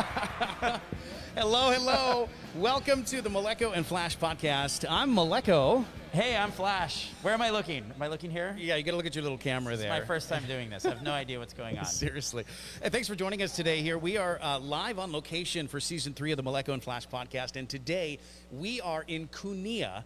hello, 1.34 1.70
hello. 1.70 2.28
Welcome 2.56 3.04
to 3.04 3.20
the 3.20 3.28
Maleko 3.28 3.72
and 3.74 3.84
Flash 3.84 4.16
podcast. 4.16 4.84
I'm 4.88 5.14
Maleko. 5.14 5.84
Hey, 6.12 6.34
I'm 6.36 6.50
Flash. 6.50 7.10
Where 7.22 7.34
am 7.34 7.42
I 7.42 7.50
looking? 7.50 7.84
Am 7.94 8.00
I 8.02 8.08
looking 8.08 8.30
here? 8.30 8.56
Yeah, 8.58 8.76
you 8.76 8.82
got 8.82 8.92
to 8.92 8.96
look 8.96 9.04
at 9.06 9.14
your 9.14 9.22
little 9.22 9.36
camera 9.38 9.72
This 9.74 9.80
is 9.80 9.90
there. 9.90 10.00
my 10.00 10.04
first 10.06 10.28
time 10.30 10.44
doing 10.46 10.70
this. 10.70 10.86
I 10.86 10.90
have 10.90 11.02
no 11.02 11.12
idea 11.12 11.38
what's 11.38 11.52
going 11.52 11.78
on. 11.78 11.84
Seriously. 11.84 12.44
And 12.82 12.90
thanks 12.92 13.08
for 13.08 13.14
joining 13.14 13.42
us 13.42 13.54
today 13.54 13.82
here. 13.82 13.98
We 13.98 14.16
are 14.16 14.38
uh, 14.42 14.58
live 14.58 14.98
on 14.98 15.12
location 15.12 15.68
for 15.68 15.80
season 15.80 16.14
three 16.14 16.32
of 16.32 16.36
the 16.38 16.42
Maleko 16.42 16.70
and 16.72 16.82
Flash 16.82 17.06
podcast. 17.08 17.56
And 17.56 17.68
today 17.68 18.18
we 18.50 18.80
are 18.80 19.04
in 19.06 19.28
Kunia, 19.28 20.04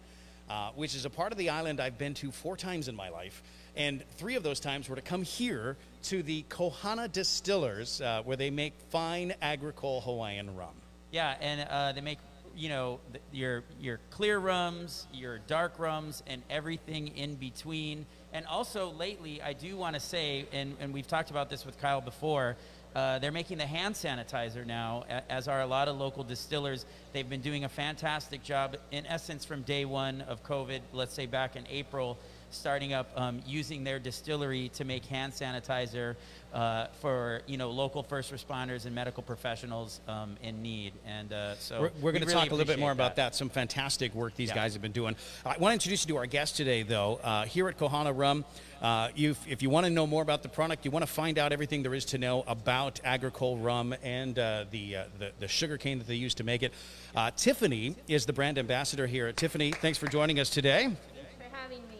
uh, 0.49 0.71
which 0.75 0.93
is 0.93 1.05
a 1.05 1.09
part 1.09 1.31
of 1.31 1.37
the 1.37 1.49
island 1.49 1.79
I've 1.79 1.97
been 1.97 2.13
to 2.15 2.31
four 2.31 2.57
times 2.57 2.87
in 2.89 2.95
my 2.95 3.09
life. 3.09 3.41
And 3.75 4.03
three 4.17 4.35
of 4.35 4.43
those 4.43 4.59
times 4.59 4.87
were 4.87 4.95
to 4.95 5.01
come 5.01 5.23
here 5.23 5.77
to 6.03 6.23
the 6.23 6.43
Kohana 6.49 7.11
Distillers, 7.11 7.99
uh, 7.99 8.21
where 8.23 8.37
they 8.37 8.49
make 8.49 8.73
fine 8.89 9.33
agricole 9.41 10.01
Hawaiian 10.01 10.55
rum. 10.55 10.75
Yeah, 11.11 11.35
and 11.41 11.67
uh, 11.69 11.91
they 11.91 12.01
make 12.01 12.19
you 12.55 12.69
know 12.69 12.99
your 13.31 13.63
your 13.79 13.99
clear 14.11 14.39
rums, 14.39 15.07
your 15.13 15.39
dark 15.39 15.77
rums, 15.77 16.23
and 16.27 16.41
everything 16.49 17.09
in 17.17 17.35
between. 17.35 18.05
And 18.33 18.45
also 18.47 18.91
lately, 18.91 19.41
I 19.41 19.53
do 19.53 19.77
want 19.77 19.95
to 19.95 19.99
say, 19.99 20.45
and, 20.51 20.75
and 20.79 20.93
we've 20.93 21.07
talked 21.07 21.31
about 21.31 21.49
this 21.49 21.65
with 21.65 21.79
Kyle 21.79 22.01
before. 22.01 22.57
Uh, 22.93 23.19
they're 23.19 23.31
making 23.31 23.57
the 23.57 23.65
hand 23.65 23.95
sanitizer 23.95 24.65
now, 24.65 25.03
as 25.29 25.49
are 25.49 25.61
a 25.61 25.65
lot 25.65 25.89
of 25.89 25.97
local 25.97 26.23
distillers. 26.23 26.85
They've 27.11 27.29
been 27.29 27.41
doing 27.41 27.65
a 27.65 27.69
fantastic 27.69 28.41
job, 28.41 28.77
in 28.91 29.05
essence, 29.05 29.43
from 29.43 29.63
day 29.63 29.83
one 29.83 30.21
of 30.21 30.43
COVID, 30.43 30.79
let's 30.93 31.13
say 31.13 31.25
back 31.25 31.57
in 31.57 31.65
April, 31.69 32.17
starting 32.55 32.93
up 32.93 33.09
um, 33.15 33.41
using 33.45 33.83
their 33.83 33.99
distillery 33.99 34.69
to 34.69 34.85
make 34.85 35.05
hand 35.05 35.33
sanitizer 35.33 36.15
uh, 36.53 36.87
for 37.01 37.41
you 37.47 37.57
know 37.57 37.69
local 37.69 38.01
first 38.01 38.33
responders 38.33 38.85
and 38.85 38.95
medical 38.95 39.21
professionals 39.21 39.99
um, 40.07 40.37
in 40.41 40.61
need. 40.61 40.93
And 41.05 41.31
uh, 41.33 41.55
so 41.55 41.81
We're, 41.81 41.91
we're 42.01 42.11
going 42.11 42.21
to 42.21 42.27
really 42.27 42.33
talk 42.33 42.51
a 42.51 42.55
little 42.55 42.65
bit 42.65 42.79
more 42.79 42.91
appreciate 42.91 43.05
about 43.07 43.15
that. 43.17 43.35
Some 43.35 43.49
fantastic 43.49 44.15
work 44.15 44.35
these 44.35 44.49
Yeah. 44.49 44.55
guys 44.55 44.73
have 44.73 44.81
been 44.81 44.91
doing. 44.91 45.15
I 45.45 45.57
want 45.57 45.71
to 45.71 45.73
introduce 45.73 46.05
you 46.05 46.13
to 46.13 46.17
our 46.17 46.25
guest 46.25 46.55
today, 46.55 46.83
though. 46.83 47.19
Uh, 47.23 47.45
here 47.45 47.67
at 47.67 47.77
Kohana 47.77 48.17
Rum, 48.17 48.45
uh, 48.81 49.09
if 49.15 49.61
you 49.61 49.69
want 49.69 49.85
to 49.85 49.89
know 49.89 50.07
more 50.07 50.21
about 50.21 50.43
the 50.43 50.49
product, 50.49 50.85
you 50.85 50.91
want 50.91 51.03
to 51.03 51.11
find 51.11 51.37
out 51.37 51.51
everything 51.51 51.83
there 51.83 51.93
is 51.93 52.05
to 52.05 52.17
know 52.17 52.43
about 52.47 52.99
agricole 53.03 53.57
rum 53.57 53.95
and 54.03 54.37
uh, 54.37 54.65
the, 54.71 54.95
uh, 54.97 55.03
the 55.19 55.31
the 55.39 55.47
sugar 55.47 55.77
cane 55.77 55.97
that 55.97 56.07
they 56.07 56.15
use 56.15 56.35
to 56.35 56.43
make 56.43 56.63
it. 56.63 56.73
Uh, 57.15 57.31
Tiffany 57.35 57.95
is 58.07 58.25
the 58.25 58.33
brand 58.33 58.57
ambassador 58.57 59.07
here. 59.07 59.31
Tiffany, 59.31 59.71
thanks 59.71 59.97
for 59.97 60.07
joining 60.07 60.39
us 60.39 60.49
today. 60.49 60.83
Thanks 60.83 60.99
for 61.37 61.55
having 61.55 61.79
me. 61.87 61.95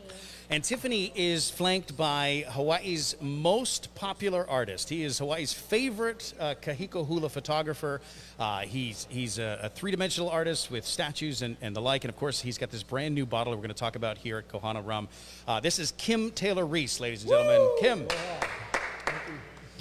And 0.50 0.64
Tiffany 0.64 1.12
is 1.16 1.50
flanked 1.50 1.98
by 1.98 2.46
Hawaii's 2.50 3.16
most 3.20 3.94
popular 3.96 4.48
artist. 4.48 4.90
He 4.90 5.04
is 5.04 5.18
Hawaii's 5.18 5.52
favorite 5.52 6.34
uh, 6.40 6.54
kahiko 6.62 7.06
hula 7.08 7.30
photographer. 7.30 8.00
Uh, 8.38 8.60
he's 8.60 9.08
he's 9.10 9.40
a, 9.40 9.60
a 9.64 9.70
three-dimensional 9.70 10.30
artist 10.30 10.70
with 10.70 10.86
statues 10.86 11.42
and, 11.42 11.58
and 11.62 11.76
the 11.76 11.82
like. 11.82 12.04
And 12.04 12.10
of 12.14 12.18
course, 12.18 12.42
he's 12.42 12.60
got 12.60 12.70
this 12.70 12.84
brand 12.84 13.16
new 13.16 13.26
bottle 13.26 13.54
we're 13.54 13.58
going 13.58 13.70
to 13.70 13.74
talk 13.74 13.96
about 13.96 14.20
here 14.20 14.38
at 14.38 14.48
Kohana 14.48 14.86
Rum. 14.86 15.08
Uh, 15.48 15.60
this 15.60 15.80
is 15.80 15.94
Kim 15.98 16.30
Taylor 16.30 16.66
Reece, 16.66 17.00
ladies 17.00 17.24
and 17.24 17.32
gentlemen. 17.32 17.72
Kim. 17.80 18.08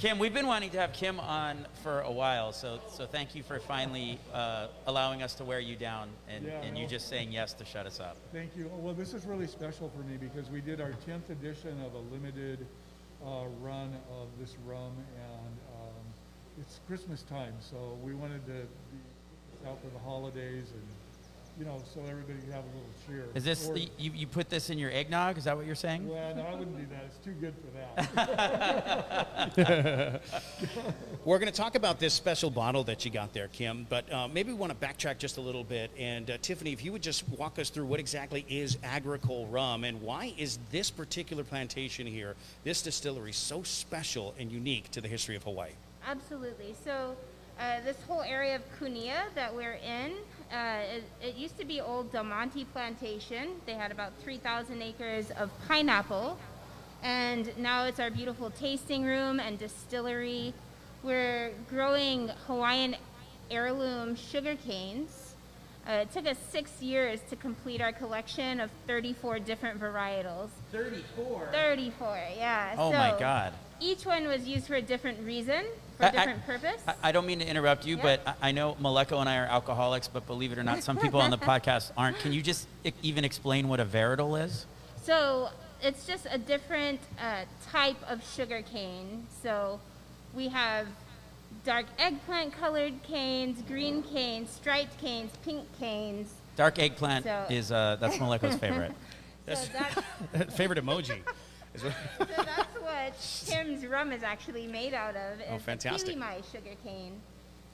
Kim, 0.05 0.19
we've 0.19 0.35
been 0.35 0.47
wanting 0.47 0.69
to 0.69 0.77
have 0.77 0.93
Kim 0.93 1.19
on 1.19 1.65
for 1.83 2.03
a 2.03 2.13
while, 2.13 2.53
so 2.53 2.79
so 2.91 3.07
thank 3.07 3.35
you 3.35 3.43
for 3.43 3.59
finally 3.59 4.19
uh, 4.35 4.67
allowing 4.87 5.23
us 5.23 5.33
to 5.37 5.45
wear 5.45 5.61
you 5.61 5.77
down 5.77 6.11
and, 6.29 6.45
Yeah, 6.45 6.61
and 6.61 6.77
you 6.77 6.83
well- 6.83 6.91
just 6.91 7.09
saying 7.09 7.33
yes 7.33 7.55
to 7.55 7.65
shut 7.65 7.87
us 7.87 8.01
up. 8.01 8.19
Thank 8.31 8.55
you. 8.55 8.71
Well, 8.77 8.93
this 8.93 9.15
is 9.15 9.25
really 9.25 9.47
special 9.47 9.89
for 9.97 10.03
me 10.03 10.19
because 10.19 10.51
we 10.51 10.61
did 10.61 10.79
our 10.83 10.93
10th 11.09 11.31
edition 11.31 11.81
of 11.87 11.95
a 11.95 12.15
limited 12.15 12.67
uh, 13.25 13.45
run 13.63 13.97
of 14.21 14.29
this 14.39 14.57
rum, 14.67 14.93
and 15.17 15.57
um, 15.75 16.05
it's 16.61 16.81
Christmas 16.87 17.23
time, 17.23 17.55
so 17.61 17.97
we 18.03 18.13
wanted 18.13 18.45
to 18.45 18.53
be 18.93 19.67
out 19.67 19.81
for 19.81 19.89
the 19.89 19.99
holidays 20.01 20.67
and, 20.71 20.87
you 21.59 21.65
know, 21.65 21.81
so 21.93 22.01
everybody 22.09 22.39
could 22.41 22.53
have 22.53 22.65
a 22.65 22.67
little 22.67 22.91
cheer. 23.07 23.27
Is 23.35 23.45
this 23.45 23.69
Or- 23.69 23.75
the, 23.75 23.89
you, 23.97 24.11
you 24.13 24.27
put 24.27 24.51
this 24.51 24.71
in 24.71 24.79
your 24.79 24.91
eggnog? 24.91 25.39
Is 25.39 25.45
that 25.45 25.57
what 25.57 25.67
you're 25.67 25.75
saying? 25.77 26.09
Well, 26.09 26.35
no, 26.35 26.43
I 26.43 26.55
wouldn't 26.55 26.77
do 26.77 26.87
that. 26.95 27.05
It's 27.07 27.19
too 27.19 27.33
good 27.33 27.55
for 27.55 27.71
that. 29.57 30.21
We're 31.25 31.39
going 31.39 31.51
to 31.51 31.57
talk 31.57 31.75
about 31.77 32.01
this 32.01 32.13
special 32.13 32.51
bottle 32.51 32.83
that 32.85 33.05
you 33.05 33.11
got 33.11 33.33
there, 33.33 33.49
Kim, 33.49 33.87
but 33.89 34.13
uh, 34.13 34.29
maybe 34.29 34.51
we 34.51 34.59
want 34.59 34.79
to 34.79 34.87
backtrack 34.87 35.19
just 35.19 35.37
a 35.37 35.41
little 35.41 35.65
bit. 35.65 35.91
And 35.99 36.31
uh, 36.31 36.39
Tiffany, 36.43 36.73
if 36.73 36.85
you 36.85 36.93
would 36.93 37.03
just 37.03 37.29
walk 37.29 37.59
us 37.59 37.71
through 37.71 37.87
what 37.87 38.01
exactly 38.01 38.45
is 38.49 38.77
agricole 38.83 39.47
rum 39.47 39.85
and 39.85 40.03
why 40.03 40.35
is 40.37 40.59
this 40.73 40.91
particular 40.91 41.45
plantation 41.45 42.07
here, 42.07 42.35
this 42.65 42.83
distillery, 42.83 43.33
so 43.33 43.63
special 43.63 44.35
and 44.39 44.51
unique 44.51 44.91
to 44.91 45.01
the 45.01 45.09
history 45.09 45.37
of 45.37 45.45
Hawaii? 45.45 45.71
Absolutely. 46.07 46.75
So, 46.85 47.17
uh, 47.59 47.81
this 47.85 47.97
whole 48.09 48.23
area 48.23 48.57
of 48.57 48.63
Kunia 48.79 49.33
that 49.37 49.55
we're 49.55 49.79
in, 49.87 50.15
uh, 50.53 50.81
it, 50.97 51.05
it 51.23 51.35
used 51.35 51.59
to 51.59 51.65
be 51.65 51.81
old 51.81 52.13
Del 52.13 52.25
Monte 52.25 52.65
Plantation. 52.67 53.51
They 53.67 53.75
had 53.75 53.91
about 53.91 54.13
3,000 54.23 54.81
acres 54.83 55.31
of 55.33 55.51
pineapple, 55.67 56.39
and 57.03 57.57
now 57.59 57.85
it's 57.85 58.01
our 58.01 58.11
beautiful 58.11 58.51
tasting 58.51 59.05
room 59.05 59.41
and 59.41 59.59
distillery. 59.59 60.55
We're 61.03 61.53
growing 61.69 62.29
Hawaiian 62.47 62.97
heirloom 63.51 64.17
sugar 64.17 64.57
canes. 64.57 65.35
Uh, 65.87 65.93
it 65.93 66.13
took 66.13 66.27
us 66.27 66.39
six 66.51 66.81
years 66.81 67.21
to 67.29 67.37
complete 67.37 67.83
our 67.83 67.93
collection 67.93 68.59
of 68.59 68.71
34 68.87 69.39
different 69.41 69.79
varietals. 69.79 70.49
34. 70.73 71.49
34, 71.53 72.19
yeah. 72.37 72.75
Oh 72.79 72.91
my 72.91 73.15
God. 73.19 73.53
Each 73.81 74.07
one 74.07 74.27
was 74.27 74.49
used 74.49 74.67
for 74.67 74.77
a 74.77 74.83
different 74.83 75.21
reason, 75.27 75.67
for 75.97 76.05
I- 76.05 76.09
a 76.09 76.11
I- 76.11 76.13
different 76.27 76.47
purpose. 76.47 76.83
I, 76.87 76.95
I 77.05 77.13
don't 77.13 77.27
mean 77.27 77.39
to 77.41 77.47
interrupt 77.47 77.87
you, 77.87 77.97
Yeah. 77.97 78.03
but 78.03 78.37
I, 78.43 78.49
I 78.49 78.53
know 78.53 78.75
Maleko 78.81 79.21
and 79.21 79.29
I 79.29 79.39
are 79.39 79.47
alcoholics, 79.47 80.09
but 80.09 80.27
believe 80.27 80.53
it 80.53 80.59
or 80.59 80.63
not, 80.63 80.83
some 80.89 80.97
people 80.99 81.21
on 81.21 81.31
the 81.31 81.39
podcast 81.51 81.93
aren't. 81.97 82.19
Can 82.19 82.33
you 82.33 82.43
just 82.43 82.67
even 83.03 83.25
explain 83.25 83.69
what 83.69 83.81
a 83.81 83.85
varietal 83.85 84.43
is? 84.43 84.67
so 85.03 85.51
it's 85.83 86.07
just 86.07 86.27
a 86.31 86.39
different 86.39 86.99
uh, 87.21 87.43
type 87.71 87.97
of 88.09 88.25
sugar 88.35 88.63
cane. 88.63 89.27
So 89.43 89.81
we 90.35 90.49
have 90.49 90.87
dark 91.65 91.85
eggplant 91.99 92.55
colored 92.55 93.03
canes, 93.03 93.61
green 93.69 94.03
canes, 94.03 94.49
striped 94.51 94.99
canes, 94.99 95.31
pink 95.45 95.65
canes. 95.79 96.33
Dark 96.57 96.79
eggplant 96.79 97.25
So- 97.27 97.47
is 97.51 97.71
uh, 97.71 97.97
that's 98.01 98.17
Maleko's 98.19 98.57
favorite. 98.57 98.93
So 99.47 99.57
that's, 100.33 100.55
Favorite 100.57 100.83
emoji. 100.83 101.19
Is 101.75 101.85
what- 101.85 101.95
so 102.19 102.43
that's 102.43 102.81
what 102.81 103.47
Tim's 103.47 103.87
rum 103.87 104.13
is 104.13 104.23
actually 104.23 104.67
made 104.67 104.95
out 104.95 105.17
of. 105.17 105.39
Oh, 105.51 105.57
is 105.57 105.63
fantastic. 105.63 106.15
Pili 106.17 106.19
Mai 106.19 106.41
sugar 106.53 106.75
cane. 106.85 107.21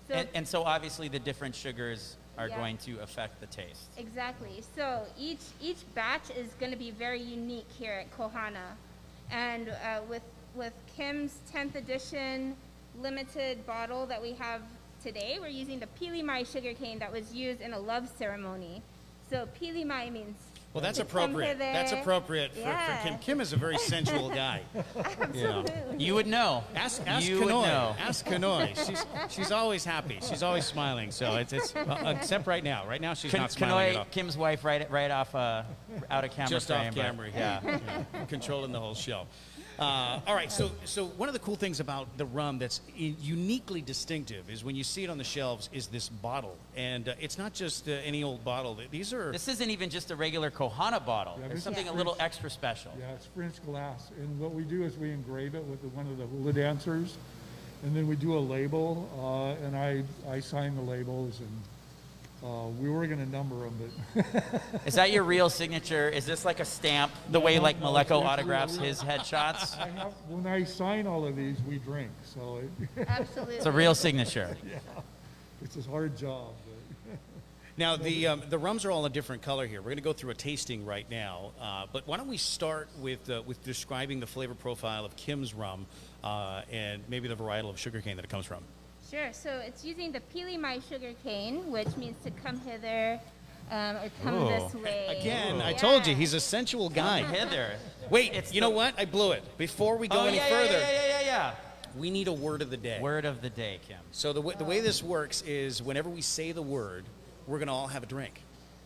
So 0.09 0.15
And, 0.15 0.28
and 0.34 0.49
so 0.49 0.62
obviously 0.65 1.09
the 1.09 1.19
different 1.19 1.55
sugars 1.55 2.16
are 2.39 2.49
Yeah. 2.49 2.56
going 2.56 2.78
to 2.78 2.99
affect 3.00 3.41
the 3.41 3.47
taste. 3.47 3.91
Exactly. 3.97 4.62
So 4.75 5.05
each 5.19 5.41
each 5.60 5.78
batch 5.94 6.31
is 6.37 6.53
going 6.59 6.72
to 6.72 6.78
be 6.78 6.91
very 6.91 7.21
unique 7.21 7.69
here 7.78 7.93
at 7.93 8.16
Kohana, 8.16 8.75
and 9.31 9.69
uh, 9.69 10.00
with 10.09 10.22
with 10.55 10.72
Kim's 10.97 11.37
10th 11.53 11.75
edition 11.77 12.56
limited 13.00 13.65
bottle 13.66 14.05
that 14.06 14.21
we 14.21 14.33
have 14.33 14.62
today, 15.03 15.39
we're 15.41 15.49
using 15.49 15.78
the 15.78 15.87
pili 16.00 16.25
mai 16.25 16.43
sugarcane 16.43 16.99
that 16.99 17.12
was 17.12 17.33
used 17.33 17.60
in 17.60 17.72
a 17.72 17.78
love 17.78 18.09
ceremony. 18.19 18.83
So 19.28 19.47
pili 19.60 19.84
mai 19.87 20.10
means 20.10 20.37
Well, 20.73 20.83
that's 20.83 21.01
appropriate. 21.01 21.59
That's 21.59 21.91
appropriate 21.93 22.55
for, 22.55 22.63
for 22.63 22.99
Kim. 23.03 23.19
Kim 23.19 23.41
is 23.41 23.53
a 23.53 23.57
very 23.57 23.77
sensual 23.77 24.29
guy. 24.29 24.63
Absolutely. 25.21 25.73
You 25.99 26.15
would 26.15 26.29
know. 26.29 26.63
Ask, 26.77 27.03
ask 27.07 27.29
you 27.29 27.41
would 27.41 27.49
Kanoi. 27.49 27.63
know. 27.67 27.97
Ask 27.99 28.25
Kanoi. 28.25 28.77
She's, 28.87 29.05
she's 29.29 29.51
always 29.51 29.85
happy. 29.85 30.21
She's 30.23 30.45
always 30.45 30.65
smiling. 30.65 31.11
So 31.11 31.37
it's, 31.37 31.53
it's 31.53 31.75
uh, 31.75 32.15
except 32.17 32.47
right 32.47 32.63
now. 32.63 32.87
Right 32.87 33.01
now 33.01 33.15
she's 33.15 33.33
Kan- 33.33 33.41
not 33.41 33.51
smiling 33.53 33.91
at 33.91 33.97
all. 33.97 34.05
Kim's 34.13 34.37
wife, 34.39 34.65
right 34.65 34.89
right 34.91 35.11
off 35.11 35.35
uh, 35.35 35.65
out 36.09 36.25
of 36.25 36.31
camera 36.31 36.51
Just 36.51 36.69
frame. 36.69 36.89
off 36.89 36.95
but- 36.95 37.03
camera. 37.03 37.29
Yeah. 37.35 37.61
yeah. 38.15 38.25
Controlling 38.27 38.71
the 38.71 38.81
whole 38.81 38.95
show. 38.95 39.27
Uh, 39.81 40.21
all 40.27 40.35
right, 40.35 40.53
so 40.53 40.71
so 40.84 41.07
one 41.07 41.27
of 41.31 41.33
the 41.33 41.39
cool 41.39 41.57
things 41.57 41.81
about 41.81 42.07
the 42.19 42.27
rum 42.27 42.59
that's 42.59 42.83
uniquely 42.97 43.81
distinctive 43.81 44.51
is 44.51 44.63
when 44.63 44.77
you 44.77 44.84
see 44.84 45.04
it 45.04 45.09
on 45.09 45.16
the 45.16 45.25
shelves 45.25 45.71
is 45.72 45.87
this 45.87 46.10
bottle, 46.10 46.59
and 46.77 47.09
uh, 47.09 47.15
it's 47.19 47.39
not 47.39 47.54
just 47.54 47.89
uh, 47.89 47.93
any 48.04 48.22
old 48.22 48.45
bottle. 48.45 48.77
These 48.91 49.15
are 49.15 49.33
This 49.33 49.49
isn't 49.49 49.71
even 49.71 49.89
just 49.89 50.10
a 50.10 50.16
regular 50.16 50.51
Kohana 50.51 51.04
bottle. 51.04 51.37
Yeah, 51.41 51.49
There's 51.49 51.51
this 51.51 51.59
is 51.60 51.65
something 51.65 51.84
a 51.84 51.93
French. 51.93 51.97
little 51.97 52.16
extra 52.21 52.51
special. 52.51 52.93
Yeah, 52.99 53.13
it's 53.13 53.25
French 53.34 53.65
glass. 53.65 54.10
And 54.21 54.39
what 54.39 54.53
we 54.53 54.65
do 54.65 54.84
is 54.84 54.99
we 54.99 55.13
engrave 55.13 55.54
it 55.54 55.65
with 55.65 55.81
the, 55.81 55.89
one 55.89 56.07
of 56.09 56.19
the 56.19 56.27
hula 56.27 56.53
dancers, 56.53 57.16
and 57.83 57.97
then 57.97 58.07
we 58.07 58.16
do 58.16 58.37
a 58.37 58.39
label, 58.39 59.09
uh, 59.19 59.65
and 59.66 59.75
I, 59.75 60.03
I 60.31 60.41
sign 60.41 60.77
the 60.77 60.83
labels, 60.83 61.41
and 61.41 61.63
uh, 62.42 62.69
we 62.81 62.89
were 62.89 63.07
going 63.07 63.19
to 63.19 63.31
number 63.31 63.57
them, 63.57 63.92
but 64.15 64.63
Is 64.87 64.95
that 64.95 65.13
your 65.13 65.25
real 65.25 65.51
signature? 65.51 66.09
Is 66.09 66.25
this 66.25 66.45
like 66.45 66.59
a 66.60 66.65
stamp, 66.65 67.13
the 67.31 67.41
way 67.41 67.59
like 67.59 67.78
no, 67.81 67.89
Maleko 67.89 68.25
autographs 68.25 68.77
real. 68.77 68.87
his 68.87 69.03
headshots? 69.03 69.78
I 69.78 69.89
have, 69.89 70.15
when 70.27 70.47
I 70.47 70.65
sign 70.65 71.07
all 71.07 71.27
of 71.27 71.37
these, 71.37 71.59
we 71.69 71.78
drink. 71.78 72.10
So 72.22 72.63
it, 72.97 73.07
Absolutely. 73.09 73.57
It's 73.57 73.66
a 73.66 73.72
real 73.72 73.95
signature. 73.95 74.57
yeah, 74.71 74.78
it's 75.63 75.77
a 75.77 75.83
hard 75.83 76.16
job. 76.16 76.54
But 76.65 77.19
now 77.77 77.97
the 77.97 78.28
um, 78.28 78.42
the 78.48 78.59
rums 78.59 78.87
are 78.87 78.91
all 78.91 79.04
a 79.04 79.10
different 79.10 79.42
color 79.42 79.66
here. 79.66 79.81
We're 79.81 79.91
going 79.91 79.97
to 79.97 80.03
go 80.03 80.15
through 80.15 80.31
a 80.31 80.34
tasting 80.34 80.87
right 80.87 81.09
now, 81.10 81.53
uh, 81.60 81.87
but 81.92 82.07
why 82.09 82.16
don't 82.16 82.28
we 82.28 82.39
start 82.39 82.89
with 83.01 83.28
uh, 83.28 83.42
with 83.45 83.63
describing 83.65 84.19
the 84.19 84.27
flavor 84.27 84.54
profile 84.54 85.04
of 85.04 85.15
Kim's 85.15 85.53
rum 85.53 85.84
uh, 86.25 86.63
and 86.71 87.03
maybe 87.07 87.28
the 87.28 87.37
varietal 87.37 87.69
of 87.69 87.78
sugarcane 87.78 88.16
that 88.16 88.25
it 88.25 88.31
comes 88.31 88.47
from. 88.47 88.65
Sure. 89.10 89.33
So 89.33 89.51
it's 89.65 89.84
using 89.84 90.12
the 90.12 90.21
pili 90.34 90.59
mai 90.59 90.78
sugar 90.89 91.12
cane, 91.24 91.71
which 91.71 91.97
means 91.97 92.16
to 92.24 92.30
come 92.30 92.60
hither 92.60 93.21
um, 93.71 93.97
or 93.97 94.10
come 94.22 94.34
Ooh. 94.34 94.48
this 94.48 94.74
way. 94.74 95.18
Again, 95.21 95.60
I 95.60 95.71
Yeah. 95.71 95.77
told 95.77 96.07
you 96.07 96.15
he's 96.15 96.34
a 96.34 96.41
sensual 96.41 96.89
guy. 96.89 97.18
Heather. 97.36 97.72
Wait, 98.09 98.33
It's 98.34 98.53
you 98.54 98.60
the- 98.60 98.66
know 98.68 98.71
what? 98.71 98.95
I 98.98 99.04
blew 99.04 99.33
it. 99.33 99.42
Before 99.59 99.97
we 99.97 100.07
go 100.09 100.21
oh, 100.21 100.27
any 100.27 100.36
yeah, 100.36 100.48
further, 100.48 100.72
Yeah, 100.78 100.91
yeah, 100.91 101.09
yeah, 101.09 101.21
yeah, 101.22 101.54
we 101.97 102.10
need 102.10 102.28
a 102.28 102.33
word 102.33 102.62
of 102.62 102.71
the 102.71 102.77
day. 102.77 102.98
Word 103.01 103.24
of 103.24 103.42
the 103.42 103.51
day, 103.51 103.80
Kim. 103.86 103.98
So 104.12 104.33
the, 104.33 104.41
w- 104.41 104.57
the 104.57 104.65
way 104.65 104.80
this 104.80 105.03
works 105.03 105.42
is 105.42 105.83
whenever 105.83 106.09
we 106.09 106.21
say 106.21 106.53
the 106.53 106.63
word, 106.63 107.04
we're 107.47 107.59
going 107.59 107.68
to 107.68 107.72
all 107.74 107.89
have 107.89 108.03
a 108.03 108.06
drink. 108.06 108.42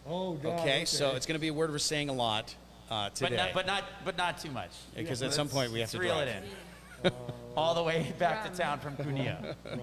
Oh, 0.07 0.35
God. 0.35 0.61
Okay, 0.61 0.85
so 0.85 1.15
it's 1.17 1.27
going 1.27 1.37
to 1.37 1.41
be 1.41 1.49
a 1.49 1.55
word 1.55 1.71
we're 1.71 1.79
saying 1.79 2.09
a 2.09 2.15
lot 2.15 2.55
uh, 2.91 3.09
But 3.09 3.15
today. 3.15 3.37
not, 3.37 3.53
but 3.55 3.67
not, 3.67 3.85
but 4.05 4.17
not 4.17 4.39
too 4.39 4.51
much. 4.51 4.71
because 4.95 5.23
at 5.23 5.33
some 5.33 5.49
point 5.49 5.73
we 5.73 5.81
have 5.81 5.91
to 5.91 5.99
reel 5.99 6.15
drive. 6.15 6.29
it 6.29 6.45
in. 7.05 7.13
All 7.57 7.75
the 7.75 7.83
way 7.83 8.13
back 8.19 8.45
Rum. 8.45 8.53
to 8.53 8.59
town 8.63 8.79
from 8.81 8.97
Kunia. 8.97 9.55
Rum, 9.65 9.81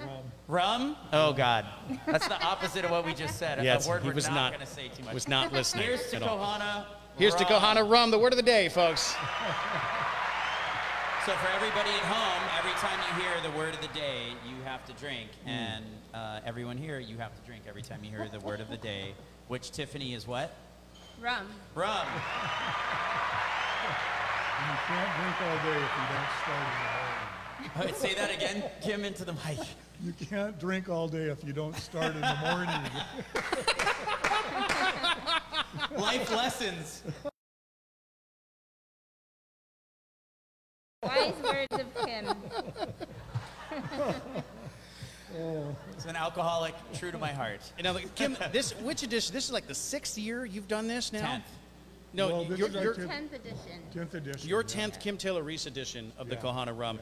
rum. 0.00 0.22
Rum? 0.48 0.96
Oh 1.12 1.32
God, 1.32 1.66
that's 2.06 2.28
the 2.28 2.40
opposite 2.42 2.84
of 2.84 2.90
what 2.90 3.04
we 3.04 3.14
just 3.14 3.36
said. 3.38 3.62
Yes, 3.64 3.86
a 3.86 3.90
word 3.90 4.02
he 4.02 4.08
we're 4.08 4.14
was 4.14 4.26
not, 4.28 4.34
not- 4.34 4.52
going 4.54 4.66
to 4.66 4.72
say 4.72 4.88
too 4.88 5.02
much. 5.04 5.14
Was 5.14 5.28
not 5.28 5.52
listening. 5.52 5.84
Here's 5.86 6.08
to 6.10 6.16
at 6.16 6.22
all. 6.22 6.38
Kohana. 6.38 6.84
Here's 7.18 7.34
to 7.36 7.44
rum. 7.44 7.52
Kohana 7.62 7.90
Rum, 7.90 8.10
the 8.10 8.18
word 8.18 8.32
of 8.32 8.36
the 8.36 8.42
day, 8.42 8.68
folks. 8.68 9.14
So 11.26 11.32
for 11.32 11.48
everybody 11.54 11.90
at 11.90 12.00
home, 12.08 12.42
every 12.58 12.72
time 12.80 12.98
you 13.06 13.22
hear 13.22 13.30
the 13.42 13.50
word 13.56 13.74
of 13.74 13.80
the 13.82 13.88
day, 13.88 14.28
you 14.48 14.54
have 14.64 14.86
to 14.86 14.92
drink, 14.94 15.28
Hmm. 15.44 15.48
and 15.50 15.84
uh, 16.14 16.40
everyone 16.46 16.78
here, 16.78 16.98
you 16.98 17.18
have 17.18 17.34
to 17.38 17.42
drink 17.46 17.64
every 17.68 17.82
time 17.82 18.02
you 18.02 18.08
hear 18.10 18.26
the 18.32 18.40
word 18.40 18.58
of 18.60 18.70
the 18.70 18.78
day. 18.78 19.12
Which 19.48 19.70
Tiffany 19.70 20.14
is 20.14 20.26
what? 20.26 20.50
Rum. 21.20 21.46
Rum. 21.74 22.06
You 24.60 24.76
can't 24.86 25.10
drink 25.16 25.36
all 25.40 25.56
day 25.64 25.76
if 25.76 25.92
you 25.96 26.06
don't 26.12 26.32
start 26.42 26.68
in 27.64 27.70
the 27.72 27.78
morning. 27.78 27.94
Uh, 27.94 27.98
say 27.98 28.14
that 28.14 28.34
again, 28.34 28.62
Kim, 28.82 29.04
into 29.04 29.24
the 29.24 29.32
mic. 29.32 29.58
You 30.02 30.12
can't 30.28 30.58
drink 30.58 30.88
all 30.88 31.08
day 31.08 31.24
if 31.24 31.44
you 31.44 31.52
don't 31.52 31.76
start 31.76 32.14
in 32.14 32.20
the 32.20 32.36
morning. 32.42 32.80
Life 35.96 36.30
lessons. 36.32 37.02
Wise 41.02 41.34
words 41.42 41.72
of 41.72 42.04
Kim. 42.04 42.28
It's 45.94 46.06
an 46.06 46.16
alcoholic, 46.16 46.74
true 46.94 47.12
to 47.12 47.18
my 47.18 47.30
heart. 47.30 47.60
You 47.76 47.84
know, 47.84 47.96
Kim, 48.16 48.36
this 48.52 48.72
which 48.80 49.04
edition? 49.04 49.32
This 49.32 49.44
is 49.44 49.52
like 49.52 49.68
the 49.68 49.74
sixth 49.74 50.18
year 50.18 50.44
you've 50.44 50.66
done 50.66 50.88
this 50.88 51.12
now. 51.12 51.20
Tenth. 51.20 51.44
No, 52.12 52.28
Well, 52.28 52.44
this 52.44 52.58
your 52.58 52.68
is 52.68 52.76
our 52.76 52.82
your, 52.82 52.94
tenth- 52.94 53.10
Tenth 53.10 53.32
edition. 53.34 53.80
Tenth 53.94 54.14
edition. 54.14 54.48
your 54.48 54.62
yeah. 54.62 54.66
tenth 54.66 54.98
Kim 54.98 55.16
Taylor 55.16 55.42
Reece 55.42 55.66
edition 55.66 56.10
of 56.18 56.28
the 56.28 56.34
Yeah, 56.34 56.40
Kohana 56.40 56.76
Rum. 56.76 56.98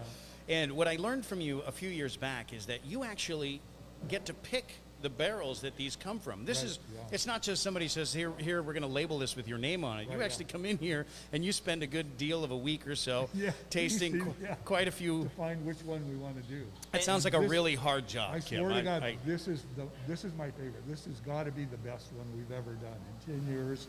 And 0.48 0.72
what 0.72 0.88
I 0.88 0.96
learned 0.96 1.26
from 1.26 1.40
you 1.40 1.60
a 1.66 1.72
few 1.72 1.88
years 1.90 2.16
back 2.16 2.52
is 2.52 2.66
that 2.66 2.84
you 2.86 3.04
actually 3.04 3.60
get 4.08 4.26
to 4.26 4.34
pick 4.34 4.64
the 5.00 5.08
barrels 5.08 5.60
that 5.60 5.76
these 5.76 5.94
come 5.94 6.18
from. 6.18 6.44
This 6.44 6.58
Right, 6.58 6.66
is 6.70 6.78
yeah. 6.92 7.00
it's 7.12 7.24
not 7.26 7.40
just 7.40 7.62
somebody 7.62 7.86
says 7.86 8.12
here 8.12 8.32
here 8.38 8.62
we're 8.62 8.72
going 8.72 8.82
to 8.82 8.88
label 8.88 9.18
this 9.20 9.36
with 9.36 9.46
your 9.46 9.58
name 9.58 9.84
on 9.84 10.00
it. 10.00 10.10
you 10.10 10.16
Right, 10.18 10.24
actually 10.24 10.46
come 10.46 10.64
in 10.64 10.76
here 10.78 11.06
and 11.32 11.44
you 11.44 11.52
spend 11.52 11.84
a 11.84 11.86
good 11.86 12.16
deal 12.18 12.42
of 12.42 12.50
a 12.50 12.56
week 12.56 12.84
or 12.88 12.96
so 12.96 13.28
Yeah, 13.34 13.52
tasting 13.70 14.12
see, 14.14 14.18
qu- 14.24 14.34
yeah. 14.42 14.54
quite 14.64 14.88
a 14.88 14.90
few. 14.90 15.24
To 15.24 15.30
find 15.30 15.64
which 15.64 15.78
one 15.84 16.02
we 16.10 16.16
want 16.16 16.36
to 16.42 16.42
do. 16.52 16.62
That 16.90 17.04
sounds 17.04 17.24
like 17.24 17.34
a 17.34 17.40
really 17.40 17.76
hard 17.76 18.08
job, 18.08 18.34
I 18.34 18.40
Kim. 18.40 18.58
swear 18.64 18.74
to 18.74 18.82
God, 18.82 19.02
I- 19.04 19.18
this 19.24 19.46
is 19.46 19.64
the, 19.76 19.84
this 20.08 20.24
is 20.24 20.32
my 20.34 20.50
favorite. 20.52 20.82
This 20.88 21.04
has 21.04 21.20
got 21.20 21.44
to 21.44 21.52
be 21.52 21.64
the 21.64 21.76
best 21.78 22.06
one 22.14 22.26
we've 22.36 22.50
ever 22.56 22.72
done. 22.72 22.98
In 23.28 23.40
ten 23.44 23.52
years, 23.54 23.86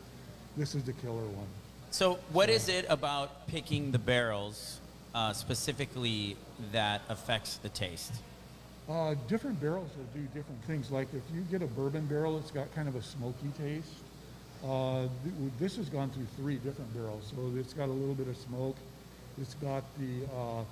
this 0.56 0.76
is 0.76 0.84
the 0.84 0.92
killer 0.92 1.22
one. 1.24 1.46
So, 1.92 2.20
what 2.32 2.50
is 2.50 2.68
it 2.68 2.86
about 2.88 3.48
picking 3.48 3.90
the 3.90 3.98
barrels 3.98 4.79
uh, 5.14 5.32
specifically 5.32 6.36
that 6.72 7.02
affects 7.08 7.56
the 7.58 7.68
taste? 7.68 8.12
Uh, 8.88 9.14
different 9.28 9.60
barrels 9.60 9.88
will 9.96 10.20
do 10.20 10.26
different 10.34 10.62
things. 10.64 10.90
Like 10.90 11.08
if 11.14 11.22
you 11.34 11.42
get 11.42 11.62
a 11.62 11.66
bourbon 11.66 12.06
barrel, 12.06 12.38
it's 12.38 12.50
got 12.50 12.72
kind 12.74 12.88
of 12.88 12.96
a 12.96 13.02
smoky 13.02 13.50
taste. 13.58 13.88
Uh, 14.64 15.02
th- 15.24 15.34
this 15.58 15.76
has 15.76 15.88
gone 15.88 16.10
through 16.10 16.26
three 16.36 16.56
different 16.56 16.92
barrels, 16.94 17.32
so 17.34 17.50
it's 17.58 17.72
got 17.72 17.88
a 17.88 17.92
little 17.92 18.14
bit 18.14 18.28
of 18.28 18.36
smoke. 18.36 18.76
It's 19.40 19.54
got 19.54 19.84
the 19.98 20.26
uh, 20.36 20.64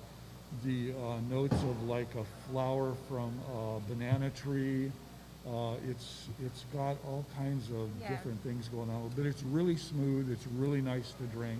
the 0.63 0.91
uh, 0.91 1.19
notes 1.29 1.55
of 1.63 1.83
like 1.83 2.13
a 2.15 2.23
flower 2.51 2.93
from 3.07 3.31
a 3.53 3.79
banana 3.89 4.29
tree. 4.31 4.91
Uh, 5.47 5.73
it's 5.89 6.27
it's 6.45 6.65
got 6.73 6.97
all 7.07 7.25
kinds 7.37 7.69
of 7.71 7.89
Yeah. 8.01 8.09
different 8.09 8.41
things 8.43 8.67
going 8.67 8.89
on, 8.89 9.11
but 9.15 9.25
it's 9.25 9.41
really 9.43 9.77
smooth. 9.77 10.29
It's 10.31 10.45
really 10.57 10.81
nice 10.81 11.13
to 11.13 11.23
drink. 11.37 11.59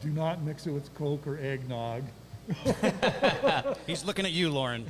Do 0.00 0.08
not 0.10 0.42
mix 0.42 0.66
it 0.66 0.70
with 0.70 0.92
Coke 0.94 1.26
or 1.26 1.38
eggnog. 1.38 2.02
He's 3.86 4.04
looking 4.04 4.24
at 4.24 4.30
you, 4.32 4.50
Lauren. 4.50 4.86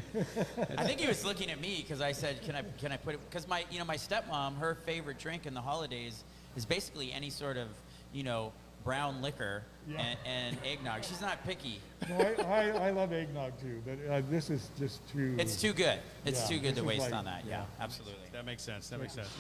I 0.76 0.85
think 0.85 1.00
he 1.00 1.06
was 1.06 1.25
looking 1.25 1.50
at 1.50 1.58
me 1.61 1.79
because 1.82 2.03
I 2.03 2.12
said, 2.12 2.43
"Can 2.43 2.55
I 2.55 2.62
can 2.79 2.93
I 2.93 2.99
put 2.99 3.14
it?" 3.14 3.20
Because 3.31 3.49
my 3.49 3.64
you 3.70 3.79
know 3.79 3.85
my 3.87 3.97
stepmom, 3.97 4.58
her 4.58 4.75
favorite 4.85 5.19
drink 5.19 5.47
in 5.47 5.55
the 5.55 5.61
holidays 5.62 6.23
is 6.56 6.67
basically 6.67 7.12
any 7.12 7.31
sort 7.31 7.56
of 7.56 7.69
you 8.12 8.25
know 8.25 8.53
brown 8.85 9.23
liquor 9.23 9.62
Yeah. 9.88 10.00
and, 10.03 10.19
and 10.26 10.56
eggnog. 10.67 11.03
She's 11.03 11.20
not 11.20 11.43
picky. 11.44 11.81
No, 12.09 12.17
I, 12.19 12.43
I, 12.43 12.69
I 12.88 12.91
love 12.91 13.12
eggnog 13.12 13.52
too, 13.61 13.82
but 13.87 13.99
uh, 14.12 14.20
this 14.31 14.50
is 14.50 14.69
just 14.79 15.00
too. 15.11 15.35
It's 15.38 15.61
too 15.61 15.73
good. 15.73 15.99
It's 16.26 16.43
Yeah, 16.50 16.56
too 16.56 16.62
good 16.62 16.76
to 16.76 16.85
waste 16.85 17.00
like- 17.02 17.14
on 17.14 17.25
that. 17.25 17.43
Yeah, 17.49 17.61
yeah. 17.61 17.85
absolutely. 17.85 18.26
That 18.32 18.44
makes 18.44 18.62
sense. 18.62 18.88
That 18.91 19.00
makes 19.00 19.14
the 19.14 19.23
sense. 19.25 19.32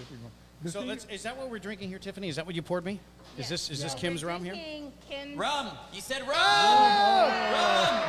Sipping 0.56 0.64
one. 0.64 0.64
The 0.64 0.70
So 0.70 0.78
thing- 0.80 0.88
let's, 0.88 1.04
is 1.06 1.22
that 1.24 1.36
what 1.36 1.50
we're 1.50 1.58
drinking 1.58 1.88
here, 1.88 1.98
Tiffany? 1.98 2.28
Is 2.28 2.36
that 2.36 2.46
what 2.46 2.54
you 2.54 2.62
poured 2.62 2.84
me? 2.84 3.00
Is 3.38 3.48
this 3.48 3.70
is 3.70 3.82
this 3.82 3.94
Kim's 3.94 4.24
rum 4.24 4.42
here? 4.44 4.54
drinking 4.54 4.92
Kim's 5.08 5.36
Rum. 5.36 5.70
He 5.92 6.00
said 6.00 6.20
rum. 6.26 6.30
Rum. 6.32 8.02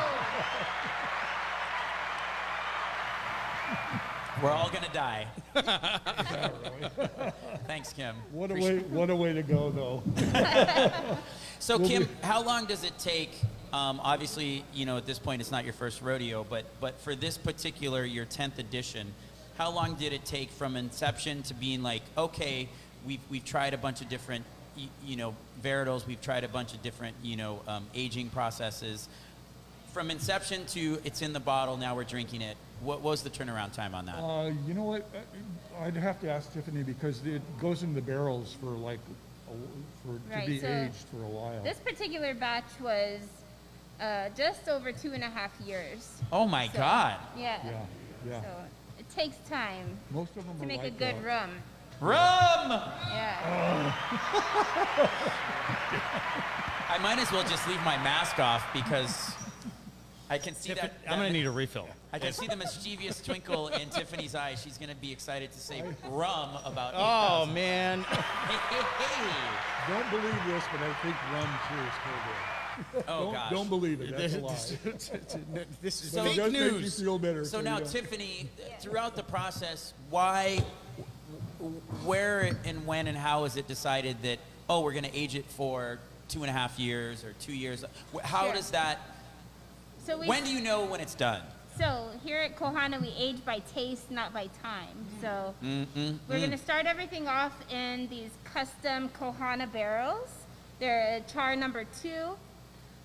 We're 4.42 4.50
all 4.52 4.70
gonna 4.70 4.86
die. 4.92 5.26
Thanks, 7.66 7.92
Kim. 7.92 8.14
What 8.30 8.52
a 8.52 8.54
way! 8.54 8.78
What 8.78 9.10
a 9.10 9.16
way 9.16 9.32
to 9.32 9.42
go, 9.42 9.70
though. 9.70 10.02
So, 11.60 11.76
We'll 11.76 11.88
Kim, 11.88 12.04
be- 12.04 12.10
how 12.22 12.40
long 12.44 12.66
does 12.66 12.84
it 12.84 12.96
take? 13.00 13.32
Um, 13.72 14.00
obviously, 14.04 14.64
you 14.72 14.86
know, 14.86 14.96
at 14.96 15.06
this 15.06 15.18
point, 15.18 15.40
it's 15.42 15.50
not 15.50 15.64
your 15.64 15.72
first 15.72 16.00
rodeo, 16.00 16.46
but 16.48 16.64
but 16.80 16.98
for 17.00 17.16
this 17.16 17.36
particular, 17.36 18.04
your 18.04 18.24
tenth 18.26 18.60
edition, 18.60 19.12
how 19.58 19.70
long 19.70 19.94
did 19.96 20.12
it 20.12 20.24
take 20.24 20.50
from 20.50 20.76
inception 20.76 21.42
to 21.42 21.54
being 21.54 21.82
like, 21.82 22.02
okay, 22.16 22.68
we've 23.06 23.20
we've 23.28 23.44
tried 23.44 23.74
a 23.74 23.78
bunch 23.78 24.00
of 24.00 24.08
different, 24.08 24.44
y- 24.76 24.84
you 25.04 25.16
know, 25.16 25.34
varietals, 25.62 26.06
we've 26.06 26.22
tried 26.22 26.44
a 26.44 26.48
bunch 26.48 26.72
of 26.72 26.82
different, 26.82 27.16
you 27.22 27.36
know, 27.36 27.60
um, 27.66 27.84
aging 27.94 28.30
processes. 28.30 29.08
From 29.92 30.10
inception 30.12 30.64
to 30.66 31.00
it's 31.04 31.22
in 31.22 31.32
the 31.32 31.40
bottle, 31.40 31.76
now 31.76 31.96
we're 31.96 32.04
drinking 32.04 32.40
it. 32.42 32.56
What 32.80 33.00
was 33.02 33.22
the 33.22 33.30
turnaround 33.30 33.72
time 33.72 33.94
on 33.94 34.06
that? 34.06 34.16
Uh, 34.18 34.52
you 34.66 34.74
know 34.74 34.84
what? 34.84 35.02
Uh, 35.12 35.82
I'd 35.84 35.96
have 35.96 36.20
to 36.20 36.30
ask 36.30 36.52
Tiffany 36.52 36.84
because 36.84 37.24
it 37.26 37.42
goes 37.60 37.82
in 37.82 37.94
the 37.94 38.00
barrels 38.02 38.56
for 38.60 38.66
like, 38.70 39.00
a, 39.50 40.06
for 40.06 40.40
to 40.40 40.46
be 40.46 40.60
so 40.60 40.68
aged 40.68 40.94
for 41.10 41.16
a 41.24 41.28
while. 41.28 41.62
This 41.64 41.78
particular 41.78 42.34
batch 42.34 42.70
was 42.80 43.20
uh, 44.00 44.28
just 44.36 44.68
over 44.68 44.92
two 44.92 45.12
and 45.12 45.24
a 45.24 45.28
half 45.28 45.50
years. 45.66 46.20
oh 46.32 46.46
my 46.46 46.68
So, 46.68 46.78
God! 46.78 47.16
Yeah. 47.36 47.58
yeah, 47.64 47.72
yeah. 48.28 48.40
So 48.42 48.48
it 48.48 48.67
takes 49.18 49.36
time 49.48 49.98
Most 50.10 50.36
of 50.36 50.46
them 50.46 50.56
to 50.58 50.62
are 50.62 50.66
make 50.66 50.80
a 50.80 50.84
like 50.84 50.98
good 50.98 51.16
that. 51.16 51.24
rum. 51.24 51.50
Rum. 52.00 52.70
Yeah. 53.10 53.92
I 56.90 56.96
might 57.02 57.18
as 57.18 57.30
well 57.32 57.42
just 57.42 57.66
leave 57.68 57.82
my 57.84 57.96
mask 57.98 58.38
off 58.38 58.64
because 58.72 59.32
I 60.30 60.38
can 60.38 60.54
see 60.54 60.72
that. 60.74 60.94
I'm 61.08 61.18
gonna 61.18 61.30
need 61.30 61.46
a 61.46 61.50
refill. 61.50 61.88
I 62.12 62.18
can 62.20 62.32
see 62.32 62.46
the 62.46 62.56
mischievous 62.56 63.20
twinkle 63.20 63.68
in 63.68 63.88
Tiffany's 63.90 64.34
eyes. 64.34 64.62
She's 64.62 64.78
gonna 64.78 64.94
be 64.94 65.12
excited 65.12 65.52
to 65.52 65.58
say 65.58 65.82
rum 66.08 66.50
about. 66.64 66.94
Oh 66.96 67.42
8,000. 67.50 67.54
man, 67.54 68.02
Hey, 68.02 68.76
hey, 68.76 68.82
hey. 68.98 69.92
Don't 69.92 70.08
believe 70.10 70.44
this, 70.46 70.64
but 70.70 70.80
I 70.82 70.92
think 71.02 71.16
rum 71.32 71.48
too 71.68 71.82
is 71.82 71.94
COVID. 72.06 72.57
Oh 73.08 73.24
don't, 73.24 73.32
gosh. 73.32 73.50
don't 73.50 73.68
believe 73.68 74.00
it. 74.00 74.16
That's 74.16 74.34
a 74.34 74.40
lie. 74.40 74.54
this 75.82 76.02
is 76.02 76.12
So- 76.12 76.22
But 76.22 76.26
it 76.26 76.34
fake 76.34 76.36
does 76.36 76.52
make 76.52 76.82
you 76.82 76.90
feel 76.90 77.18
better. 77.18 77.44
So 77.44 77.58
you 77.58 77.64
now, 77.64 77.78
know. 77.78 77.84
Tiffany, 77.84 78.48
throughout 78.80 79.16
the 79.16 79.22
process, 79.22 79.92
why, 80.10 80.62
where, 82.04 82.56
and 82.64 82.86
when, 82.86 83.06
and 83.06 83.16
how 83.16 83.44
is 83.44 83.56
it 83.56 83.66
decided 83.66 84.22
that 84.22 84.38
oh, 84.68 84.80
we're 84.80 84.92
gonna 84.92 85.10
age 85.12 85.34
it 85.34 85.46
for 85.46 85.98
two 86.28 86.42
and 86.42 86.50
a 86.50 86.52
half 86.52 86.78
years 86.78 87.24
or 87.24 87.32
two 87.40 87.52
years? 87.54 87.84
How 88.22 88.44
Sure. 88.44 88.54
does 88.54 88.70
that? 88.70 88.98
So 90.04 90.18
we 90.18 90.26
When 90.26 90.44
do 90.44 90.50
you 90.50 90.60
know 90.60 90.84
when 90.84 91.00
it's 91.00 91.14
done? 91.14 91.42
So 91.78 92.10
here 92.24 92.38
at 92.38 92.56
Kohana, 92.56 93.00
we 93.00 93.14
age 93.16 93.44
by 93.44 93.60
taste, 93.72 94.10
not 94.10 94.34
by 94.34 94.48
time. 94.62 94.96
Mm-hmm. 94.96 95.20
So 95.20 95.54
Mm-mm. 95.62 96.18
we're 96.28 96.38
going 96.38 96.50
to 96.50 96.56
mm. 96.56 96.64
start 96.64 96.86
everything 96.86 97.28
off 97.28 97.52
in 97.70 98.08
these 98.08 98.30
custom 98.42 99.10
Kohana 99.10 99.72
barrels. 99.72 100.28
They're 100.80 101.20
char 101.32 101.54
number 101.54 101.84
two, 102.02 102.36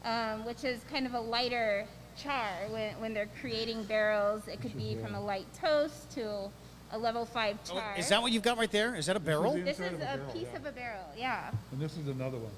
um, 0.05 0.45
which 0.45 0.63
is 0.63 0.81
kind 0.91 1.05
of 1.05 1.13
a 1.13 1.19
lighter 1.19 1.85
char 2.17 2.51
when, 2.69 2.93
when 2.99 3.13
they're 3.13 3.29
creating 3.41 3.83
barrels. 3.83 4.47
It 4.47 4.61
could 4.61 4.75
be 4.77 4.95
from 4.95 5.15
a 5.15 5.21
light 5.21 5.47
toast 5.59 6.11
to 6.11 6.49
a 6.91 6.97
level 6.97 7.25
five 7.25 7.57
Oh, 7.71 7.73
char. 7.75 7.95
is 7.97 8.09
that 8.09 8.21
what 8.21 8.31
you've 8.31 8.43
got 8.43 8.57
right 8.57 8.71
there? 8.71 8.95
Is 8.95 9.07
that 9.07 9.15
a 9.15 9.19
barrel? 9.19 9.53
the 9.53 9.61
this 9.61 9.79
inside 9.79 9.93
is 9.93 9.93
of 9.93 10.01
a 10.01 10.03
a 10.03 10.17
barrel, 10.17 10.33
piece 10.33 10.47
yeah. 10.51 10.57
of 10.57 10.65
a 10.65 10.71
barrel, 10.71 11.05
yeah. 11.17 11.51
And 11.71 11.81
this 11.81 11.97
is 11.97 12.07
another 12.07 12.37
one. 12.37 12.51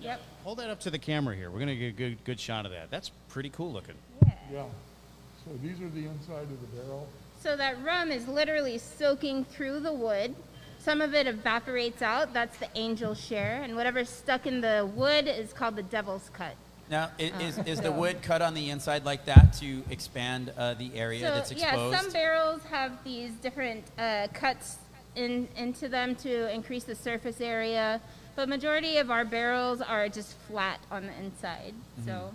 Yep. 0.00 0.20
Hold 0.44 0.58
that 0.58 0.70
up 0.70 0.80
to 0.80 0.90
the 0.90 0.98
camera 0.98 1.34
here. 1.36 1.50
We're 1.50 1.60
gonna 1.60 1.76
get 1.76 1.88
a 1.88 1.92
good 1.92 2.24
good 2.24 2.40
shot 2.40 2.66
of 2.66 2.72
that. 2.72 2.90
That's 2.90 3.10
pretty 3.28 3.50
cool 3.50 3.72
looking. 3.72 3.94
Yeah. 4.24 4.32
Yeah. 4.52 4.64
So 5.44 5.52
these 5.62 5.80
are 5.80 5.88
the 5.88 6.06
inside 6.06 6.42
of 6.42 6.60
the 6.60 6.76
barrel. 6.76 7.08
So 7.42 7.56
that 7.56 7.82
rum 7.82 8.10
is 8.10 8.28
literally 8.28 8.76
soaking 8.78 9.44
through 9.44 9.80
the 9.80 9.92
wood. 9.92 10.34
Some 10.78 11.00
of 11.00 11.14
it 11.14 11.26
evaporates 11.26 12.02
out. 12.02 12.32
That's 12.32 12.56
the 12.58 12.68
angel 12.74 13.14
share, 13.14 13.60
and 13.62 13.76
whatever's 13.76 14.08
stuck 14.08 14.46
in 14.46 14.60
the 14.60 14.90
wood 14.94 15.26
is 15.28 15.52
called 15.52 15.76
the 15.76 15.82
devil's 15.82 16.30
cut. 16.32 16.54
Now, 16.90 17.10
i- 17.20 17.30
Uh, 17.34 17.40
is, 17.40 17.58
is 17.58 17.78
the 17.78 17.84
so- 17.84 17.92
wood 17.92 18.20
cut 18.22 18.42
on 18.42 18.52
the 18.54 18.68
inside 18.70 19.04
like 19.04 19.24
that 19.26 19.52
to 19.60 19.82
expand 19.90 20.52
uh, 20.58 20.74
the 20.74 20.90
area 20.94 21.20
so 21.28 21.34
that's 21.34 21.52
yeah, 21.52 21.96
some 21.96 22.10
barrels 22.10 22.62
have 22.64 22.92
these 23.04 23.30
different 23.34 23.84
uh, 23.96 24.26
cuts 24.34 24.76
in, 25.14 25.48
into 25.56 25.88
them 25.88 26.14
to 26.16 26.52
increase 26.52 26.84
the 26.84 26.94
surface 26.96 27.40
area, 27.40 28.00
but 28.36 28.48
majority 28.48 28.96
of 28.98 29.10
our 29.10 29.24
barrels 29.24 29.80
are 29.80 30.08
just 30.08 30.36
flat 30.48 30.80
on 30.90 31.06
the 31.06 31.12
inside. 31.18 31.74
Mm-hmm. 32.00 32.08
So. 32.08 32.32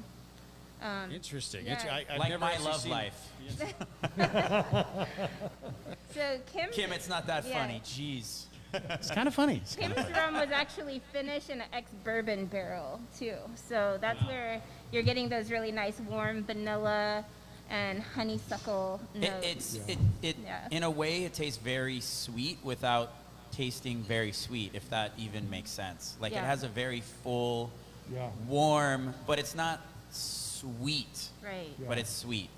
Um, 0.81 1.11
Interesting. 1.11 1.65
Yeah. 1.65 1.81
I, 1.91 2.05
I've 2.13 2.19
like 2.19 2.29
never 2.29 2.41
my 2.41 2.51
actually 2.51 2.65
love 2.71 2.81
seen- 2.81 2.91
life. 2.91 3.31
so 6.13 6.39
Kim, 6.53 6.69
Kim, 6.71 6.91
it's 6.91 7.09
not 7.09 7.27
that 7.27 7.45
Yeah. 7.45 7.61
funny. 7.61 7.81
Jeez. 7.83 8.43
It's 8.89 9.11
kind 9.11 9.27
of 9.27 9.33
funny. 9.35 9.57
It's 9.63 9.75
Kim's 9.75 9.95
rum 10.15 10.33
was 10.35 10.49
actually 10.51 11.01
finished 11.11 11.49
in 11.49 11.61
an 11.61 11.67
ex-bourbon 11.73 12.45
barrel 12.47 12.99
too. 13.17 13.35
So 13.55 13.97
that's 14.01 14.21
where 14.23 14.61
you're 14.91 15.03
getting 15.03 15.29
those 15.29 15.51
really 15.51 15.71
nice 15.71 15.99
warm 15.99 16.43
vanilla 16.43 17.25
and 17.69 18.01
honeysuckle 18.01 18.99
It, 19.15 19.21
notes. 19.21 19.45
it's 19.45 19.75
it, 19.87 19.97
it 20.21 20.35
Yeah. 20.43 20.67
in 20.71 20.83
a 20.83 20.89
way 20.89 21.23
it 21.25 21.33
tastes 21.33 21.57
very 21.61 21.99
sweet 21.99 22.59
without 22.63 23.11
tasting 23.51 24.03
very 24.03 24.31
sweet, 24.31 24.71
if 24.75 24.89
that 24.89 25.11
even 25.17 25.49
makes 25.49 25.71
sense. 25.71 26.15
Like 26.19 26.33
it 26.33 26.37
has 26.43 26.63
a 26.63 26.67
very 26.67 27.01
full, 27.23 27.71
Yeah. 28.13 28.29
warm, 28.47 29.13
but 29.25 29.39
it's 29.39 29.55
not 29.55 29.79
sweet, 30.11 31.29
right. 31.43 31.69
but 31.87 31.97
it's 31.97 32.09
sweet. 32.11 32.49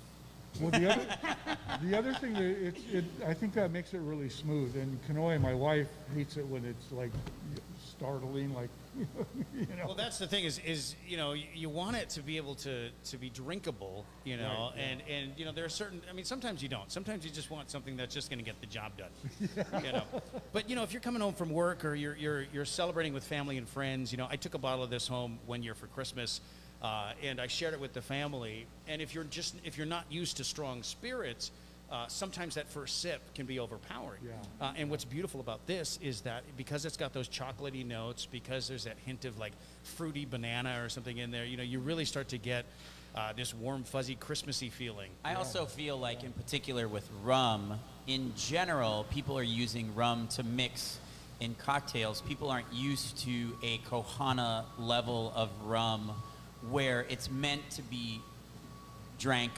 Well, 0.60 0.70
the 0.70 0.90
other, 0.92 1.06
the 1.82 1.96
other 1.98 2.14
thing 2.14 2.32
that 2.34 2.42
it, 2.42 2.76
it, 2.92 3.04
I 3.26 3.34
think 3.34 3.54
that 3.54 3.70
makes 3.70 3.94
it 3.94 4.00
really 4.00 4.28
smooth. 4.28 4.76
And 4.76 4.98
Kanoe, 5.08 5.40
my 5.40 5.54
wife, 5.54 5.88
hates 6.14 6.36
it 6.36 6.46
when 6.46 6.64
it's 6.64 6.90
like 6.92 7.10
startling, 7.88 8.54
like, 8.54 8.70
you 8.98 9.66
know. 9.76 9.86
Well, 9.86 9.94
that's 9.94 10.18
the 10.18 10.26
thing 10.26 10.44
is, 10.44 10.60
is 10.64 10.94
you 11.06 11.16
know, 11.16 11.32
you, 11.32 11.46
you 11.54 11.68
want 11.68 11.96
it 11.96 12.08
to 12.10 12.22
be 12.22 12.36
able 12.36 12.54
to, 12.56 12.90
to 13.04 13.16
be 13.16 13.28
drinkable, 13.30 14.04
you 14.24 14.36
know, 14.36 14.70
Right, 14.72 14.72
yeah. 14.76 14.84
and, 14.84 15.02
and, 15.08 15.32
you 15.36 15.44
know, 15.44 15.52
there 15.52 15.64
are 15.64 15.68
certain, 15.68 16.00
I 16.08 16.12
mean, 16.12 16.24
sometimes 16.24 16.62
you 16.62 16.68
don't. 16.68 16.90
Sometimes 16.90 17.24
you 17.24 17.30
just 17.30 17.50
want 17.50 17.70
something 17.70 17.96
that's 17.96 18.14
just 18.14 18.30
going 18.30 18.38
to 18.38 18.44
get 18.44 18.60
the 18.60 18.66
job 18.66 18.92
done, 18.96 19.10
you 19.84 19.92
know. 19.92 20.04
But, 20.52 20.68
you 20.68 20.76
know, 20.76 20.82
if 20.82 20.92
you're 20.92 21.02
coming 21.02 21.20
home 21.22 21.34
from 21.34 21.50
work 21.50 21.84
or 21.84 21.94
you're, 21.94 22.16
you're, 22.16 22.44
you're 22.52 22.64
celebrating 22.64 23.12
with 23.14 23.24
family 23.24 23.56
and 23.56 23.68
friends, 23.68 24.12
you 24.12 24.18
know, 24.18 24.26
I 24.30 24.36
took 24.36 24.54
a 24.54 24.58
bottle 24.58 24.84
of 24.84 24.90
this 24.90 25.06
home 25.08 25.38
one 25.46 25.62
year 25.62 25.74
for 25.74 25.86
Christmas, 25.88 26.40
uh, 26.82 27.12
and 27.22 27.40
I 27.40 27.46
shared 27.46 27.74
it 27.74 27.80
with 27.80 27.92
the 27.92 28.02
family. 28.02 28.66
And 28.86 29.02
if 29.02 29.14
you're 29.14 29.24
just, 29.24 29.54
if 29.64 29.76
you're 29.76 29.86
not 29.86 30.04
used 30.10 30.36
to 30.36 30.44
strong 30.44 30.82
spirits, 30.82 31.50
uh, 31.90 32.06
sometimes 32.06 32.54
that 32.56 32.68
first 32.68 33.00
sip 33.00 33.22
can 33.34 33.46
be 33.46 33.58
overpowering. 33.58 34.20
Yeah. 34.24 34.66
Uh, 34.66 34.72
and 34.76 34.90
what's 34.90 35.04
beautiful 35.04 35.40
about 35.40 35.66
this 35.66 35.98
is 36.02 36.20
that 36.22 36.42
because 36.56 36.84
it's 36.84 36.98
got 36.98 37.12
those 37.12 37.28
chocolatey 37.28 37.84
notes, 37.86 38.26
because 38.26 38.68
there's 38.68 38.84
that 38.84 38.96
hint 39.06 39.24
of 39.24 39.38
like 39.38 39.52
fruity 39.82 40.26
banana 40.26 40.82
or 40.82 40.88
something 40.88 41.16
in 41.16 41.30
there, 41.30 41.44
you 41.44 41.56
know, 41.56 41.62
you 41.62 41.80
really 41.80 42.04
start 42.04 42.28
to 42.28 42.38
get 42.38 42.66
uh, 43.14 43.32
this 43.32 43.54
warm, 43.54 43.84
fuzzy, 43.84 44.14
Christmassy 44.14 44.68
feeling. 44.68 45.10
I 45.24 45.34
also 45.34 45.64
feel 45.64 45.96
like, 45.96 46.22
in 46.22 46.32
particular 46.32 46.86
with 46.86 47.08
rum, 47.24 47.80
in 48.06 48.32
general, 48.36 49.06
people 49.10 49.38
are 49.38 49.42
using 49.42 49.94
rum 49.94 50.28
to 50.32 50.42
mix 50.42 50.98
in 51.40 51.54
cocktails. 51.54 52.20
People 52.22 52.50
aren't 52.50 52.72
used 52.72 53.18
to 53.18 53.56
a 53.62 53.78
Kohana 53.78 54.64
level 54.78 55.32
of 55.34 55.50
rum 55.64 56.12
where 56.70 57.06
it's 57.08 57.30
meant 57.30 57.68
to 57.70 57.82
be 57.82 58.20
drank 59.18 59.52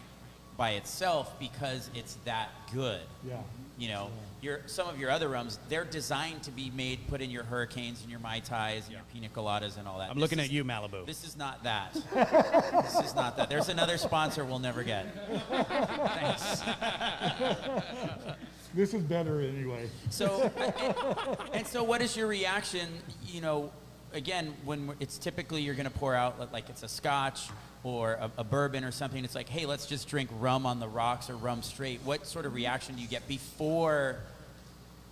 by 0.57 0.73
itself 0.73 1.39
because 1.39 1.91
it's 1.95 2.15
that 2.25 2.49
good. 2.73 3.01
Yeah. 3.27 3.37
You 3.79 3.89
know, 3.89 4.11
your 4.43 4.61
some 4.67 4.89
of 4.89 4.99
your 4.99 5.11
other 5.11 5.29
rums, 5.31 5.59
they're 5.71 5.87
designed 5.87 6.43
to 6.43 6.51
be 6.51 6.71
made, 6.77 6.99
put 7.09 7.23
in 7.23 7.31
your 7.31 7.45
hurricanes 7.45 8.03
and 8.03 8.11
your 8.11 8.21
mai 8.21 8.41
tais 8.41 8.83
and 8.85 8.91
your 8.93 9.01
pina 9.13 9.29
coladas 9.35 9.79
and 9.79 9.89
all 9.89 9.99
that. 10.01 10.11
I'm 10.11 10.17
This 10.17 10.23
looking 10.23 10.39
is- 10.39 10.47
at 10.47 10.51
you, 10.51 10.65
Malibu. 10.65 11.07
This 11.07 11.25
is 11.25 11.35
not 11.37 11.65
that. 11.65 11.95
this 11.95 13.01
is 13.07 13.15
not 13.15 13.39
that. 13.39 13.49
There's 13.49 13.71
another 13.71 13.97
sponsor 13.97 14.45
we'll 14.45 14.59
never 14.59 14.83
get. 14.83 15.07
Thanks. 15.49 16.63
This 18.73 18.95
is 18.95 19.03
better 19.03 19.41
anyway. 19.41 19.91
So, 20.11 20.49
and, 20.57 21.37
and 21.55 21.67
so, 21.67 21.83
what 21.83 22.03
is 22.03 22.17
your 22.17 22.29
reaction? 22.29 22.89
You 23.27 23.41
know, 23.41 23.73
again, 24.13 24.55
when 24.65 24.87
we're- 24.89 24.97
it's 25.01 25.19
typically 25.19 25.63
you're 25.63 25.75
going 25.75 25.89
to 25.91 25.99
pour 25.99 26.15
out 26.15 26.53
like 26.53 26.69
it's 26.69 26.83
a 26.83 26.89
Scotch 26.89 27.49
or 27.83 28.13
a, 28.15 28.31
a 28.39 28.45
bourbon 28.45 28.85
or 28.85 28.93
something. 28.93 29.25
It's 29.25 29.35
like, 29.35 29.49
hey, 29.49 29.67
let's 29.67 29.87
just 29.87 30.09
drink 30.09 30.29
rum 30.39 30.67
on 30.67 30.81
the 30.81 30.89
rocks 30.89 31.31
or 31.31 31.37
rum 31.37 31.63
straight. 31.63 32.01
What 32.05 32.27
sort 32.27 32.47
of 32.47 32.55
reaction 32.55 32.97
do 32.97 33.03
you 33.03 33.09
get 33.09 33.27
before 33.29 34.17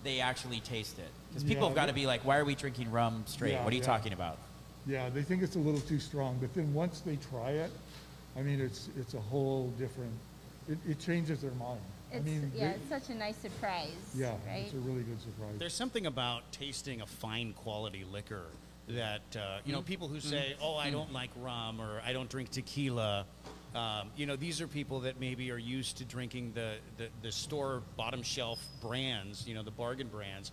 they 0.05 0.21
actually 0.21 0.61
taste 0.61 0.99
it? 0.99 1.09
Because 1.31 1.45
people 1.45 1.62
Yeah, 1.64 1.69
have 1.69 1.76
got 1.76 1.87
to 1.87 1.93
be 1.95 2.07
like, 2.07 2.25
why 2.25 2.38
are 2.38 2.45
we 2.45 2.55
drinking 2.55 2.90
rum 2.90 3.25
straight? 3.26 3.52
Yeah, 3.52 3.64
what 3.64 3.73
are 3.73 3.76
you 3.76 3.83
yeah. 3.83 3.87
talking 3.87 4.12
about? 4.12 4.38
Yeah, 4.87 5.09
they 5.11 5.23
think 5.23 5.43
it's 5.43 5.57
a 5.57 5.59
little 5.59 5.81
too 5.81 5.99
strong, 5.99 6.38
but 6.40 6.55
then 6.55 6.73
once 6.73 7.00
they 7.00 7.17
try 7.31 7.50
it, 7.50 7.71
I 8.37 8.43
mean, 8.43 8.61
it's, 8.61 8.88
it's 8.99 9.14
a 9.14 9.21
whole 9.21 9.69
different, 9.78 10.12
it, 10.69 10.78
it 10.88 10.99
changes 10.99 11.40
their 11.43 11.50
mind. 11.52 11.81
I 12.12 12.17
It's, 12.17 12.25
mean, 12.25 12.50
yeah, 12.55 12.69
they- 12.69 12.75
it's 12.76 12.88
such 12.88 13.14
a 13.14 13.19
nice 13.19 13.37
surprise. 13.37 13.90
Yeah, 14.14 14.31
right. 14.47 14.62
it's 14.64 14.73
a 14.73 14.78
really 14.78 15.02
good 15.02 15.21
surprise. 15.21 15.55
There's 15.59 15.75
something 15.75 16.07
about 16.07 16.50
tasting 16.52 17.00
a 17.02 17.07
fine 17.07 17.52
quality 17.55 18.05
liquor 18.11 18.45
that, 18.90 19.37
uh, 19.37 19.59
you 19.64 19.73
know, 19.73 19.83
people 19.83 20.09
who 20.09 20.21
say, 20.21 20.57
oh, 20.62 20.76
I 20.76 20.90
don't 20.90 21.12
like 21.12 21.30
rum 21.40 21.80
or 21.80 22.00
I 22.04 22.12
don't 22.12 22.28
drink 22.28 22.50
tequila. 22.50 23.26
Um, 23.75 24.11
you 24.16 24.26
know, 24.26 24.37
these 24.37 24.61
are 24.61 24.66
people 24.66 25.00
that 25.00 25.21
maybe 25.21 25.50
are 25.50 25.59
used 25.59 25.99
to 25.99 26.04
drinking 26.04 26.52
the, 26.54 26.76
the, 26.97 27.09
the 27.23 27.30
store 27.30 27.83
bottom 27.97 28.23
shelf 28.23 28.59
brands, 28.80 29.47
you 29.47 29.54
know, 29.54 29.62
the 29.62 29.71
bargain 29.71 30.09
brands. 30.09 30.52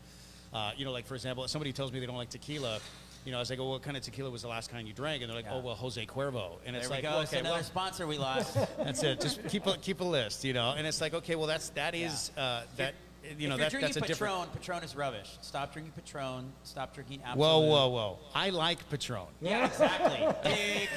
Uh, 0.53 0.71
you 0.77 0.85
know, 0.85 0.91
like 0.91 1.05
for 1.05 1.15
example, 1.15 1.43
if 1.43 1.49
somebody 1.49 1.73
tells 1.73 1.91
me 1.91 1.99
they 1.99 2.05
don't 2.05 2.17
like 2.17 2.29
tequila, 2.29 2.79
you 3.25 3.31
know, 3.31 3.37
I 3.37 3.41
was 3.41 3.49
like, 3.49 3.57
well, 3.57 3.71
what 3.71 3.81
kind 3.81 3.97
of 3.97 4.03
tequila 4.03 4.29
was 4.29 4.43
the 4.43 4.47
last 4.47 4.69
kind 4.69 4.87
you 4.87 4.93
drank? 4.93 5.23
And 5.23 5.29
they're 5.29 5.35
like, 5.35 5.51
oh, 5.51 5.59
well, 5.59 5.73
Jose 5.73 6.05
Cuervo. 6.05 6.59
And 6.65 6.75
it's 6.75 6.87
there 6.87 6.97
we 6.97 7.03
like, 7.03 7.11
go. 7.11 7.19
okay, 7.21 7.39
another 7.39 7.55
well, 7.55 7.63
sponsor 7.63 8.05
we 8.05 8.17
lost. 8.19 8.55
that's 8.77 9.01
it. 9.01 9.19
Just 9.19 9.45
keep 9.47 9.65
a, 9.65 9.77
keep 9.77 9.99
a 10.01 10.03
list, 10.03 10.43
you 10.43 10.53
know. 10.53 10.75
And 10.77 10.85
it's 10.85 11.01
like, 11.01 11.15
okay, 11.15 11.35
well, 11.35 11.47
that's 11.47 11.69
that 11.69 11.95
is 11.95 12.31
uh, 12.37 12.63
that 12.77 12.93
you 13.37 13.47
know 13.47 13.55
if 13.55 13.59
you're 13.59 13.81
that's 13.81 13.93
drinking 13.95 14.03
a 14.03 14.07
different. 14.07 14.51
Patron, 14.53 14.59
Patron 14.59 14.83
is 14.83 14.95
rubbish. 14.95 15.37
Stop 15.41 15.73
drinking 15.73 15.93
Patron. 15.93 16.51
Stop 16.63 16.93
drinking 16.93 17.21
Absolut. 17.25 17.39
Whoa, 17.39 17.59
whoa, 17.59 17.87
whoa! 17.89 18.19
I 18.33 18.49
like 18.49 18.89
Patron. 18.89 19.27
Yeah, 19.41 19.65
exactly. 19.65 20.27
Big 20.43 20.89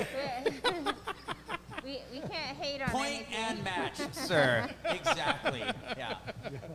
we, 1.89 2.01
we 2.13 2.21
can't 2.21 2.57
hate 2.59 2.83
on 2.83 2.91
point 2.91 3.25
anything. 3.31 3.35
and 3.35 3.65
match, 3.65 3.99
sir. 4.13 4.69
Exactly. 4.85 5.63
Yeah. 5.97 6.17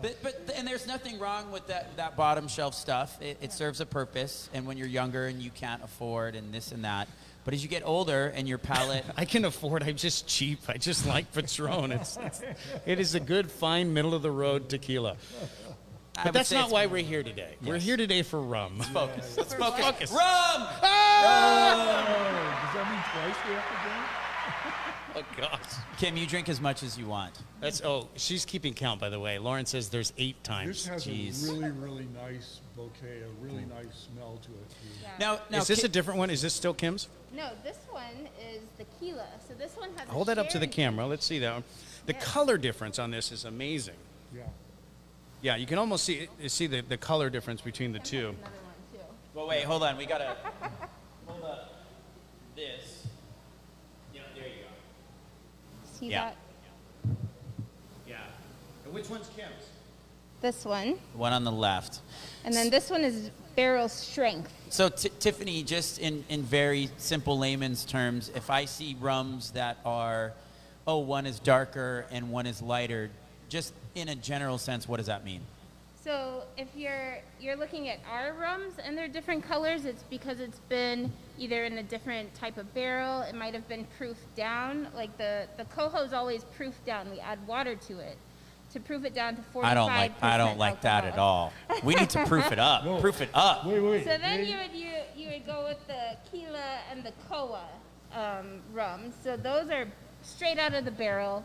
But, 0.02 0.18
but 0.24 0.52
and 0.56 0.68
there's 0.68 0.88
nothing 0.88 1.20
wrong 1.20 1.52
with 1.52 1.68
that, 1.68 1.96
that 1.98 2.18
bottom 2.18 2.48
shelf 2.48 2.74
stuff. 2.74 3.22
It, 3.22 3.38
it 3.42 3.52
serves 3.52 3.80
a 3.80 3.86
purpose. 3.86 4.50
And 4.54 4.66
when 4.66 4.78
you're 4.78 4.88
younger 4.88 5.28
and 5.28 5.42
you 5.42 5.52
can't 5.52 5.84
afford 5.84 6.36
and 6.36 6.54
this 6.54 6.72
and 6.72 6.84
that. 6.86 7.08
But 7.46 7.54
as 7.54 7.62
you 7.64 7.70
get 7.70 7.84
older 7.86 8.28
and 8.36 8.48
your 8.48 8.58
palate 8.58 9.04
I 9.18 9.26
can 9.26 9.46
afford. 9.46 9.84
I'm 9.84 9.96
just 9.96 10.28
cheap. 10.28 10.60
I 10.68 10.78
just 10.78 11.06
like 11.06 11.32
Patron. 11.34 11.92
It's, 11.92 12.18
it's 12.18 12.42
it 12.86 13.00
is 13.00 13.16
a 13.16 13.20
good, 13.20 13.52
fine, 13.52 13.94
middle 13.94 14.14
of 14.14 14.22
the 14.22 14.32
road 14.32 14.70
tequila. 14.70 15.18
But 16.24 16.34
that's 16.34 16.52
not 16.52 16.70
why 16.70 16.86
we're 16.86 17.04
here 17.04 17.24
today. 17.24 17.56
We're 17.66 17.80
here 17.80 17.98
today 17.98 18.22
for 18.22 18.40
rum. 18.40 18.80
Focus. 18.94 19.36
Let's 19.38 19.54
focus. 19.56 19.84
Focus. 19.86 20.12
Rum. 20.12 20.20
Oh, 20.22 20.68
does 22.64 22.74
that 22.76 22.88
mean 22.90 23.04
twice 23.12 23.48
we 23.48 23.54
have 23.56 23.68
to 23.68 23.82
drink? 23.84 24.00
Oh 25.16 25.22
gosh. 25.38 25.60
Kim, 26.00 26.18
you 26.18 26.26
drink 26.26 26.50
as 26.50 26.60
much 26.60 26.82
as 26.82 26.98
you 26.98 27.06
want. 27.06 27.38
That's 27.62 27.82
oh, 27.84 28.10
she's 28.16 28.46
keeping 28.46 28.74
count 28.74 29.00
by 29.00 29.10
the 29.10 29.20
way. 29.20 29.38
Lauren 29.38 29.68
says 29.68 29.90
there's 29.90 30.12
eight 30.18 30.38
This 30.44 30.48
times. 30.48 30.86
has 30.88 31.06
Jeez. 31.06 31.48
a 31.48 31.54
really, 31.54 31.70
really 31.70 32.08
nice 32.16 32.62
bouquet, 32.76 33.22
a 33.22 33.46
really 33.46 33.64
hmm. 33.64 33.70
nice 33.70 34.08
smell 34.14 34.40
to 34.42 34.52
it. 34.52 34.70
too. 34.70 34.76
Yeah. 35.02 35.10
Now, 35.20 35.40
now 35.50 35.58
is 35.60 35.68
this 35.68 35.82
Ki- 35.82 35.86
a 35.86 35.90
different 35.90 36.20
one? 36.20 36.30
Is 36.30 36.42
this 36.42 36.54
still 36.54 36.74
Kim's? 36.74 37.08
No, 37.36 37.50
this 37.64 37.78
one 37.90 38.28
is 38.54 38.62
the 38.78 38.86
Kila. 39.00 39.26
So 39.48 39.54
this 39.56 39.76
one 39.76 39.90
has. 39.98 40.08
a 40.08 40.12
Hold 40.12 40.28
that 40.28 40.38
up 40.38 40.50
to 40.50 40.60
the 40.60 40.66
sherry. 40.66 40.74
camera. 40.74 41.08
Let's 41.08 41.26
see 41.26 41.40
that 41.40 41.54
one. 41.54 41.64
The 42.06 42.14
Yeah. 42.14 42.20
color 42.20 42.58
difference 42.58 43.00
on 43.00 43.12
this 43.12 43.32
is 43.32 43.46
amazing. 43.46 43.96
Yeah. 44.36 44.44
Yeah, 45.42 45.56
you 45.58 45.66
can 45.66 45.78
almost 45.78 46.06
see 46.06 46.30
eh, 46.42 46.48
see 46.48 46.68
the, 46.68 46.82
the 46.82 46.98
color 46.98 47.30
difference 47.30 47.62
between 47.62 47.92
the 47.92 48.00
two. 48.00 48.22
there's 48.22 48.36
Another 48.36 48.52
one 48.64 48.74
too. 48.94 49.00
Well, 49.34 49.48
wait, 49.48 49.64
hold 49.64 49.84
on. 49.84 49.98
We 49.98 50.06
gotta 50.06 50.38
hold 51.28 51.44
up 51.44 51.86
this. 52.56 53.08
Yeah, 54.14 54.22
there 54.36 54.46
you 54.48 54.54
go. 54.64 54.70
See 56.00 56.08
Yeah. 56.08 56.32
that? 56.32 56.38
Yeah. 58.08 58.18
And 58.86 58.94
which 58.94 59.10
one's 59.10 59.28
Kim's? 59.36 59.70
This 60.44 60.66
one, 60.66 61.00
One 61.14 61.32
on 61.32 61.46
the 61.46 61.52
left. 61.54 62.02
and 62.44 62.54
then 62.54 62.70
this 62.70 62.90
one 62.90 63.06
is 63.06 63.32
barrel 63.56 63.88
strength. 63.88 64.52
So, 64.70 64.90
Tiffany, 64.90 65.64
just 65.64 66.00
in, 66.00 66.26
in 66.28 66.44
very 66.44 66.90
simple 66.98 67.40
layman's 67.40 67.86
terms, 67.86 68.30
if 68.36 68.50
I 68.50 68.66
see 68.66 68.98
rums 69.00 69.52
that 69.52 69.78
are, 69.86 70.34
oh, 70.86 70.98
one 70.98 71.26
is 71.26 71.40
darker 71.40 72.06
and 72.12 72.30
one 72.30 72.46
is 72.46 72.62
lighter, 72.62 73.10
just 73.48 73.74
in 73.96 74.10
a 74.10 74.16
general 74.16 74.58
sense, 74.58 74.86
what 74.86 74.98
does 74.98 75.06
that 75.06 75.24
mean? 75.24 75.40
So 76.04 76.44
if 76.58 76.68
you're 76.76 77.20
you're 77.40 77.56
looking 77.56 77.88
at 77.88 78.00
our 78.12 78.34
rums 78.34 78.74
and 78.84 78.98
they're 78.98 79.08
different 79.08 79.46
colors, 79.46 79.86
it's 79.86 80.04
because 80.04 80.42
it's 80.42 80.60
been 80.68 81.10
either 81.40 81.64
in 81.64 81.78
a 81.78 81.84
different 81.84 82.36
type 82.36 82.58
of 82.58 82.74
barrel. 82.74 83.22
It 83.22 83.36
might 83.36 83.54
have 83.54 83.70
been 83.70 83.88
proofed 83.98 84.36
down. 84.36 84.90
Like 84.94 85.18
the 85.18 85.48
the 85.56 85.64
Koho 85.64 86.06
is 86.06 86.12
always 86.12 86.44
proofed 86.44 86.86
down. 86.86 87.10
We 87.10 87.22
add 87.22 87.48
water 87.48 87.76
to 87.76 88.00
it 88.00 88.18
to 88.74 88.80
proof 88.80 89.06
it 89.06 89.14
down 89.14 89.36
to 89.36 89.42
45 89.42 89.72
I 89.72 89.74
don't 89.74 89.88
like 89.88 90.24
I 90.24 90.38
don't 90.38 90.58
like 90.58 90.82
that 90.82 91.06
at 91.06 91.18
all. 91.18 91.54
We 91.84 91.96
need 91.96 92.10
to 92.12 92.26
proof 92.26 92.52
it 92.52 92.60
up. 92.60 92.86
No. 92.86 93.00
Proof 93.00 93.22
it 93.22 93.30
up. 93.34 93.66
Wait, 93.66 93.80
wait. 93.80 94.04
So 94.04 94.18
then 94.18 94.42
they- 94.42 94.52
you 94.52 94.58
would 94.58 94.74
you, 94.74 94.92
you 95.16 95.30
would 95.32 95.46
go 95.46 95.64
with 95.64 95.86
the 95.88 96.18
Kila 96.32 96.80
and 96.92 97.04
the 97.04 97.14
Koa 97.30 97.66
um, 98.14 98.62
rum. 98.74 99.14
So 99.24 99.38
those 99.38 99.70
are 99.70 99.88
straight 100.22 100.60
out 100.60 100.74
of 100.74 100.86
the 100.86 100.92
barrel. 100.92 101.44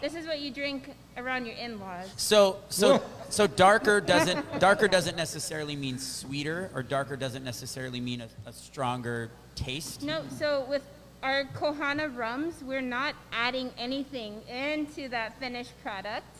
This 0.00 0.14
is 0.14 0.26
what 0.26 0.40
you 0.40 0.50
drink 0.50 0.94
around 1.16 1.46
your 1.46 1.54
in-laws. 1.56 2.12
So 2.16 2.58
so 2.68 3.02
so 3.30 3.46
darker 3.46 4.00
doesn't 4.00 4.60
darker 4.60 4.88
doesn't 4.88 5.16
necessarily 5.16 5.76
mean 5.76 5.98
sweeter, 5.98 6.70
or 6.74 6.82
darker 6.82 7.16
doesn't 7.16 7.44
necessarily 7.44 8.00
mean 8.00 8.20
a, 8.20 8.28
a 8.46 8.52
stronger 8.52 9.30
taste. 9.54 10.02
No, 10.02 10.22
so 10.38 10.66
with 10.68 10.82
our 11.22 11.44
Kohana 11.56 12.14
rums, 12.14 12.62
we're 12.62 12.82
not 12.82 13.14
adding 13.32 13.70
anything 13.78 14.42
into 14.46 15.08
that 15.08 15.38
finished 15.40 15.72
product. 15.82 16.33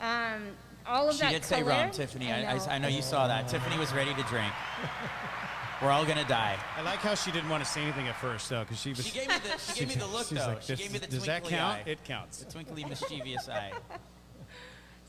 Um, 0.00 0.42
all 0.86 1.08
of 1.08 1.14
She 1.14 1.20
that 1.22 1.32
did 1.32 1.44
say 1.44 1.60
color- 1.60 1.70
rum, 1.70 1.90
Tiffany. 1.90 2.32
I, 2.32 2.52
I, 2.52 2.56
know. 2.56 2.64
I 2.70 2.78
know 2.78 2.88
you 2.88 3.02
saw 3.02 3.26
that. 3.28 3.48
Tiffany 3.48 3.78
was 3.78 3.92
ready 3.92 4.14
to 4.14 4.22
drink. 4.24 4.52
We're 5.82 5.90
all 5.90 6.04
gonna 6.04 6.26
die. 6.28 6.58
I 6.76 6.82
like 6.82 6.98
how 6.98 7.14
she 7.14 7.30
didn't 7.30 7.48
want 7.48 7.64
to 7.64 7.70
say 7.70 7.80
anything 7.82 8.06
at 8.08 8.16
first, 8.16 8.48
though, 8.50 8.60
because 8.60 8.78
she 8.80 8.90
was. 8.90 9.06
She 9.06 9.18
gave 9.18 9.28
me 9.28 9.34
the 9.42 9.58
she 9.58 9.80
gave 9.80 9.88
me 9.88 9.94
the 10.00 10.06
look 10.06 10.26
she's 10.26 10.38
though. 10.38 10.46
like, 10.48 10.62
she 10.62 10.76
gave 10.76 10.92
me 10.92 10.98
the 10.98 11.06
does 11.06 11.24
that 11.24 11.44
count? 11.44 11.78
eye. 11.78 11.82
It 11.90 12.04
counts. 12.04 12.38
The 12.42 12.52
twinkly 12.52 12.84
mischievous 12.84 13.48
eye. 13.48 13.72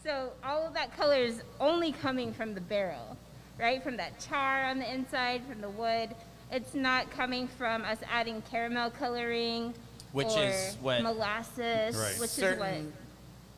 So 0.03 0.31
all 0.43 0.65
of 0.65 0.74
that 0.74 0.95
color 0.95 1.15
is 1.17 1.43
only 1.60 1.91
coming 1.91 2.33
from 2.33 2.53
the 2.55 2.62
barrel, 2.62 3.17
right? 3.60 3.83
From 3.83 3.98
that 3.98 4.19
char 4.19 4.63
on 4.65 4.79
the 4.79 4.91
inside, 4.91 5.41
from 5.50 5.62
the 5.62 5.69
wood. 5.69 6.10
It's 6.51 6.74
not 6.74 7.10
coming 7.12 7.48
from 7.48 7.83
us 7.83 7.98
adding 8.10 8.41
caramel 8.50 8.91
coloring, 8.91 9.74
Which 10.13 10.27
or 10.27 10.43
is 10.43 10.75
what- 10.81 10.93
Right. 10.95 11.03
molasses, 11.03 12.19
which 12.19 12.29
Certain- 12.29 12.63
is 12.63 12.86
what 12.86 12.91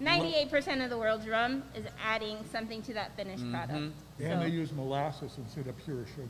98% 0.01 0.83
of 0.83 0.89
the 0.89 0.97
world's 0.97 1.27
rum 1.27 1.63
is 1.75 1.85
adding 2.03 2.37
something 2.51 2.81
to 2.83 2.93
that 2.93 3.15
finished 3.15 3.43
Mm-hmm. 3.43 3.53
product. 3.53 3.93
And 4.19 4.41
they 4.41 4.47
So- 4.49 4.53
use 4.53 4.71
molasses 4.71 5.37
instead 5.37 5.67
of 5.67 5.77
pure 5.85 6.05
sugar. 6.15 6.27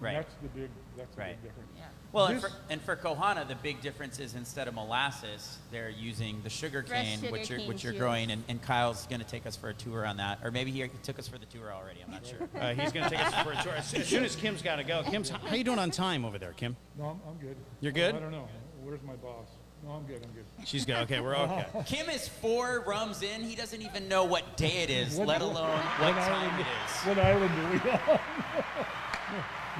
Right. 0.00 0.14
That's 0.14 0.34
the 0.40 0.48
big, 0.48 0.70
that's 0.96 1.14
the 1.14 1.20
Right. 1.20 1.42
big 1.42 1.50
difference. 1.50 1.70
yeah. 1.76 1.84
Well, 2.12 2.26
and 2.26 2.36
This- 2.42 2.50
for, 2.50 2.56
and 2.70 2.80
for 2.80 2.96
Kohana, 2.96 3.46
the 3.46 3.54
big 3.56 3.82
difference 3.82 4.18
is 4.18 4.34
instead 4.34 4.66
of 4.66 4.74
molasses, 4.74 5.58
they're 5.70 5.90
using 5.90 6.40
the 6.42 6.48
sugar 6.48 6.82
Fresh 6.82 7.04
cane, 7.04 7.18
sugar 7.20 7.32
which 7.32 7.50
you're, 7.50 7.58
cane 7.58 7.68
which 7.68 7.84
you're 7.84 7.92
juice. 7.92 8.00
growing, 8.00 8.30
and, 8.30 8.42
and 8.48 8.62
Kyle's 8.62 9.06
going 9.06 9.20
to 9.20 9.26
take 9.26 9.44
us 9.46 9.56
for 9.56 9.68
a 9.68 9.74
tour 9.74 10.06
on 10.06 10.16
that, 10.16 10.38
or 10.42 10.50
maybe 10.50 10.70
he 10.70 10.88
took 11.02 11.18
us 11.18 11.28
for 11.28 11.36
the 11.38 11.46
tour 11.46 11.70
already. 11.72 12.00
I'm 12.02 12.10
not 12.10 12.24
sure. 12.26 12.38
Uh, 12.60 12.72
he's 12.74 12.92
going 12.92 13.04
to 13.08 13.14
take 13.14 13.24
us 13.26 13.34
for 13.44 13.52
a 13.52 13.62
tour 13.62 13.72
as 13.74 13.92
as 13.94 14.08
soon 14.08 14.24
as 14.24 14.34
Kim's 14.36 14.62
got 14.62 14.76
to 14.76 14.84
go. 14.84 15.02
Kim's, 15.02 15.28
how 15.28 15.54
you 15.54 15.64
doing 15.64 15.78
on 15.78 15.90
time 15.90 16.24
over 16.24 16.38
there, 16.38 16.52
Kim? 16.54 16.76
No, 16.98 17.04
I'm, 17.04 17.20
I'm 17.28 17.36
good. 17.38 17.56
You're 17.80 17.92
good? 17.92 18.14
I 18.14 18.18
don't 18.20 18.32
know. 18.32 18.48
Where's 18.82 19.02
my 19.02 19.14
boss? 19.16 19.46
No, 19.84 19.92
I'm 19.92 20.04
good, 20.04 20.16
I'm 20.22 20.30
good. 20.32 20.44
She's 20.66 20.84
good. 20.84 20.96
Okay, 20.96 21.20
we're 21.20 21.34
okay. 21.36 21.66
Kim 21.86 22.08
is 22.10 22.28
four 22.28 22.84
rums 22.86 23.22
in. 23.22 23.42
He 23.42 23.54
doesn't 23.56 23.80
even 23.80 24.08
know 24.08 24.24
what 24.24 24.56
day 24.56 24.82
it 24.82 24.90
is, 24.90 25.16
What- 25.16 25.28
let 25.28 25.40
alone 25.40 25.70
what 25.78 26.12
time 26.14 26.32
island, 26.32 26.60
it 26.60 26.66
is. 26.66 27.06
What 27.06 27.18
island 27.18 27.50
do 27.56 27.62
we 27.86 27.90
on? 27.90 28.20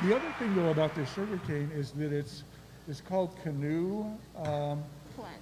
the 0.08 0.16
other 0.16 0.34
thing 0.38 0.54
though 0.54 0.70
about 0.70 0.94
this 0.94 1.12
sugar 1.12 1.38
cane 1.46 1.70
is 1.74 1.90
that 1.92 2.12
it's, 2.12 2.44
it's 2.88 3.00
called 3.02 3.30
canoe, 3.42 4.04
um, 4.38 4.82
Plants. 5.16 5.38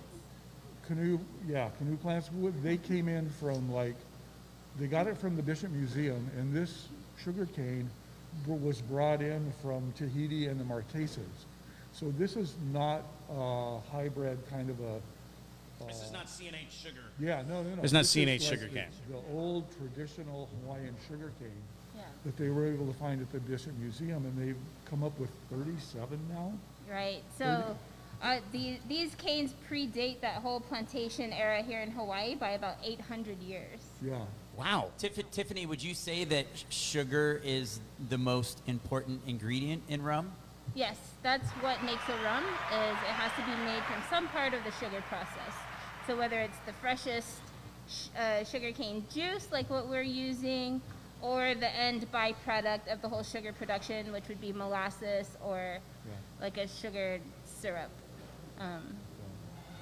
canoe, 0.87 1.21
yeah, 1.47 1.69
canoe 1.79 1.97
plants. 1.97 2.31
Wood- 2.33 2.61
They 2.63 2.79
came 2.79 3.09
in 3.09 3.31
from 3.31 3.73
like, 3.73 3.95
they 4.79 4.87
got 4.89 5.07
it 5.07 5.17
from 5.17 5.37
the 5.37 5.43
Bishop 5.43 5.71
Museum, 5.71 6.29
and 6.37 6.53
this 6.55 6.89
sugar 7.23 7.47
cane 7.47 7.89
was 8.47 8.81
brought 8.83 9.23
in 9.23 9.53
from 9.63 9.93
Tahiti 9.97 10.47
and 10.47 10.59
the 10.61 10.65
Marquesas. 10.65 11.47
So 11.99 12.13
this 12.17 12.37
is 12.37 12.55
not 12.73 13.03
a 13.29 13.79
hybrid 13.91 14.39
kind 14.49 14.71
of 14.71 14.79
a, 14.79 15.01
This 15.89 16.01
is 16.03 16.13
not 16.13 16.29
C&H 16.29 16.53
sugar. 16.71 17.01
yeah, 17.19 17.43
no, 17.49 17.63
no, 17.65 17.75
no. 17.75 17.83
It's 17.83 17.93
not 17.93 18.01
This 18.01 18.09
is 18.09 18.13
C&H 18.13 18.41
like 18.43 18.51
sugar 18.61 18.69
the- 18.69 18.75
cane. 18.81 18.89
The 19.11 19.37
old 19.37 19.65
traditional 19.77 20.49
Hawaiian 20.63 20.95
sugar 21.09 21.33
cane 21.41 21.51
Yeah. 21.97 22.03
that 22.25 22.37
they 22.37 22.51
were 22.51 22.67
able 22.73 22.87
to 22.87 22.93
find 22.93 23.21
at 23.21 23.33
the 23.33 23.41
Bishop 23.41 23.73
Museum, 23.79 24.25
and 24.27 24.39
they've 24.39 24.57
come 24.85 25.03
up 25.03 25.19
with 25.19 25.31
37 25.51 26.21
now. 26.29 26.53
Right. 26.89 27.23
So 27.37 27.77
uh, 28.23 28.39
the, 28.53 28.79
these 28.89 29.17
canes 29.17 29.53
predate 29.69 30.21
that 30.21 30.35
whole 30.35 30.61
plantation 30.61 31.33
era 31.33 31.63
here 31.63 31.81
in 31.81 31.91
Hawaii 31.91 32.37
by 32.37 32.51
about 32.51 32.77
800 32.85 33.43
years. 33.43 33.81
Yeah. 34.01 34.21
Wow. 34.57 34.91
Tiff- 34.99 35.29
Tiffany, 35.33 35.67
would 35.67 35.83
you 35.83 35.95
say 35.95 36.23
that 36.27 36.47
sh- 36.55 36.65
sugar 36.71 37.41
is 37.45 37.81
the 38.09 38.19
most 38.19 38.63
important 38.69 39.23
ingredient 39.27 39.83
in 39.89 40.01
rum? 40.03 40.31
Yes, 40.75 40.97
that's 41.23 41.49
what 41.61 41.83
makes 41.83 42.09
a 42.09 42.25
rum 42.25 42.45
is 42.45 42.97
it 43.03 43.15
has 43.15 43.33
to 43.33 43.45
be 43.45 43.65
made 43.65 43.83
from 43.85 44.03
some 44.09 44.29
part 44.29 44.55
of 44.55 44.63
the 44.65 44.71
sugar 44.73 45.03
process. 45.09 45.55
So 46.07 46.17
whether 46.17 46.41
it's 46.41 46.59
the 46.67 46.73
freshest 46.75 47.41
sh- 47.89 48.09
uh, 48.19 48.45
sugarcane 48.45 49.05
juice 49.13 49.49
like 49.51 49.69
what 49.71 49.89
we're 49.89 50.03
using 50.03 50.81
or 51.21 51.55
the 51.55 51.75
end 51.75 52.07
byproduct 52.13 52.93
of 52.93 53.03
the 53.03 53.09
whole 53.09 53.23
sugar 53.23 53.53
production 53.53 54.13
which 54.13 54.29
would 54.29 54.41
be 54.41 54.53
molasses 54.53 55.37
or 55.45 55.79
like 56.41 56.57
a 56.57 56.69
sugared 56.69 57.21
syrup. 57.45 57.91
Um, 58.61 58.95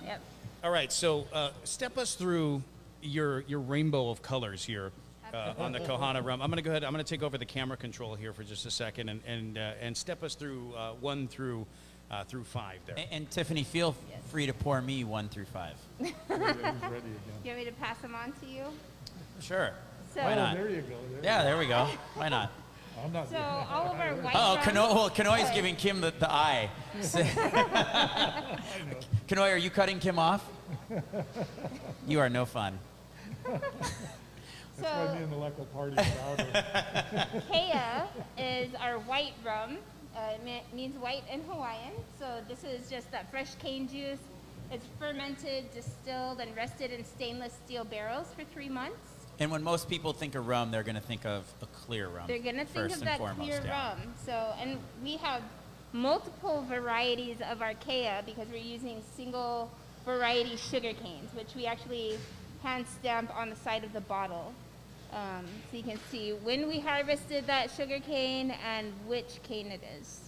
yep. 0.04 0.20
All 0.64 0.70
right, 0.70 0.90
so 0.90 1.26
uh, 1.32 1.50
step 1.64 1.98
us 1.98 2.14
through 2.14 2.62
your 3.02 3.40
your 3.42 3.60
rainbow 3.60 4.10
of 4.10 4.22
colors 4.22 4.64
here 4.64 4.90
uh, 5.36 5.54
on 5.58 5.72
the 5.72 5.80
Kohana 5.80 6.24
rum. 6.24 6.40
I'm 6.42 6.50
going 6.50 6.56
to 6.56 6.62
go 6.62 6.70
ahead. 6.70 6.84
I'm 6.84 6.92
going 6.92 7.04
to 7.04 7.08
take 7.08 7.22
over 7.22 7.36
the 7.38 7.44
camera 7.44 7.76
control 7.76 8.14
here 8.14 8.32
for 8.32 8.42
just 8.42 8.64
a 8.66 8.70
second 8.70 9.08
and 9.08 9.20
and 9.26 9.58
uh, 9.58 9.72
and 9.80 9.96
step 9.96 10.22
us 10.22 10.34
through 10.34 10.72
uh, 10.76 10.92
one 11.00 11.28
through 11.28 11.66
uh, 12.10 12.24
through 12.24 12.44
five 12.44 12.78
there. 12.86 12.96
And, 12.96 13.06
and 13.12 13.30
Tiffany, 13.30 13.64
feel 13.64 13.94
Yes. 14.10 14.20
free 14.30 14.46
to 14.46 14.52
pour 14.54 14.80
me 14.80 15.04
one 15.04 15.28
through 15.28 15.46
five. 15.46 15.74
Yeah, 16.00 16.06
He's 16.06 16.14
ready 16.30 16.40
again. 16.40 16.74
Do 17.42 17.48
you 17.48 17.54
want 17.54 17.58
me 17.58 17.64
to 17.66 17.72
pass 17.72 17.98
them 17.98 18.14
on 18.14 18.32
to 18.40 18.46
you? 18.46 18.62
Sure. 19.40 19.72
So, 20.14 20.22
Why 20.22 20.32
Oh, 20.32 20.36
not? 20.36 20.54
there 20.56 20.70
you 20.70 20.80
go. 20.82 20.94
There 21.12 21.24
Yeah, 21.24 21.42
there 21.42 21.58
we 21.58 21.66
go. 21.66 21.88
Why 22.14 22.28
not? 22.28 22.50
I'm 23.04 23.12
not. 23.12 23.28
so 23.28 23.36
all 23.36 23.92
of 23.92 24.00
our 24.00 24.14
white 24.14 24.32
Oh, 24.34 24.54
rums- 24.54 24.64
Kano, 24.64 24.94
well, 24.94 25.10
Kanoi's 25.10 25.50
giving 25.54 25.76
Kim 25.76 26.00
the, 26.00 26.12
the 26.18 26.32
eye. 26.32 26.70
Kanoi, 29.28 29.52
are 29.52 29.56
you 29.58 29.68
cutting 29.68 29.98
Kim 29.98 30.18
off? 30.18 30.42
You 32.08 32.20
are 32.20 32.30
no 32.30 32.46
fun. 32.46 32.78
That's 34.78 34.94
why 34.94 35.06
So- 35.06 35.14
me 35.14 35.22
and 35.22 35.32
the 35.32 35.36
local 35.36 35.64
party 35.66 35.96
louder. 35.96 37.42
Kea 37.50 38.42
is 38.42 38.74
our 38.76 38.98
white 39.00 39.34
rum. 39.44 39.78
Uh, 40.16 40.32
it 40.46 40.74
means 40.74 40.96
white 40.98 41.24
in 41.30 41.42
Hawaiian. 41.42 41.92
So 42.18 42.40
this 42.48 42.64
is 42.64 42.88
just 42.88 43.10
that 43.10 43.30
fresh 43.30 43.54
cane 43.56 43.88
juice. 43.88 44.18
It's 44.70 44.86
fermented, 44.98 45.72
distilled, 45.72 46.40
and 46.40 46.54
rested 46.56 46.90
in 46.90 47.04
stainless 47.04 47.52
steel 47.64 47.84
barrels 47.84 48.26
for 48.36 48.44
three 48.44 48.68
months. 48.68 48.96
And 49.38 49.50
when 49.50 49.62
most 49.62 49.88
people 49.88 50.12
think 50.14 50.34
of 50.34 50.48
rum, 50.48 50.70
they're 50.70 50.82
going 50.82 50.94
to 50.96 51.00
think 51.00 51.26
of 51.26 51.44
a 51.60 51.66
clear 51.66 52.08
rum. 52.08 52.24
They're 52.26 52.38
gonna 52.38 52.64
think 52.64 52.90
first 52.90 52.96
of 52.96 53.02
and 53.02 53.10
that 53.10 53.18
foremost, 53.18 53.40
clear 53.40 53.62
yeah. 53.64 53.90
rum. 53.90 54.14
So, 54.24 54.54
and 54.58 54.78
we 55.04 55.18
have 55.18 55.42
multiple 55.92 56.64
varieties 56.68 57.36
of 57.42 57.60
our 57.62 57.74
Kea 57.74 58.22
because 58.24 58.48
we're 58.48 58.56
using 58.56 59.02
single 59.14 59.70
variety 60.06 60.56
sugar 60.56 60.92
canes, 60.94 61.34
which 61.34 61.54
we 61.54 61.66
actually 61.66 62.18
hand 62.62 62.86
stamp 62.88 63.34
on 63.36 63.50
the 63.50 63.56
side 63.56 63.84
of 63.84 63.92
the 63.92 64.00
bottle. 64.00 64.52
Um, 65.12 65.46
so 65.70 65.76
you 65.76 65.82
can 65.82 65.98
see 66.10 66.32
when 66.32 66.68
we 66.68 66.78
harvested 66.80 67.46
that 67.46 67.70
sugar 67.70 67.98
cane 68.00 68.54
and 68.66 68.92
which 69.06 69.40
cane 69.42 69.68
it 69.68 69.80
is. 69.98 70.20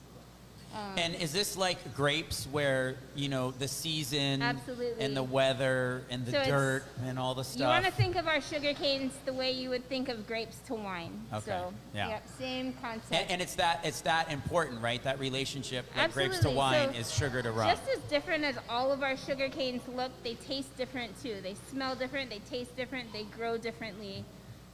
Um, 0.75 0.99
And 0.99 1.15
is 1.15 1.33
this 1.33 1.57
like 1.57 1.95
grapes 1.97 2.47
where, 2.53 2.97
you 3.15 3.29
know, 3.31 3.53
the 3.53 3.67
season 3.69 4.43
Absolutely. 4.43 5.03
and 5.03 5.17
the 5.17 5.23
weather 5.23 6.03
and 6.11 6.27
the 6.27 6.33
So 6.33 6.45
dirt 6.45 6.85
and 7.07 7.19
all 7.19 7.35
the 7.35 7.43
stuff? 7.43 7.61
You 7.61 7.67
want 7.67 7.87
to 7.87 7.91
think 7.91 8.17
of 8.17 8.29
our 8.29 8.41
sugar 8.43 8.75
canes 8.75 9.15
the 9.25 9.33
way 9.33 9.51
you 9.51 9.71
would 9.71 9.89
think 9.89 10.11
of 10.11 10.27
grapes 10.27 10.59
to 10.67 10.75
wine. 10.75 11.23
Okay, 11.33 11.47
So, 11.47 11.73
yeah. 11.95 12.09
Yep, 12.11 12.23
same 12.39 12.73
concept. 12.83 13.13
and, 13.13 13.31
and 13.31 13.43
it's 13.43 13.55
that 13.55 13.81
it's 13.83 14.03
that 14.03 14.31
important, 14.31 14.83
right? 14.83 15.03
That 15.05 15.19
relationship, 15.19 15.87
like 15.97 16.13
grapes 16.13 16.39
to 16.41 16.51
wine 16.51 16.93
So 16.93 16.99
is 17.01 17.11
sugar 17.15 17.41
to 17.41 17.51
rum. 17.51 17.71
Just 17.71 17.89
as 17.89 18.01
different 18.11 18.45
as 18.45 18.57
all 18.69 18.93
of 18.93 19.03
our 19.03 19.17
sugar 19.17 19.49
canes 19.49 19.81
look, 19.97 20.13
they 20.23 20.35
taste 20.35 20.77
different 20.77 21.21
too. 21.23 21.37
They 21.43 21.57
smell 21.71 21.95
different, 21.95 22.29
they 22.29 22.41
taste 22.41 22.77
different, 22.77 23.11
they 23.15 23.25
grow 23.25 23.57
differently. 23.57 24.23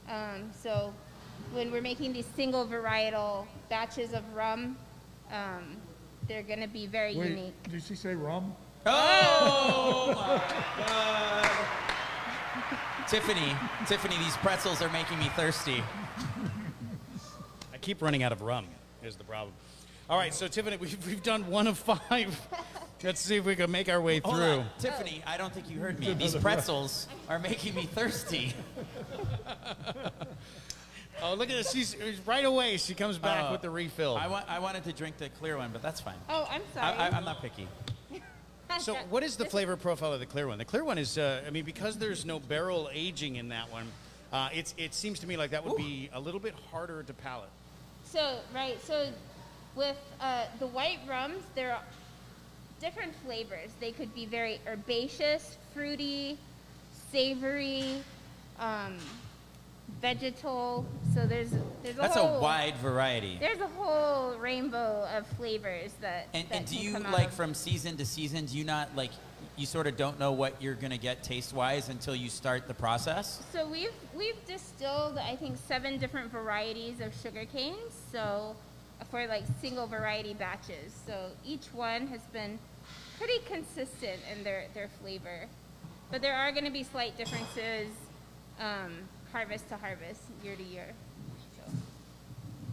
Um, 0.09 0.51
so 0.61 0.93
when 1.53 1.71
we're 1.71 1.81
making 1.81 2.13
these 2.13 2.25
single 2.35 2.65
varietal 2.65 3.45
batches 3.69 4.13
of 4.13 4.23
rum, 4.33 4.77
um, 5.31 5.77
they're 6.27 6.43
going 6.43 6.61
to 6.61 6.67
be 6.67 6.87
very 6.87 7.15
Wait, 7.15 7.29
unique. 7.31 7.69
did 7.69 7.83
she 7.83 7.95
say 7.95 8.15
rum? 8.15 8.55
Oh 8.85 10.13
my 10.15 10.41
God. 10.87 11.51
Tiffany, 13.07 13.55
Tiffany, 13.87 14.17
these 14.17 14.37
pretzels 14.37 14.81
are 14.81 14.89
making 14.89 15.19
me 15.19 15.25
thirsty. 15.35 15.83
I 17.73 17.77
keep 17.77 18.01
running 18.01 18.23
out 18.23 18.31
of 18.31 18.41
rum. 18.41 18.65
Is 19.03 19.15
the 19.15 19.23
problem. 19.23 19.53
All 20.09 20.17
right, 20.17 20.33
so 20.33 20.47
Tiffany, 20.47 20.77
we've, 20.77 21.05
we've 21.05 21.21
done 21.21 21.47
one 21.47 21.67
of 21.67 21.77
five. 21.77 22.39
Let's 23.03 23.21
see 23.21 23.35
if 23.35 23.45
we 23.45 23.55
can 23.55 23.69
make 23.69 23.89
our 23.89 24.01
way 24.01 24.19
Hold 24.19 24.35
through. 24.35 24.43
on. 24.45 24.65
Tiffany, 24.79 25.21
I 25.27 25.37
don't 25.37 25.53
think 25.53 25.69
you 25.69 25.79
heard 25.79 25.99
me. 25.99 26.13
These 26.13 26.35
pretzels 26.35 27.07
are 27.29 27.39
making 27.39 27.75
me 27.75 27.83
thirsty. 27.85 28.53
Oh, 31.23 31.33
look 31.33 31.49
at 31.49 31.55
this. 31.55 31.71
She's 31.71 31.95
right 32.25 32.43
away. 32.43 32.75
She 32.77 32.93
comes 32.93 33.17
back 33.17 33.45
Oh, 33.47 33.53
with 33.53 33.61
the 33.61 33.69
refill. 33.69 34.17
I, 34.17 34.27
want, 34.27 34.49
I 34.49 34.59
wanted 34.59 34.83
to 34.83 34.91
drink 34.91 35.17
the 35.17 35.29
clear 35.29 35.57
one, 35.57 35.69
but 35.71 35.81
that's 35.81 36.01
fine. 36.01 36.15
Oh, 36.29 36.47
I'm 36.51 36.61
sorry. 36.73 36.93
I, 36.97 37.09
I'm 37.09 37.23
not 37.23 37.41
picky. 37.41 37.67
So, 38.79 38.95
what 39.09 39.23
is 39.23 39.37
the 39.37 39.45
flavor 39.45 39.77
profile 39.77 40.11
of 40.11 40.19
the 40.19 40.25
clear 40.25 40.47
one? 40.47 40.57
The 40.57 40.65
clear 40.65 40.83
one 40.83 40.97
is, 40.97 41.17
uh, 41.17 41.43
I 41.47 41.51
mean, 41.51 41.63
because 41.63 41.97
there's 41.97 42.25
no 42.25 42.39
barrel 42.39 42.89
aging 42.91 43.37
in 43.37 43.49
that 43.49 43.71
one, 43.71 43.87
uh, 44.33 44.49
it's 44.53 44.73
it 44.77 44.93
seems 44.93 45.19
to 45.19 45.27
me 45.27 45.37
like 45.37 45.51
that 45.51 45.63
would 45.63 45.77
be 45.77 46.09
a 46.11 46.19
little 46.19 46.39
bit 46.39 46.55
harder 46.71 47.03
to 47.03 47.13
palate. 47.13 47.47
So 48.03 48.39
right, 48.53 48.81
so 48.83 49.09
with 49.75 49.95
uh, 50.19 50.45
the 50.59 50.67
white 50.67 50.97
rums, 51.07 51.43
there 51.53 51.73
are 51.73 51.81
different 52.85 53.15
flavors. 53.25 53.71
They 53.79 53.91
could 53.91 54.13
be 54.13 54.27
very 54.27 54.59
herbaceous, 54.67 55.57
fruity, 55.73 56.37
savory, 57.11 58.03
um, 58.59 58.97
vegetal. 60.01 60.85
So 61.15 61.25
there's 61.25 61.49
there's 61.81 61.97
a 61.97 62.01
That's 62.01 62.15
whole 62.15 62.37
a 62.37 62.39
wide 62.39 62.75
variety. 62.77 63.37
there's 63.39 63.59
a 63.59 63.67
whole 63.67 64.35
rainbow 64.37 65.07
of 65.17 65.25
flavors 65.35 65.93
that. 66.01 66.27
And, 66.35 66.47
that 66.49 66.55
and 66.55 66.65
do 66.67 66.75
you 66.75 66.99
like 66.99 67.31
from 67.31 67.55
season 67.55 67.97
to 67.97 68.05
season? 68.05 68.45
Do 68.45 68.57
you 68.57 68.63
not 68.63 68.95
like? 68.95 69.11
You 69.57 69.65
sort 69.65 69.87
of 69.87 69.95
don't 69.95 70.19
know 70.19 70.33
what 70.33 70.61
you're 70.61 70.75
gonna 70.75 70.97
get 70.97 71.23
taste 71.23 71.53
wise 71.53 71.87
until 71.87 72.13
you 72.13 72.29
start 72.29 72.67
the 72.67 72.73
process. 72.73 73.41
So 73.51 73.65
we've 73.67 73.93
we've 74.13 74.45
distilled 74.45 75.17
I 75.17 75.35
think 75.37 75.57
seven 75.67 75.97
different 75.97 76.31
varieties 76.31 76.99
of 76.99 77.15
sugar 77.15 77.45
canes. 77.45 77.93
So 78.11 78.55
for 79.09 79.25
like 79.27 79.43
single 79.61 79.87
variety 79.87 80.33
batches. 80.33 80.93
So 81.07 81.31
each 81.45 81.65
one 81.73 82.07
has 82.07 82.21
been 82.33 82.59
pretty 83.17 83.39
consistent 83.45 84.19
in 84.35 84.43
their 84.43 84.65
their 84.73 84.89
flavor, 85.01 85.47
but 86.11 86.21
there 86.21 86.35
are 86.35 86.51
going 86.51 86.65
to 86.65 86.71
be 86.71 86.83
slight 86.83 87.17
differences 87.17 87.87
um, 88.59 88.91
harvest 89.31 89.67
to 89.69 89.77
harvest, 89.77 90.21
year 90.43 90.55
to 90.55 90.63
year. 90.63 90.93
So, 91.57 91.71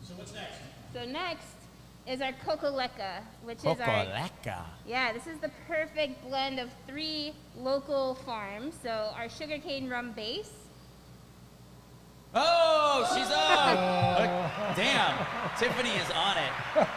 So 0.09 0.15
what's 0.15 0.33
next? 0.35 0.55
so 0.95 1.05
next 1.05 1.47
is 2.07 2.21
our 2.21 2.33
Kokoleka, 2.45 3.23
which 3.45 3.59
is 3.59 3.65
our 3.65 3.77
Kokoleka. 3.77 4.65
yeah, 4.87 5.13
this 5.13 5.27
is 5.27 5.39
the 5.39 5.51
perfect 5.69 6.23
blend 6.29 6.59
of 6.59 6.69
three 6.87 7.33
local 7.57 8.17
farms. 8.27 8.75
So 8.83 9.13
our 9.17 9.29
sugarcane 9.29 9.89
rum 9.89 10.13
base. 10.13 10.51
Oh, 12.35 13.05
she's 13.15 13.27
up! 13.31 14.75
Damn, 14.77 15.27
Tiffany 15.59 15.91
is 15.91 16.11
on 16.13 16.37
it. 16.39 16.89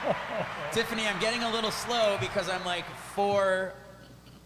Tiffany, 0.71 1.05
I'm 1.07 1.19
getting 1.19 1.43
a 1.43 1.51
little 1.51 1.71
slow 1.71 2.17
because 2.21 2.47
I'm 2.49 2.63
like 2.63 2.85
four. 3.15 3.73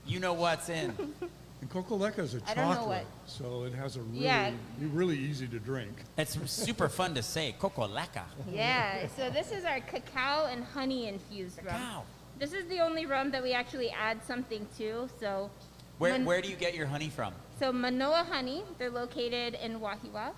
You 0.05 0.19
know 0.19 0.33
what's 0.33 0.69
in. 0.69 0.93
And 1.61 1.69
Kokoleka 1.69 2.19
is 2.19 2.35
a 2.35 2.41
I 2.47 2.53
don't 2.53 2.69
know 2.69 2.75
chocolate, 2.75 3.03
what- 3.03 3.29
so 3.29 3.63
it 3.65 3.73
has 3.73 3.97
a 3.97 4.01
really, 4.01 4.23
Yeah. 4.23 4.51
really 4.79 5.17
easy 5.17 5.45
to 5.49 5.59
drink. 5.59 5.91
It's 6.17 6.37
super 6.49 6.87
fun 6.87 7.13
to 7.15 7.21
say. 7.21 7.53
Kokoleka. 7.59 8.23
Yeah, 8.49 9.07
so 9.17 9.29
this 9.29 9.51
is 9.51 9.65
our 9.65 9.81
cacao 9.81 10.45
and 10.45 10.63
honey 10.63 11.09
infused 11.09 11.57
rum. 11.57 11.75
Cacao. 11.75 12.03
This 12.39 12.53
is 12.53 12.65
the 12.69 12.79
only 12.79 13.05
rum 13.05 13.31
that 13.31 13.43
we 13.43 13.51
actually 13.51 13.89
add 13.89 14.23
something 14.25 14.65
to. 14.77 15.09
So, 15.19 15.49
Where, 15.97 16.13
Mon- 16.13 16.23
where 16.23 16.41
do 16.41 16.47
you 16.47 16.55
get 16.55 16.75
your 16.75 16.87
honey 16.87 17.09
from? 17.09 17.33
so 17.59 17.73
Manoa 17.73 18.23
Honey, 18.23 18.63
they're 18.77 18.89
located 18.89 19.55
in 19.61 19.81
Wahiawa. 19.81 20.31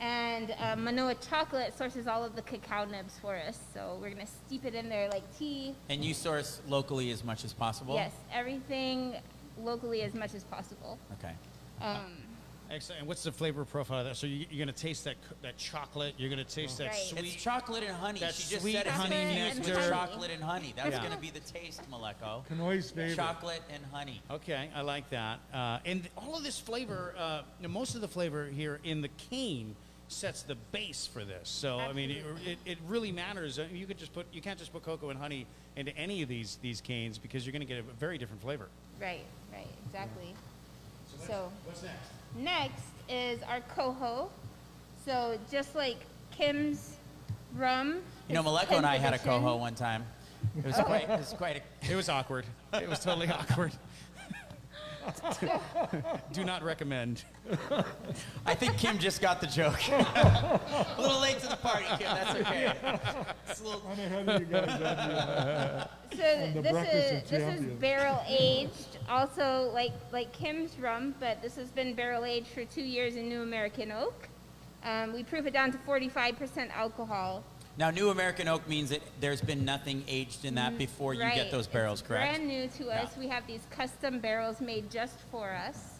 And 0.00 0.54
uh, 0.58 0.76
Manoa 0.76 1.14
Chocolate 1.16 1.76
sources 1.76 2.06
all 2.06 2.24
of 2.24 2.34
the 2.34 2.40
cacao 2.42 2.86
nibs 2.86 3.18
for 3.20 3.36
us. 3.36 3.58
So 3.74 3.98
we're 4.00 4.08
going 4.08 4.26
to 4.26 4.32
steep 4.46 4.64
it 4.64 4.74
in 4.74 4.88
there 4.88 5.10
like 5.10 5.22
tea. 5.38 5.74
And 5.90 6.02
you 6.02 6.14
source 6.14 6.62
locally 6.68 7.10
as 7.10 7.22
much 7.22 7.44
as 7.44 7.52
possible? 7.52 7.94
Yes, 7.94 8.12
everything 8.32 9.16
locally 9.58 10.00
as 10.02 10.14
much 10.14 10.34
as 10.34 10.42
possible. 10.44 10.98
Okay. 11.18 11.34
Um, 11.82 12.16
Excellent. 12.70 13.00
And 13.00 13.08
what's 13.08 13.24
the 13.24 13.32
flavor 13.32 13.64
profile 13.64 13.98
of 13.98 14.06
that? 14.06 14.16
So 14.16 14.28
you, 14.28 14.46
you're 14.48 14.64
going 14.64 14.74
to 14.74 14.80
taste 14.80 15.04
that 15.04 15.16
that 15.42 15.58
chocolate. 15.58 16.14
You're 16.16 16.30
going 16.30 16.42
to 16.44 16.50
taste 16.50 16.78
that 16.78 16.88
Right. 16.90 16.96
sweet. 16.96 17.24
It's 17.24 17.34
chocolate 17.42 17.82
and 17.82 17.94
honey. 17.94 18.20
That 18.20 18.32
she 18.32 18.48
just 18.48 18.62
sweet 18.62 18.74
said 18.74 18.86
it's 18.86 18.94
honey 18.94 19.16
infused 19.16 19.68
with 19.68 19.88
chocolate 19.90 20.30
and 20.30 20.42
honey. 20.42 20.72
That's 20.76 20.90
Yeah. 20.90 21.00
going 21.00 21.12
to 21.12 21.18
be 21.18 21.30
the 21.30 21.40
taste, 21.40 21.82
Maleko. 21.90 22.44
Kanoi's 22.46 22.92
favorite. 22.92 23.16
Chocolate 23.16 23.62
and 23.74 23.84
honey. 23.92 24.22
Okay, 24.30 24.70
I 24.74 24.82
like 24.82 25.10
that. 25.10 25.40
Uh, 25.52 25.80
and 25.84 26.08
all 26.16 26.36
of 26.36 26.44
this 26.44 26.60
flavor, 26.60 27.12
uh, 27.18 27.42
most 27.68 27.96
of 27.96 28.02
the 28.02 28.08
flavor 28.08 28.46
here 28.46 28.78
in 28.84 29.02
the 29.02 29.10
cane 29.30 29.74
sets 30.10 30.42
the 30.42 30.56
base 30.72 31.06
for 31.06 31.24
this. 31.24 31.48
So 31.48 31.78
I 31.78 31.92
mean, 31.92 32.10
it, 32.10 32.24
it, 32.44 32.58
it 32.66 32.78
really 32.86 33.12
matters. 33.12 33.58
Uh, 33.58 33.66
You 33.72 33.86
could 33.86 33.98
just 33.98 34.12
put 34.12 34.26
you 34.32 34.42
can't 34.42 34.58
just 34.58 34.72
put 34.72 34.82
cocoa 34.82 35.10
and 35.10 35.18
honey 35.18 35.46
into 35.76 35.96
any 35.96 36.22
of 36.22 36.28
these 36.28 36.58
these 36.62 36.80
canes 36.80 37.16
because 37.16 37.46
you're 37.46 37.52
going 37.52 37.66
to 37.66 37.66
get 37.66 37.78
a 37.78 37.82
very 37.82 38.18
different 38.18 38.42
flavor. 38.42 38.68
right, 39.00 39.24
right, 39.52 39.66
exactly. 39.86 40.34
So, 41.26 41.50
what's 41.64 41.82
next? 41.82 42.10
Next 42.36 42.82
is 43.08 43.42
our 43.44 43.60
Koho. 43.76 44.28
So 45.04 45.38
just 45.50 45.74
like 45.74 45.96
Kim's 46.30 46.96
rum. 47.54 48.00
You 48.28 48.34
know, 48.34 48.42
Maleko 48.42 48.72
and 48.76 48.86
I 48.86 48.98
had 48.98 49.14
a 49.14 49.18
Koho 49.18 49.58
one 49.58 49.74
time. 49.74 50.04
It 50.58 50.64
was 50.64 50.76
quite, 50.76 51.02
it 51.08 51.18
was 51.18 51.32
quite 51.34 51.56
a, 51.56 51.92
It 51.92 51.96
was 51.96 52.08
awkward. 52.08 52.46
It 52.72 52.88
was 52.88 53.00
totally 53.00 53.28
awkward. 53.28 53.72
Do 56.32 56.44
not 56.44 56.62
recommend. 56.62 57.24
I 58.46 58.54
think 58.54 58.76
Kim 58.78 58.98
just 58.98 59.20
got 59.20 59.40
the 59.40 59.46
joke. 59.46 59.80
a 59.88 60.60
little 60.98 61.20
late 61.20 61.38
to 61.40 61.48
the 61.48 61.56
party, 61.56 61.86
Kim. 61.98 62.14
That's 62.14 62.34
okay. 62.40 62.72
It's 63.48 63.60
a 63.60 63.64
little, 63.64 63.82
I'm 63.90 63.98
ahead 63.98 64.28
of 64.28 64.40
you 64.40 64.46
guys. 64.46 64.68
on 64.70 64.78
the, 64.78 66.16
So 66.16 66.50
the 66.54 66.62
this 66.62 66.72
Breakfast 66.72 66.94
is 66.96 67.22
of 67.22 67.30
this 67.30 67.32
is 67.32 67.46
Champions. 67.48 67.80
barrel 67.80 68.22
aged, 68.28 68.98
also 69.08 69.70
like 69.74 69.92
like 70.12 70.32
Kim's 70.32 70.78
rum, 70.78 71.14
but 71.20 71.40
this 71.42 71.56
has 71.56 71.70
been 71.70 71.94
barrel 71.94 72.24
aged 72.24 72.48
for 72.48 72.64
two 72.64 72.82
years 72.82 73.16
in 73.16 73.28
New 73.28 73.42
American 73.42 73.90
oak. 73.92 74.28
Um, 74.84 75.12
we 75.12 75.22
proof 75.22 75.46
it 75.46 75.52
down 75.52 75.72
to 75.72 75.78
45% 75.78 76.70
alcohol. 76.70 77.44
Now, 77.80 77.90
New 77.90 78.10
American 78.10 78.46
Oak 78.46 78.68
means 78.68 78.90
that 78.90 79.00
there's 79.20 79.40
been 79.40 79.64
nothing 79.64 80.04
aged 80.06 80.44
in 80.44 80.54
that 80.56 80.76
before 80.76 81.14
you 81.14 81.22
Right. 81.22 81.34
get 81.34 81.50
those 81.50 81.66
barrels, 81.66 82.00
It's 82.00 82.06
correct? 82.08 82.34
Brand 82.36 82.46
new 82.46 82.68
to 82.68 82.90
us. 82.90 83.10
Yeah. 83.14 83.18
We 83.18 83.26
have 83.28 83.46
these 83.46 83.62
custom 83.70 84.20
barrels 84.20 84.60
made 84.60 84.90
just 84.90 85.16
for 85.30 85.50
us 85.50 85.94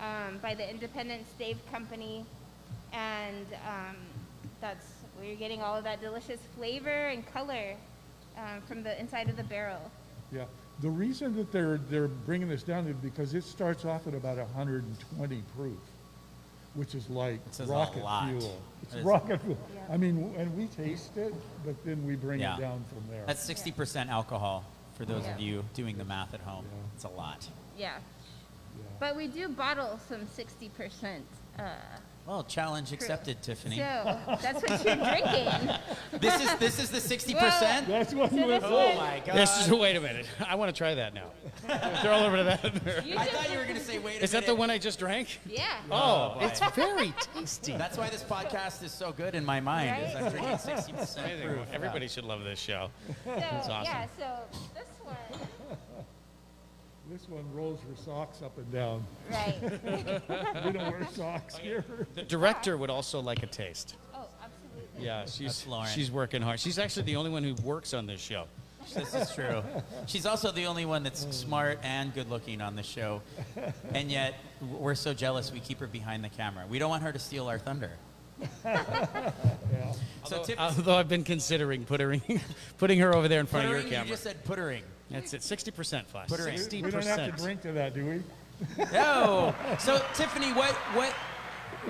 um, 0.00 0.38
by 0.42 0.56
the 0.56 0.68
Independent 0.68 1.22
Stave 1.32 1.58
Company, 1.70 2.26
and 2.92 3.46
um, 3.68 3.96
that's 4.60 4.84
where 5.16 5.24
you're 5.28 5.36
getting 5.36 5.62
all 5.62 5.76
of 5.76 5.84
that 5.84 6.00
delicious 6.00 6.40
flavor 6.56 7.06
and 7.06 7.24
color 7.32 7.76
um, 8.36 8.60
from 8.66 8.82
the 8.82 8.98
inside 8.98 9.28
of 9.28 9.36
the 9.36 9.44
barrel. 9.44 9.90
yeah. 10.32 10.44
The 10.80 10.90
reason 10.90 11.36
that 11.36 11.52
they're, 11.52 11.78
they're 11.78 12.08
bringing 12.08 12.48
this 12.48 12.64
down 12.64 12.88
is 12.88 12.96
because 12.96 13.34
it 13.34 13.44
starts 13.44 13.84
off 13.84 14.08
at 14.08 14.14
about 14.14 14.38
120 14.38 15.42
proof, 15.54 15.78
which 16.74 16.94
is 16.94 17.08
like 17.10 17.44
This 17.46 17.60
is 17.60 17.68
a 17.70 17.72
rocket 17.72 18.02
lot. 18.02 18.28
fuel. 18.28 18.60
It's 18.82 18.92
That 18.92 18.98
is- 19.00 19.04
rocket 19.04 19.40
fuel. 19.42 19.58
I 19.90 19.96
mean, 19.96 20.34
and 20.36 20.56
we 20.56 20.66
taste 20.68 21.16
it, 21.16 21.34
but 21.64 21.74
then 21.84 22.06
we 22.06 22.16
bring 22.16 22.40
Yeah. 22.40 22.56
it 22.56 22.60
down 22.60 22.84
from 22.84 23.04
there. 23.10 23.24
That's 23.26 23.42
60% 23.42 24.08
alcohol 24.10 24.64
for 24.94 25.04
those 25.04 25.26
of 25.26 25.38
Yeah. 25.40 25.46
you 25.46 25.64
doing 25.74 25.98
the 25.98 26.04
math 26.04 26.32
at 26.34 26.40
home. 26.40 26.64
Yeah. 26.70 26.78
It's 26.94 27.04
a 27.04 27.08
lot. 27.08 27.48
Yeah. 27.76 27.98
Yeah. 28.76 28.84
But 29.00 29.16
we 29.16 29.26
do 29.28 29.48
bottle 29.48 29.98
some 30.08 30.26
60%. 30.26 31.24
Uh, 31.58 31.74
Well, 32.26 32.44
challenge 32.44 32.92
accepted, 32.92 33.42
Tiffany. 33.42 33.76
so 33.78 34.16
that's 34.40 34.62
what 34.62 34.84
you're 34.84 34.94
drinking. 34.96 35.74
This 36.20 36.40
is 36.40 36.54
this 36.58 36.78
is 36.78 36.90
the 36.90 36.98
60%? 36.98 37.86
That's 37.88 38.14
what 38.14 38.30
So 38.30 38.36
you 38.36 38.46
this 38.46 38.62
were 38.62 38.68
oh 38.68 38.86
one- 38.88 38.96
my 38.96 39.22
god. 39.26 39.36
This 39.36 39.66
is, 39.66 39.72
wait 39.72 39.96
a 39.96 40.00
minute. 40.00 40.26
I 40.46 40.54
want 40.54 40.72
to 40.72 40.76
try 40.78 40.94
that 40.94 41.14
now. 41.14 41.30
Throw 42.00 42.14
a 42.14 42.18
little 42.18 42.30
bit 42.30 42.38
of 42.40 42.46
that 42.46 42.64
in 42.64 42.78
there. 42.84 43.02
You 43.04 43.16
I 43.18 43.24
just- 43.26 43.36
thought 43.36 43.50
you 43.52 43.58
were 43.58 43.64
going 43.64 43.76
to 43.76 43.82
say 43.84 43.94
wait 43.98 44.02
a 44.02 44.04
minute. 44.04 44.22
Is 44.22 44.30
that 44.30 44.42
the 44.46 44.52
minute. 44.52 44.58
one 44.60 44.70
I 44.70 44.78
just 44.78 45.00
drank? 45.00 45.40
Yeah. 45.48 45.64
Oh, 45.90 46.34
oh, 46.36 46.38
boy. 46.40 46.46
it's 46.46 46.60
very 46.76 47.12
tasty. 47.34 47.72
That's 47.76 47.98
why 47.98 48.08
this 48.08 48.22
podcast 48.22 48.84
is 48.84 48.92
so 48.92 49.10
good 49.12 49.34
in 49.34 49.44
my 49.44 49.58
mind. 49.60 50.04
Is 50.06 50.14
I'm 50.14 50.30
drinking 50.30 50.58
60% 50.58 51.42
proof. 51.44 51.66
Everybody 51.72 52.06
should 52.06 52.24
love 52.24 52.44
this 52.44 52.60
show. 52.60 52.88
So, 53.24 53.30
awesome. 53.32 53.82
Yeah, 53.82 54.06
so 54.16 54.38
this 54.74 54.84
one, 55.02 55.16
This 57.10 57.28
one 57.28 57.44
rolls 57.52 57.80
her 57.80 57.96
socks 57.96 58.42
up 58.42 58.56
and 58.58 58.72
down. 58.72 59.04
right. 59.30 59.54
We 60.64 60.72
don't 60.72 60.90
wear 60.92 61.06
socks 61.12 61.56
here. 61.58 61.84
The 62.14 62.22
director 62.22 62.76
would 62.76 62.90
also 62.90 63.20
like 63.20 63.42
a 63.42 63.46
taste. 63.46 63.96
Oh, 64.14 64.26
absolutely. 64.42 65.04
Yeah, 65.04 65.24
she's 65.26 65.38
That's 65.48 65.66
Lauren. 65.66 65.88
she's 65.90 66.10
working 66.10 66.40
hard. 66.42 66.60
She's 66.60 66.78
actually 66.78 67.02
the 67.04 67.16
only 67.16 67.30
one 67.30 67.42
who 67.44 67.54
works 67.64 67.92
on 67.92 68.06
this 68.06 68.20
show. 68.20 68.44
This 68.94 69.14
is 69.14 69.32
true. 69.34 69.62
She's 70.06 70.26
also 70.26 70.50
the 70.52 70.66
only 70.66 70.84
one 70.86 71.02
that's 71.02 71.26
smart 71.36 71.78
and 71.82 72.12
good 72.14 72.28
looking 72.30 72.60
on 72.60 72.74
the 72.76 72.82
show. 72.82 73.20
And 73.94 74.10
yet, 74.10 74.34
w- 74.60 74.78
we're 74.78 74.94
so 74.96 75.14
jealous 75.14 75.52
we 75.52 75.60
keep 75.60 75.78
her 75.80 75.86
behind 75.86 76.24
the 76.24 76.28
camera. 76.28 76.64
We 76.68 76.78
don't 76.80 76.90
want 76.90 77.02
her 77.04 77.12
to 77.12 77.18
steal 77.18 77.48
our 77.48 77.58
thunder. 77.58 77.90
Yeah. 78.64 79.32
So, 80.24 80.36
Although, 80.36 80.44
Tip, 80.44 80.60
although 80.60 80.96
I've 80.96 81.08
been 81.08 81.24
considering 81.24 81.84
putting 81.84 82.20
putting 82.78 82.98
her 83.00 83.14
over 83.14 83.28
there 83.28 83.40
in 83.40 83.46
front 83.46 83.66
puttering, 83.66 83.84
of 83.84 83.90
your 83.90 83.98
camera. 83.98 84.04
you 84.04 84.04
camera. 84.04 84.08
just 84.08 84.22
said 84.22 84.44
puttering. 84.44 84.82
That's 85.12 85.34
it. 85.34 85.42
Sixty 85.42 85.70
percent 85.70 86.08
flash. 86.08 86.28
Puttering. 86.28 86.56
Sixty 86.56 86.82
We 86.82 86.90
don't 86.90 87.04
have 87.04 87.36
to 87.36 87.42
drink 87.42 87.62
to 87.62 87.72
that, 87.72 87.94
do 87.94 88.04
we? 88.06 88.22
No. 88.92 89.54
So, 89.80 90.00
Tiffany, 90.14 90.52
what 90.52 90.72
what 90.94 91.12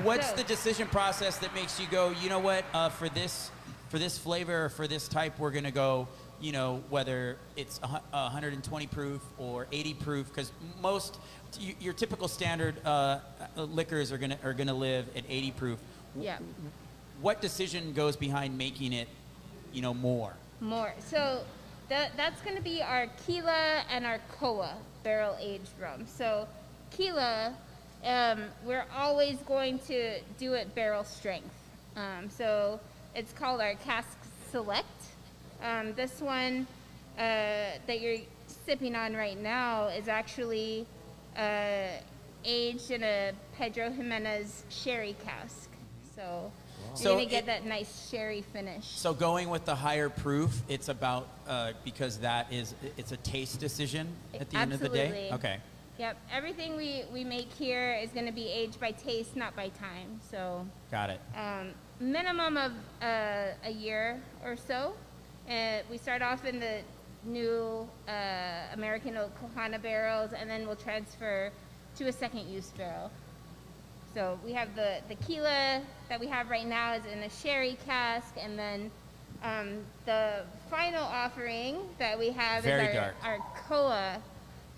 what's 0.02 0.30
So- 0.30 0.36
the 0.36 0.44
decision 0.44 0.88
process 0.88 1.38
that 1.38 1.54
makes 1.54 1.78
you 1.80 1.86
go? 1.90 2.10
You 2.22 2.28
know 2.28 2.38
what? 2.38 2.64
Uh, 2.72 2.88
for 2.88 3.08
this 3.08 3.50
for 3.90 3.98
this 3.98 4.16
flavor 4.16 4.64
or 4.64 4.68
for 4.70 4.86
this 4.86 5.08
type, 5.08 5.38
we're 5.38 5.50
gonna 5.50 5.70
go. 5.70 6.08
You 6.40 6.50
know 6.50 6.82
whether 6.90 7.36
it's 7.56 7.78
a 7.84 7.86
120 8.10 8.86
proof 8.88 9.22
or 9.38 9.68
80 9.70 9.94
proof, 9.94 10.28
because 10.28 10.50
most 10.80 11.18
your 11.78 11.92
typical 11.92 12.26
standard 12.26 12.74
uh, 12.84 13.20
uh, 13.56 13.62
liquors 13.62 14.10
are 14.10 14.18
gonna 14.18 14.38
are 14.42 14.52
gonna 14.54 14.74
live 14.74 15.06
at 15.16 15.22
80 15.28 15.50
proof. 15.52 15.78
Yeah. 16.18 16.38
what 17.20 17.40
decision 17.40 17.92
goes 17.92 18.16
behind 18.16 18.58
making 18.58 18.92
it, 18.92 19.06
you 19.72 19.82
know, 19.82 19.94
more? 19.94 20.32
More. 20.60 20.92
So 21.08 21.44
that, 21.88 22.12
that's 22.16 22.40
going 22.42 22.56
to 22.56 22.62
be 22.62 22.82
our 22.82 23.06
Kila 23.26 23.82
and 23.90 24.06
our 24.06 24.20
Koa 24.32 24.74
barrel 25.02 25.36
aged 25.40 25.72
rum. 25.80 26.06
So 26.06 26.46
Kila, 26.90 27.54
um, 28.04 28.44
we're 28.64 28.86
always 28.96 29.38
going 29.38 29.78
to 29.80 30.20
do 30.38 30.54
it 30.54 30.74
barrel 30.74 31.04
strength. 31.04 31.54
Um, 31.96 32.30
so 32.30 32.80
it's 33.14 33.32
called 33.32 33.60
our 33.60 33.74
Cask 33.74 34.18
Select. 34.50 34.86
Um, 35.62 35.92
this 35.94 36.20
one 36.20 36.66
uh, 37.16 37.78
that 37.86 38.00
you're 38.00 38.18
sipping 38.66 38.96
on 38.96 39.14
right 39.14 39.40
now 39.40 39.88
is 39.88 40.08
actually 40.08 40.86
uh, 41.36 41.88
aged 42.44 42.90
in 42.90 43.02
a 43.02 43.32
Pedro 43.56 43.90
Ximénez 43.90 44.62
sherry 44.70 45.14
cask. 45.24 45.68
So 46.16 46.50
you're 46.88 46.96
So 46.96 47.14
gonna 47.14 47.26
get 47.26 47.44
it- 47.44 47.46
that 47.46 47.64
nice 47.66 48.08
sherry 48.10 48.42
finish. 48.42 48.84
So 48.86 49.14
going 49.14 49.48
with 49.50 49.64
the 49.64 49.74
higher 49.74 50.08
proof, 50.08 50.62
it's 50.68 50.88
about 50.88 51.28
uh, 51.48 51.72
because 51.84 52.18
that 52.18 52.52
is 52.52 52.74
it's 52.96 53.12
a 53.12 53.16
taste 53.18 53.60
decision 53.60 54.08
at 54.38 54.50
the 54.50 54.56
end 54.58 54.72
of 54.72 54.80
the 54.80 54.88
day. 54.88 55.06
Absolutely. 55.06 55.32
Okay. 55.32 55.56
Yep, 55.98 56.16
everything 56.32 56.74
we, 56.76 57.04
we 57.12 57.22
make 57.22 57.52
here 57.52 57.92
is 58.02 58.10
going 58.10 58.24
to 58.26 58.32
be 58.32 58.48
aged 58.48 58.80
by 58.80 58.92
taste, 58.92 59.36
not 59.36 59.54
by 59.54 59.68
time. 59.68 60.20
So, 60.30 60.66
Got 60.90 61.10
it. 61.10 61.20
um, 61.36 61.74
minimum 62.00 62.56
of 62.56 62.72
uh, 63.02 63.48
a 63.64 63.70
year 63.70 64.20
or 64.42 64.56
so. 64.56 64.94
Uh, 65.48 65.80
we 65.90 65.98
start 65.98 66.22
off 66.22 66.46
in 66.46 66.58
the 66.58 66.80
new 67.24 67.86
uh, 68.08 68.12
American 68.72 69.16
oak 69.18 69.30
Kohana 69.38 69.80
barrels, 69.80 70.32
and 70.32 70.48
then 70.48 70.66
we'll 70.66 70.76
transfer 70.76 71.52
to 71.96 72.08
a 72.08 72.12
second 72.12 72.48
use 72.48 72.70
barrel. 72.70 73.10
So 74.14 74.38
we 74.44 74.52
have 74.52 74.74
the 74.74 74.98
the 75.08 75.14
Kila 75.16 75.80
that 76.08 76.20
we 76.20 76.26
have 76.26 76.50
right 76.50 76.66
now 76.66 76.94
is 76.94 77.04
in 77.06 77.20
a 77.20 77.30
sherry 77.30 77.78
cask, 77.86 78.34
and 78.38 78.58
then 78.58 78.90
um, 79.42 79.78
the 80.04 80.44
final 80.70 81.02
offering 81.02 81.78
that 81.98 82.18
we 82.18 82.30
have 82.30 82.62
Very 82.64 82.86
is 82.86 82.96
our, 82.96 83.02
dark. 83.02 83.14
our 83.24 83.38
Koa 83.68 84.22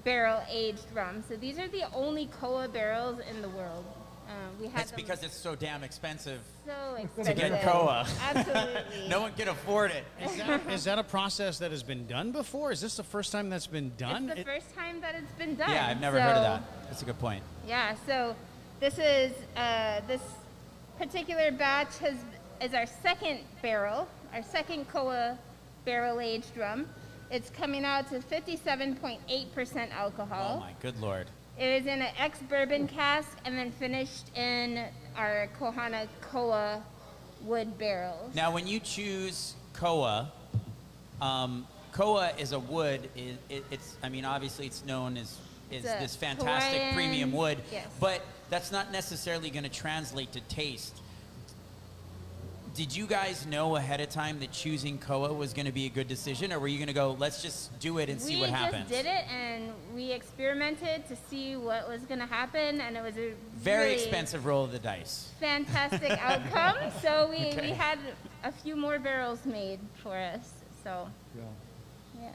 barrel 0.05 0.43
aged 0.51 0.87
rum. 0.95 1.25
So 1.29 1.37
these 1.37 1.59
are 1.59 1.69
the 1.69 1.85
only 1.93 2.27
Koa 2.41 2.69
barrels 2.69 3.19
in 3.31 3.43
the 3.43 3.49
world. 3.51 3.85
Um, 4.29 4.59
we 4.59 4.67
have 4.69 4.77
That's 4.77 4.93
because 4.93 5.23
it's 5.23 5.37
so 5.37 5.55
damn 5.55 5.85
expensive 5.85 6.41
so 6.67 7.25
to 7.25 7.35
get 7.35 7.63
Koa. 7.63 8.07
Absolutely. 8.23 9.09
no 9.09 9.21
one 9.21 9.33
can 9.35 9.49
afford 9.49 9.91
it. 9.91 10.05
Is 10.23 10.37
that, 10.37 10.71
is 10.71 10.85
that 10.85 10.99
a 10.99 11.05
process 11.05 11.59
that 11.59 11.71
has 11.73 11.83
been 11.83 12.07
done 12.07 12.33
before? 12.33 12.73
Is 12.73 12.81
this 12.81 12.97
the 12.97 13.03
first 13.03 13.33
time 13.33 13.51
that's 13.51 13.67
been 13.67 13.93
done? 13.99 14.25
It's 14.25 14.35
the 14.35 14.41
It- 14.41 14.47
first 14.47 14.75
time 14.75 15.03
that 15.03 15.15
it's 15.15 15.33
been 15.33 15.57
done. 15.57 15.71
Yeah, 15.71 15.89
I've 15.89 16.01
never 16.01 16.19
heard 16.21 16.37
of 16.37 16.43
that. 16.43 16.63
That's 16.85 17.03
a 17.03 17.05
good 17.05 17.19
point. 17.19 17.43
Yeah, 17.69 17.97
so 18.07 18.35
this 18.81 18.99
is 18.99 19.33
uh, 19.57 20.01
this 20.07 20.23
particular 20.99 21.51
batch 21.53 21.99
has 21.99 22.17
is 22.61 22.75
our 22.75 22.87
second 22.87 23.41
barrel, 23.63 24.09
our 24.33 24.43
second 24.43 24.89
Koa 24.89 25.39
barrel 25.85 26.21
aged 26.21 26.57
rum. 26.57 26.87
It's 27.31 27.51
coming 27.51 27.85
out 27.85 28.09
to 28.11 28.21
57.8% 28.21 29.91
alcohol. 29.93 30.57
Oh 30.59 30.61
my 30.61 30.73
good 30.81 31.01
lord. 31.01 31.27
It 31.59 31.67
is 31.67 31.87
in 31.87 32.03
an 32.03 32.13
ex 32.19 32.41
bourbon 32.41 32.89
cask 32.89 33.37
and 33.45 33.57
then 33.57 33.71
finished 33.73 34.37
in 34.37 34.85
our 35.17 35.49
Kohana 35.59 36.09
Koa 36.21 36.83
wood 37.43 37.79
barrels. 37.79 38.35
Now, 38.35 38.53
when 38.53 38.67
you 38.67 38.81
choose 38.81 39.55
Koa, 39.73 40.33
um, 41.21 41.67
Koa 41.93 42.33
is 42.39 42.53
a 42.53 42.59
wood. 42.59 43.09
It, 43.15 43.37
it, 43.49 43.65
it's, 43.71 43.97
I 44.03 44.09
mean, 44.09 44.25
obviously, 44.25 44.67
it's 44.67 44.85
known 44.85 45.17
as 45.17 45.39
is 45.75 45.83
this 45.83 46.17
fantastic 46.17 46.79
Hawaiian- 46.81 46.95
premium 46.95 47.33
wood, 47.33 47.59
yes. 47.73 47.87
but 48.01 48.23
that's 48.51 48.71
not 48.71 48.93
necessarily 48.93 49.51
going 49.51 49.65
to 49.65 49.69
translate 49.71 50.33
to 50.33 50.41
taste. 50.43 51.01
Did 52.75 52.95
you 52.97 53.07
guys 53.07 53.47
know 53.47 53.77
ahead 53.77 54.01
of 54.01 54.11
time 54.11 54.41
that 54.41 54.51
choosing 54.51 54.99
Koa 54.99 55.33
was 55.33 55.53
going 55.53 55.67
to 55.67 55.73
be 55.73 55.87
a 55.87 55.89
good 55.89 56.09
decision, 56.09 56.53
or 56.53 56.59
were 56.59 56.67
you 56.67 56.77
going 56.79 56.89
to 56.89 56.93
go, 56.93 57.13
let's 57.21 57.41
just 57.41 57.79
do 57.79 57.99
it 57.99 58.09
and 58.09 58.21
see 58.21 58.41
what 58.41 58.51
happens? 58.51 58.91
we 58.91 58.97
just 58.97 59.05
did 59.05 59.07
it 59.15 59.25
and 59.31 59.73
we 59.95 60.11
experimented 60.11 61.07
to 61.07 61.15
see 61.31 61.55
what 61.55 61.89
was 61.89 62.01
going 62.03 62.19
to 62.19 62.27
happen, 62.27 62.81
and 62.81 62.97
it 62.97 63.03
was 63.03 63.17
a 63.17 63.33
Very 63.57 63.91
really 63.91 63.95
expensive 64.03 64.45
roll 64.45 64.65
of 64.65 64.73
the 64.73 64.81
dice. 64.81 65.29
fantastic 65.39 66.11
outcome. 66.21 66.91
So 67.01 67.29
we, 67.31 67.37
Okay. 67.37 67.61
we 67.61 67.69
had 67.71 67.99
a 68.43 68.51
few 68.51 68.75
more 68.75 68.99
barrels 68.99 69.45
made 69.47 69.79
for 70.03 70.17
us. 70.17 70.51
So 70.83 71.09
Yeah. 71.37 71.43
yeah, 72.23 72.31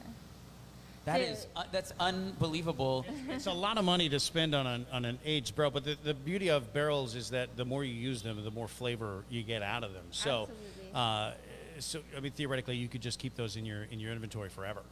That 1.06 1.16
To- 1.18 1.24
is, 1.24 1.46
uh, 1.56 1.64
that's 1.72 1.92
unbelievable. 1.98 3.06
It's 3.30 3.46
a 3.46 3.52
lot 3.52 3.78
of 3.78 3.84
money 3.84 4.08
to 4.10 4.20
spend 4.20 4.54
on 4.54 4.66
an, 4.66 4.86
on 4.92 5.04
an 5.06 5.18
aged 5.24 5.56
barrel, 5.56 5.70
but 5.70 5.84
the, 5.84 5.96
the 6.04 6.12
beauty 6.14 6.50
of 6.50 6.72
barrels 6.74 7.14
is 7.14 7.30
that 7.30 7.56
the 7.56 7.64
more 7.64 7.82
you 7.84 7.94
use 7.94 8.22
them, 8.22 8.42
the 8.44 8.50
more 8.50 8.68
flavor 8.68 9.24
you 9.30 9.42
get 9.42 9.62
out 9.62 9.82
of 9.82 9.94
them. 9.94 10.04
So, 10.10 10.42
Absolutely. 10.50 10.90
uh, 10.94 11.30
so 11.78 12.00
I 12.16 12.20
mean, 12.20 12.32
theoretically, 12.32 12.76
you 12.76 12.86
could 12.88 13.00
just 13.00 13.18
keep 13.18 13.34
those 13.34 13.56
in 13.56 13.64
your 13.64 13.84
in 13.84 13.98
your 13.98 14.12
inventory 14.12 14.50
forever. 14.50 14.82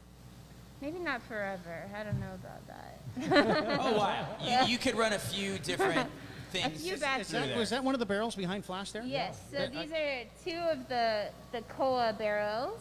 maybe 0.81 0.97
not 0.97 1.21
forever. 1.23 1.85
I 1.95 2.03
don't 2.03 2.19
know 2.19 2.33
about 2.33 2.67
that. 2.67 3.79
Oh 3.79 3.97
wow! 3.97 4.25
You, 4.65 4.71
you 4.71 4.77
could 4.79 4.95
run 4.95 5.13
a 5.13 5.19
few 5.19 5.59
different 5.59 5.99
a 6.09 6.51
things. 6.51 6.81
few 6.81 6.95
Is 6.95 6.99
batches. 7.01 7.29
that, 7.29 7.55
was 7.55 7.69
that 7.69 7.83
one 7.83 7.93
of 7.93 7.99
the 7.99 8.05
barrels 8.07 8.33
behind 8.33 8.65
Flash 8.65 8.91
there? 8.91 9.03
Yes. 9.03 9.39
So 9.51 9.59
Yeah, 9.59 9.65
I- 9.79 9.85
these 9.85 9.91
are 9.91 10.23
two 10.43 10.57
of 10.71 10.87
the 10.89 11.27
the 11.51 11.61
Koa 11.77 12.15
barrels. 12.17 12.79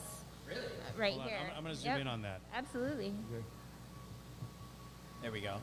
Really? 0.49 0.61
Right 0.99 1.13
Hold 1.13 1.23
on, 1.25 1.29
here. 1.29 1.39
I'm, 1.51 1.57
I'm 1.59 1.63
going 1.65 1.75
to 1.75 1.81
zoom 1.81 1.93
Yep, 1.93 2.01
in 2.01 2.07
on 2.07 2.23
that. 2.23 2.41
Absolutely. 2.55 3.07
Okay. 3.33 3.45
There 5.23 5.33
we 5.33 5.41
go. 5.41 5.57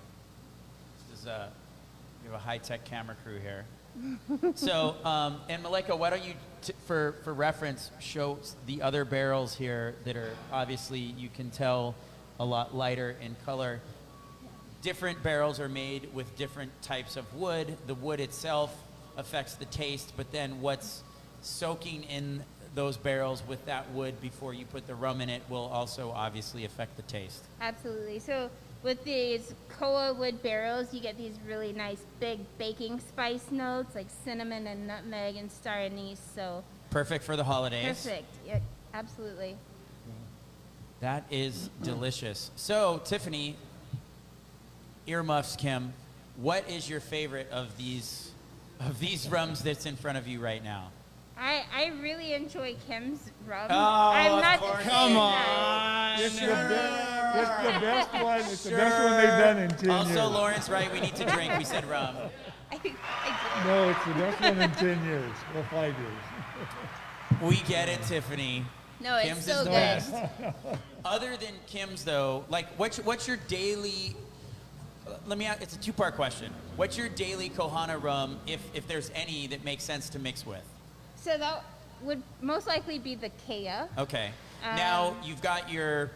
This 1.09 1.19
is 1.21 1.25
a 1.27 1.49
we 2.23 2.31
have 2.31 2.39
a 2.39 2.43
high 2.43 2.57
tech 2.57 2.85
camera 2.85 3.15
crew 3.23 3.39
here. 3.39 3.65
so, 4.55 4.95
um, 5.05 5.39
and 5.47 5.63
Maleko, 5.63 5.97
why 5.97 6.09
don't 6.09 6.23
you, 6.25 6.33
t- 6.61 6.73
for 6.85 7.15
for 7.23 7.33
reference, 7.33 7.91
show 7.99 8.37
s- 8.41 8.55
the 8.65 8.81
other 8.81 9.05
barrels 9.05 9.55
here 9.55 9.95
that 10.03 10.17
are 10.17 10.31
obviously 10.51 10.99
you 10.99 11.29
can 11.29 11.49
tell 11.49 11.95
a 12.39 12.45
lot 12.45 12.75
lighter 12.75 13.15
in 13.21 13.35
color. 13.45 13.79
Different 14.81 15.23
barrels 15.23 15.59
are 15.59 15.69
made 15.69 16.13
with 16.13 16.35
different 16.37 16.71
types 16.81 17.15
of 17.15 17.33
wood. 17.35 17.77
The 17.87 17.95
wood 17.95 18.19
itself 18.19 18.75
affects 19.17 19.55
the 19.55 19.65
taste, 19.65 20.13
but 20.17 20.31
then 20.31 20.59
what's 20.61 21.01
soaking 21.41 22.03
in 22.03 22.43
those 22.75 22.97
barrels 22.97 23.41
with 23.47 23.65
that 23.65 23.89
wood 23.91 24.19
before 24.21 24.53
you 24.53 24.65
put 24.65 24.85
the 24.85 24.95
rum 24.95 25.21
in 25.21 25.29
it 25.29 25.41
will 25.49 25.65
also 25.67 26.11
obviously 26.11 26.65
affect 26.65 26.95
the 26.97 27.01
taste. 27.03 27.43
Absolutely. 27.61 28.19
So 28.19 28.49
with 28.83 29.03
these 29.03 29.53
Koa 29.69 30.13
wood 30.13 30.43
barrels, 30.43 30.93
you 30.93 30.99
get 30.99 31.17
these 31.17 31.39
really 31.47 31.73
nice 31.73 32.03
big 32.19 32.39
baking 32.57 32.99
spice 32.99 33.49
notes 33.49 33.95
like 33.95 34.07
cinnamon 34.23 34.67
and 34.67 34.85
nutmeg 34.85 35.37
and 35.37 35.51
star 35.51 35.79
anise. 35.79 36.19
So 36.35 36.63
Perfect 36.91 37.23
for 37.23 37.35
the 37.35 37.43
holidays. 37.43 38.03
perfect. 38.03 38.27
Yeah, 38.45 38.59
absolutely. 38.93 39.55
That 41.01 41.25
is 41.29 41.69
delicious. 41.83 42.51
So, 42.55 43.01
Tiffany, 43.03 43.55
earmuffs, 45.07 45.55
Kim, 45.55 45.93
what 46.37 46.69
is 46.69 46.89
your 46.89 46.99
favorite 46.99 47.49
of 47.51 47.77
these 47.77 48.31
of 48.79 48.99
these 48.99 49.27
rums 49.29 49.61
that's 49.63 49.85
in 49.85 49.95
front 49.95 50.17
of 50.17 50.27
you 50.27 50.39
right 50.39 50.63
now? 50.63 50.91
I, 51.37 51.63
I 51.75 51.91
really 52.01 52.33
enjoy 52.33 52.75
Kim's 52.87 53.31
rum. 53.45 53.67
Oh, 53.69 54.11
I'm 54.13 54.33
of 54.33 54.41
not 54.41 54.59
course. 54.59 54.77
saying 54.77 54.89
Come 54.89 55.17
on! 55.17 56.19
It's 56.19 56.35
the, 56.39 56.45
be- 56.45 57.39
it's 57.39 57.49
the 57.49 57.79
best 57.81 58.13
one. 58.13 58.39
It's 58.39 58.63
the 58.63 58.71
best 58.71 59.03
one 59.03 59.11
they've 59.17 59.27
done 59.29 59.57
in 59.59 59.69
10 59.71 59.89
Also, 59.89 60.09
years. 60.13 60.31
Lauren's 60.31 60.69
right. 60.69 60.91
We 60.93 61.01
need 61.01 61.15
to 61.15 61.25
drink. 61.25 61.57
We 61.57 61.63
said 61.65 61.85
rum. 61.89 62.15
I, 62.71 62.79
I 62.83 63.63
No, 63.65 63.89
it's 63.89 64.05
the 64.05 64.13
best 64.13 64.41
one 64.41 64.61
in 64.61 64.71
10 64.97 65.05
years, 65.05 65.31
or 65.55 65.63
five 65.63 65.93
years. 65.99 67.41
We 67.41 67.57
get 67.67 67.89
it, 67.89 68.01
Tiffany. 68.03 68.63
No, 69.01 69.17
it's 69.17 69.27
Kim's 69.27 69.45
so 69.45 69.51
is 69.51 69.57
the 69.59 69.63
good. 69.65 69.71
best. 69.71 70.13
Other 71.05 71.35
than 71.37 71.53
Kim's, 71.67 72.05
though, 72.05 72.45
like 72.49 72.67
what's 72.77 72.97
what's 72.99 73.27
your 73.27 73.37
daily? 73.47 74.15
Let 75.27 75.37
me. 75.37 75.45
ask 75.45 75.61
It's 75.61 75.75
a 75.75 75.79
two-part 75.79 76.15
question. 76.15 76.51
What's 76.77 76.97
your 76.97 77.09
daily 77.09 77.49
Kohana 77.49 78.01
rum, 78.01 78.39
if 78.47 78.61
if 78.73 78.87
there's 78.87 79.11
any 79.13 79.47
that 79.47 79.65
makes 79.65 79.83
sense 79.83 80.07
to 80.09 80.19
mix 80.19 80.45
with? 80.45 80.63
So 81.25 81.35
that 81.39 81.63
would 82.03 82.21
most 82.39 82.67
likely 82.67 82.99
be 82.99 83.15
the 83.15 83.29
Kea. 83.47 83.71
Okay. 83.97 84.29
Um, 84.63 84.75
now 84.75 85.15
you've 85.23 85.41
got 85.41 85.71
your 85.71 86.11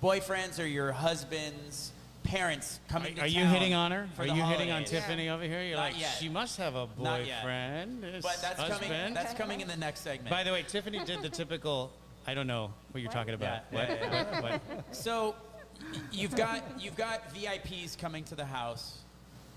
boyfriends 0.00 0.62
or 0.62 0.66
your 0.66 0.92
husband's 0.92 1.90
parents 2.22 2.78
coming 2.88 3.16
to 3.16 3.22
Are 3.22 3.26
you 3.26 3.44
hitting 3.44 3.74
on 3.74 3.90
her? 3.90 4.08
Are 4.16 4.26
the 4.28 4.32
you 4.32 4.42
hitting 4.44 4.70
on 4.70 4.82
holidays. 4.84 4.90
Tiffany 4.90 5.28
over 5.28 5.42
here? 5.42 5.64
You're 5.64 5.76
Not 5.76 5.90
like, 5.92 6.00
yet. 6.00 6.16
she 6.20 6.28
must 6.28 6.56
have 6.58 6.76
a 6.76 6.86
Not 7.00 7.26
yet. 7.26 7.42
boyfriend. 7.42 8.02
But 8.22 8.38
that's 8.40 8.62
coming. 8.62 9.12
That's 9.12 9.34
coming 9.34 9.60
in 9.60 9.66
the 9.66 9.76
next 9.76 10.02
segment. 10.02 10.30
By 10.30 10.44
the 10.44 10.52
way, 10.52 10.62
Tiffany 10.62 11.04
did 11.04 11.20
the 11.20 11.30
typical. 11.30 11.90
I 12.24 12.34
don't 12.34 12.46
know 12.46 12.72
what 12.92 13.02
you're 13.02 13.10
talking 13.10 13.34
about. 13.34 13.64
Yeah, 13.72 13.78
What? 13.78 13.88
yeah, 13.88 14.12
yeah. 14.12 14.40
What? 14.40 14.94
So 14.94 15.34
you've 16.12 16.36
got 16.36 16.62
you've 16.80 16.96
got 16.96 17.34
VIPs 17.34 17.98
coming 17.98 18.22
to 18.24 18.36
the 18.36 18.44
house. 18.44 18.98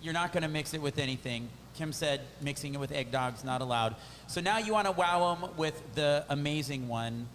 You're 0.01 0.13
not 0.13 0.31
going 0.33 0.43
to 0.43 0.49
mix 0.49 0.73
it 0.73 0.81
with 0.81 0.97
anything. 0.97 1.49
Kim 1.75 1.93
said 1.93 2.21
mixing 2.41 2.73
it 2.73 2.79
with 2.79 2.91
egg 2.91 3.11
dogs 3.11 3.43
not 3.43 3.61
allowed. 3.61 3.95
So 4.27 4.41
now 4.41 4.57
you 4.57 4.73
want 4.73 4.87
to 4.87 4.91
wow 4.91 5.35
them 5.35 5.51
with 5.57 5.81
the 5.95 6.25
amazing 6.29 6.87
one 6.87 7.27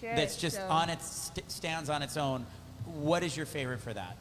Sure. 0.00 0.14
that's 0.14 0.36
just 0.36 0.56
so 0.56 0.66
on 0.68 0.90
its 0.90 1.06
st- 1.06 1.50
stands 1.50 1.88
on 1.88 2.02
its 2.02 2.16
own. 2.16 2.44
What 2.84 3.22
is 3.22 3.36
your 3.36 3.46
favorite 3.46 3.80
for 3.80 3.94
that? 3.94 4.16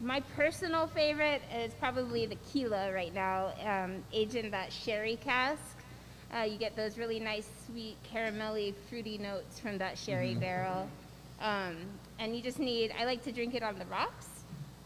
My 0.00 0.20
personal 0.34 0.86
favorite 0.86 1.42
is 1.54 1.72
probably 1.74 2.26
the 2.26 2.36
Kila 2.52 2.92
right 2.92 3.14
now, 3.14 3.52
um, 3.64 4.02
aged 4.12 4.34
in 4.36 4.50
that 4.50 4.72
sherry 4.72 5.16
cask. 5.16 5.60
Uh, 6.34 6.42
you 6.42 6.58
get 6.58 6.76
those 6.76 6.98
really 6.98 7.20
nice, 7.20 7.48
sweet, 7.66 7.96
caramelly, 8.12 8.74
fruity 8.88 9.16
notes 9.16 9.58
from 9.58 9.78
that 9.78 9.96
sherry 9.96 10.34
barrel. 10.34 10.88
Um, 11.40 11.76
and 12.18 12.36
you 12.36 12.42
just 12.42 12.58
need, 12.58 12.92
I 12.98 13.04
like 13.04 13.22
to 13.24 13.32
drink 13.32 13.54
it 13.54 13.62
on 13.62 13.78
the 13.78 13.86
rocks. 13.86 14.26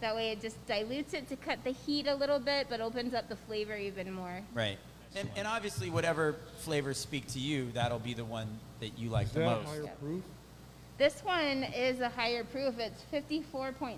That 0.01 0.15
way 0.15 0.31
it 0.31 0.41
just 0.41 0.65
dilutes 0.67 1.13
it 1.15 1.29
to 1.29 1.37
cut 1.37 1.63
the 1.65 1.73
heat 1.73 2.07
a 2.07 2.15
little 2.15 2.39
bit, 2.39 2.69
but 2.71 2.81
opens 2.81 3.13
up 3.15 3.29
the 3.29 3.37
flavor 3.37 3.77
even 3.77 4.13
more. 4.13 4.41
Right. 4.55 4.79
And, 5.17 5.29
and 5.37 5.47
obviously, 5.47 5.91
whatever 5.91 6.37
flavors 6.59 6.97
speak 6.97 7.27
to 7.29 7.39
you, 7.39 7.71
that'll 7.73 7.99
be 7.99 8.15
the 8.15 8.25
one 8.25 8.47
that 8.81 8.99
you 8.99 9.11
like 9.11 9.27
Is 9.27 9.33
the 9.33 9.41
that 9.41 9.63
most. 9.63 9.69
higher 9.69 9.91
proof? 10.01 10.23
This 10.99 11.21
one 11.25 11.65
is 11.65 12.01
a 12.01 12.09
higher 12.11 12.45
proof. 12.45 12.79
It's 12.79 13.03
54.6% 13.13 13.97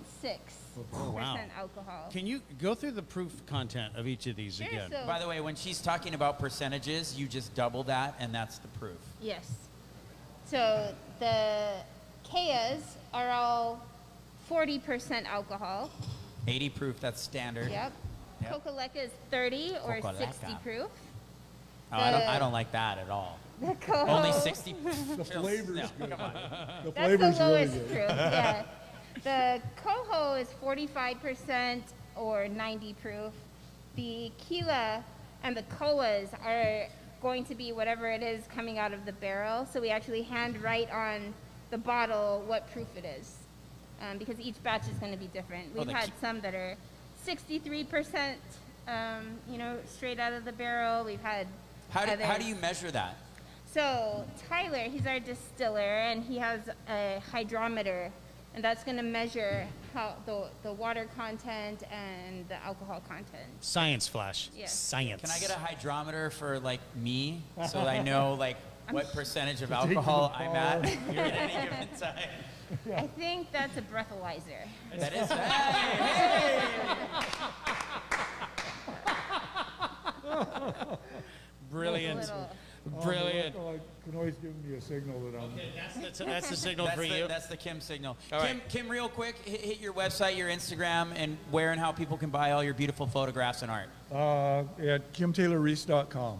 Oh, 0.94 1.10
wow. 1.10 1.36
alcohol. 1.58 2.08
Can 2.12 2.26
you 2.26 2.40
go 2.60 2.74
through 2.74 2.92
the 2.92 3.02
proof 3.02 3.44
content 3.46 3.94
of 3.96 4.06
each 4.06 4.26
of 4.26 4.36
these 4.36 4.56
Sure, 4.56 4.66
again? 4.68 4.90
so- 4.90 5.04
By 5.06 5.18
the 5.18 5.26
way, 5.28 5.40
when 5.40 5.54
she's 5.56 5.80
talking 5.80 6.14
about 6.14 6.38
percentages, 6.38 7.18
you 7.18 7.26
just 7.26 7.54
double 7.54 7.82
that, 7.84 8.14
and 8.18 8.32
that's 8.34 8.58
the 8.58 8.68
proof. 8.68 8.98
Yes. 9.20 9.50
So 10.46 10.94
the 11.18 11.72
Keas 12.24 12.96
are 13.12 13.30
all 13.30 13.84
40% 14.50 15.24
alcohol. 15.26 15.90
80 16.46 16.68
proof, 16.70 17.00
that's 17.00 17.20
standard. 17.20 17.70
Yep. 17.70 17.92
Yep. 18.42 18.64
Kokoleka 18.64 18.96
is 19.04 19.10
30 19.30 19.76
or 19.84 19.96
Kokoleka. 20.00 20.18
60 20.18 20.46
proof. 20.62 20.88
Oh, 21.92 21.96
I, 21.96 22.10
don't, 22.10 22.22
I 22.22 22.38
don't 22.38 22.52
like 22.52 22.72
that 22.72 22.98
at 22.98 23.10
all. 23.10 23.38
The 23.60 23.74
Koho, 23.74 24.08
Only 24.08 24.32
60. 24.40 24.74
The 25.16 25.24
flavor's 25.24 25.68
No, 25.76 25.88
good. 25.98 26.10
come 26.10 26.20
on. 26.20 26.32
The 26.84 26.90
That's 26.90 27.06
flavor's 27.06 27.38
the 27.38 27.44
really 27.44 27.52
lowest 27.66 27.72
good. 27.74 27.86
proof. 27.88 28.08
Yeah. 28.10 28.64
The 29.24 29.60
Koho 29.84 30.40
is 30.40 30.48
45% 30.62 31.82
or 32.16 32.48
90 32.48 32.94
proof. 32.94 33.32
The 33.94 34.32
Kila 34.38 35.04
and 35.44 35.56
the 35.56 35.62
Koas 35.64 36.28
are 36.44 36.88
going 37.20 37.44
to 37.44 37.54
be 37.54 37.72
whatever 37.72 38.10
it 38.10 38.22
is 38.22 38.44
coming 38.52 38.78
out 38.78 38.92
of 38.92 39.04
the 39.04 39.12
barrel. 39.12 39.66
So 39.66 39.80
we 39.80 39.90
actually 39.90 40.22
hand 40.22 40.60
write 40.60 40.90
on 40.90 41.34
the 41.70 41.78
bottle 41.78 42.42
what 42.46 42.72
proof 42.72 42.88
it 42.96 43.04
is. 43.04 43.36
Um, 44.02 44.18
because 44.18 44.40
each 44.40 44.60
batch 44.62 44.88
is 44.88 44.96
going 44.98 45.12
to 45.12 45.18
be 45.18 45.28
different. 45.28 45.66
Oh, 45.74 45.78
We've 45.78 45.86
the 45.86 45.92
had 45.92 46.06
Ki- 46.06 46.12
some 46.20 46.40
that 46.40 46.54
are 46.54 46.76
63%, 47.24 48.34
um, 48.88 49.38
you 49.48 49.58
know, 49.58 49.78
straight 49.86 50.18
out 50.18 50.32
of 50.32 50.44
the 50.44 50.52
barrel. 50.52 51.04
We've 51.04 51.20
had 51.20 51.46
How 51.90 52.04
do, 52.04 52.20
how 52.22 52.36
do 52.36 52.44
you 52.44 52.56
measure 52.56 52.90
that? 52.90 53.16
so 53.72 54.24
Tyler, 54.48 54.84
he's 54.90 55.06
our 55.06 55.20
distiller, 55.20 55.80
and 55.80 56.24
he 56.24 56.38
has 56.38 56.60
a 56.88 57.22
hydrometer, 57.30 58.10
and 58.54 58.62
that's 58.64 58.82
going 58.82 58.96
to 58.96 59.02
measure 59.02 59.66
how 59.94 60.16
the, 60.26 60.48
the 60.62 60.72
water 60.72 61.08
content 61.16 61.84
and 61.92 62.46
the 62.48 62.56
alcohol 62.56 63.00
content. 63.08 63.48
Science 63.60 64.08
flash. 64.08 64.50
Yes. 64.56 64.74
Science. 64.76 65.22
Can 65.22 65.30
I 65.30 65.38
get 65.38 65.50
a 65.50 65.58
hydrometer 65.58 66.30
for 66.30 66.58
like 66.58 66.80
me 66.96 67.42
so 67.70 67.78
I 67.86 68.02
know 68.02 68.34
like 68.34 68.56
what 68.90 69.12
percentage 69.12 69.62
of 69.62 69.70
alcohol 69.70 70.32
I'm 70.34 70.56
at 70.56 70.84
at 70.86 71.16
any 71.16 71.52
given 71.52 71.88
time? 72.00 72.28
I 72.96 73.06
think 73.06 73.52
that's 73.52 73.76
a 73.76 73.82
breathalyzer. 73.82 74.66
That 74.96 75.12
is. 75.12 75.28
Hey, 75.30 76.60
hey. 80.32 80.96
Brilliant. 81.70 82.30
Brilliant. 83.02 83.54
Oh, 83.56 83.74
I 83.74 83.78
can 84.08 84.18
always 84.18 84.34
give 84.36 84.52
me 84.64 84.76
a 84.76 84.80
signal 84.80 85.20
that 85.30 85.38
I'm. 85.38 85.52
That's, 86.02 86.18
the, 86.18 86.24
that's 86.24 86.50
the 86.50 86.56
signal 86.56 86.86
That's 86.86 86.96
for 87.00 87.06
the, 87.06 87.18
you. 87.18 87.28
that's 87.28 87.46
the 87.46 87.56
Kim 87.56 87.80
signal. 87.80 88.16
All 88.32 88.40
Kim, 88.40 88.58
right. 88.58 88.68
Kim, 88.68 88.88
real 88.88 89.08
quick, 89.08 89.36
hit, 89.44 89.60
hit 89.60 89.80
your 89.80 89.92
website, 89.92 90.36
your 90.36 90.48
Instagram, 90.48 91.12
and 91.14 91.38
where 91.52 91.70
and 91.70 91.78
how 91.80 91.92
people 91.92 92.16
can 92.16 92.30
buy 92.30 92.50
all 92.52 92.64
your 92.64 92.74
beautiful 92.74 93.06
photographs 93.06 93.62
and 93.62 93.70
art. 93.70 93.88
Uh, 94.10 94.64
at 94.84 95.12
kimtaylorreece.com. 95.12 96.38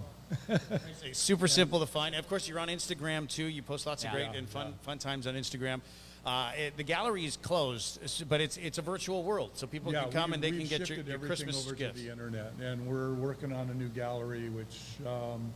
It's 1.05 1.19
super 1.19 1.47
simple 1.47 1.79
to 1.81 1.87
find. 1.87 2.15
Of 2.17 2.27
course, 2.29 2.49
you're 2.49 2.59
on 2.59 2.69
Instagram 2.69 3.29
too. 3.29 3.45
You 3.45 3.63
post 3.63 3.87
lots 3.87 4.03
of 4.03 4.09
Yeah. 4.11 4.17
great 4.17 4.33
Yeah, 4.33 4.39
and 4.39 4.49
fun 4.49 4.67
yeah. 4.69 4.73
fun 4.83 4.99
times 4.99 5.27
on 5.27 5.35
Instagram. 5.35 5.81
Uh, 6.25 6.53
it, 6.57 6.77
the 6.77 6.83
gallery 6.85 7.25
is 7.25 7.37
closed, 7.37 7.99
but 8.29 8.41
it's 8.41 8.57
it's 8.57 8.79
a 8.79 8.83
virtual 8.83 9.25
world, 9.25 9.51
so 9.55 9.67
people 9.67 9.93
Yeah, 9.93 10.03
can 10.05 10.13
come 10.13 10.31
we- 10.31 10.35
and 10.35 10.43
they 10.43 10.51
can 10.53 10.67
get 10.67 10.89
your, 10.89 10.99
your 10.99 11.15
everything 11.15 11.27
Christmas 11.27 11.67
over 11.67 11.75
gifts. 11.75 11.99
to 11.99 12.05
the 12.07 12.13
internet, 12.13 12.53
and 12.61 12.87
we're 12.87 13.13
working 13.15 13.53
on 13.53 13.69
a 13.71 13.75
new 13.75 13.89
gallery, 13.89 14.49
which 14.49 14.79
um, 15.07 15.53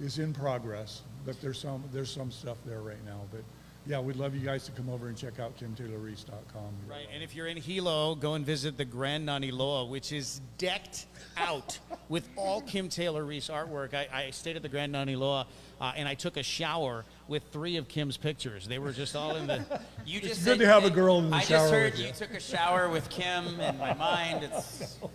is 0.00 0.18
in 0.18 0.32
progress. 0.32 1.02
But 1.24 1.40
there's 1.40 1.60
some 1.60 1.84
there's 1.92 2.10
some 2.10 2.32
stuff 2.32 2.56
there 2.66 2.80
right 2.80 3.02
now. 3.06 3.20
But 3.30 3.42
yeah, 3.86 4.00
we'd 4.00 4.16
love 4.16 4.34
you 4.34 4.40
guys 4.40 4.64
to 4.66 4.72
come 4.72 4.90
over 4.90 5.06
and 5.06 5.16
check 5.16 5.38
out 5.38 5.56
kimtaylorreece.com. 5.56 6.62
Right, 6.88 7.06
and 7.14 7.22
if 7.22 7.36
you're 7.36 7.46
in 7.46 7.56
Hilo, 7.56 8.16
go 8.16 8.34
and 8.34 8.44
visit 8.44 8.76
the 8.76 8.84
Grand 8.84 9.28
Naniloa, 9.28 9.88
which 9.88 10.10
is 10.12 10.40
decked 10.58 11.06
out 11.36 11.78
with 12.08 12.28
all 12.36 12.60
Kim 12.60 12.88
Taylor 12.88 13.24
Reece 13.24 13.48
artwork. 13.48 13.94
I, 13.94 14.08
I 14.12 14.30
stayed 14.30 14.56
at 14.56 14.62
the 14.62 14.68
Grand 14.68 14.94
Naniloa, 14.94 15.46
uh, 15.80 15.92
and 15.96 16.08
I 16.08 16.14
took 16.14 16.36
a 16.36 16.42
shower 16.42 17.04
with 17.28 17.42
three 17.52 17.76
of 17.76 17.88
Kim's 17.88 18.16
pictures. 18.16 18.66
They 18.66 18.78
were 18.78 18.92
just 18.92 19.14
all 19.16 19.36
in 19.36 19.46
the. 19.46 19.64
You 20.06 20.20
It's 20.20 20.28
just 20.28 20.44
good 20.46 20.58
to 20.60 20.66
have 20.66 20.84
a 20.84 20.90
girl 20.90 21.18
in 21.18 21.28
the 21.28 21.36
I 21.36 21.40
shower 21.40 21.58
just 21.58 21.72
heard 21.72 21.92
with 21.92 22.00
you 22.00 22.06
you. 22.06 22.12
took 22.14 22.30
a 22.32 22.40
shower 22.40 22.88
with 22.88 23.10
Kim. 23.10 23.60
In 23.60 23.76
my 23.78 23.92
mind, 23.92 24.42
it's, 24.44 24.80
it's, 24.80 24.98
Well, 25.02 25.10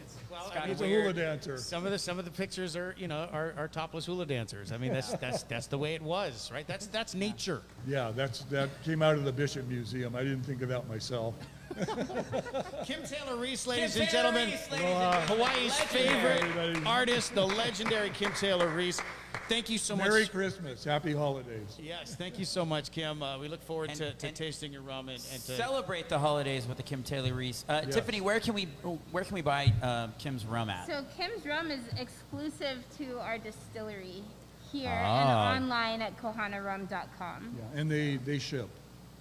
it's 0.45 0.51
I 0.51 0.53
kind 0.59 0.69
He's 0.69 0.81
of 0.81 0.87
a 0.87 0.89
hula 0.89 1.13
dancer. 1.13 1.57
Some 1.57 1.83
of 1.87 1.91
the 1.91 1.97
some 1.97 2.19
of 2.19 2.25
the 2.25 2.31
pictures 2.31 2.75
are 2.75 2.93
you 2.95 3.07
know 3.07 3.27
are, 3.33 3.55
are 3.57 3.67
topless 3.67 4.05
hula 4.05 4.27
dancers. 4.27 4.71
I 4.71 4.77
mean 4.77 4.93
that's 4.93 5.11
that's 5.17 5.41
that's 5.43 5.65
the 5.65 5.79
way 5.79 5.95
it 5.95 6.01
was, 6.03 6.51
right? 6.53 6.67
That's 6.67 6.85
that's 6.85 7.15
nature. 7.15 7.63
Yeah, 7.87 8.11
that's 8.15 8.41
that 8.45 8.69
came 8.83 9.01
out 9.01 9.15
of 9.15 9.23
the 9.25 9.31
Bishop 9.31 9.67
Museum. 9.67 10.15
I 10.15 10.21
didn't 10.21 10.43
think 10.43 10.61
of 10.61 10.69
that 10.69 10.87
myself. 10.87 11.33
Kim 12.85 13.03
Taylor 13.03 13.37
Reece, 13.37 13.67
ladies 13.67 13.93
Kim 13.93 14.01
and 14.03 14.11
Taylor 14.11 14.23
gentlemen, 14.31 14.49
Reece, 14.49 14.71
ladies 14.71 14.85
and. 14.87 15.29
Hawaii's 15.29 15.79
Legendary. 15.79 16.39
favorite 16.39 16.43
Everybody. 16.65 16.85
artist, 16.85 17.35
the 17.35 17.45
legendary 17.47 18.09
Kim 18.11 18.31
Taylor 18.33 18.67
Reece. 18.69 19.01
Thank 19.49 19.69
you 19.69 19.77
so 19.77 19.95
Merry 19.95 20.09
much. 20.09 20.13
Merry 20.13 20.27
Christmas, 20.27 20.83
Happy 20.83 21.11
Holidays. 21.13 21.77
Yes, 21.81 22.15
thank 22.15 22.39
you 22.39 22.45
so 22.45 22.63
much, 22.63 22.91
Kim. 22.91 23.21
Uh, 23.21 23.37
we 23.39 23.47
look 23.47 23.61
forward 23.63 23.89
And- 23.89 23.97
to, 23.99 24.13
to 24.13 24.27
and 24.27 24.35
tasting 24.35 24.71
your 24.71 24.81
rum 24.83 25.09
and, 25.09 25.21
and 25.33 25.41
to 25.43 25.55
Celebrate 25.57 26.07
the 26.07 26.17
holidays 26.19 26.65
with 26.67 26.77
the 26.77 26.83
Kim 26.83 27.03
Taylor 27.03 27.33
Reece. 27.33 27.65
Uh, 27.67 27.81
Yes. 27.85 27.93
Tiffany, 27.95 28.21
where 28.21 28.39
can 28.39 28.53
we 28.53 28.65
where 29.11 29.23
can 29.23 29.33
we 29.35 29.41
buy 29.41 29.73
uh, 29.81 30.07
Kim's 30.19 30.45
rum 30.45 30.69
at? 30.69 30.87
So 30.87 31.03
Kim's 31.17 31.45
rum 31.45 31.71
is 31.71 31.81
exclusive 31.97 32.77
to 32.99 33.19
our 33.19 33.37
distillery 33.37 34.23
here 34.71 34.89
Ah. 34.91 35.53
and 35.55 35.63
online 35.65 36.01
at 36.01 36.17
kohanarum.com. 36.21 37.55
Yeah, 37.57 37.79
and 37.81 37.91
they 37.91 38.17
they 38.17 38.39
ship. 38.39 38.69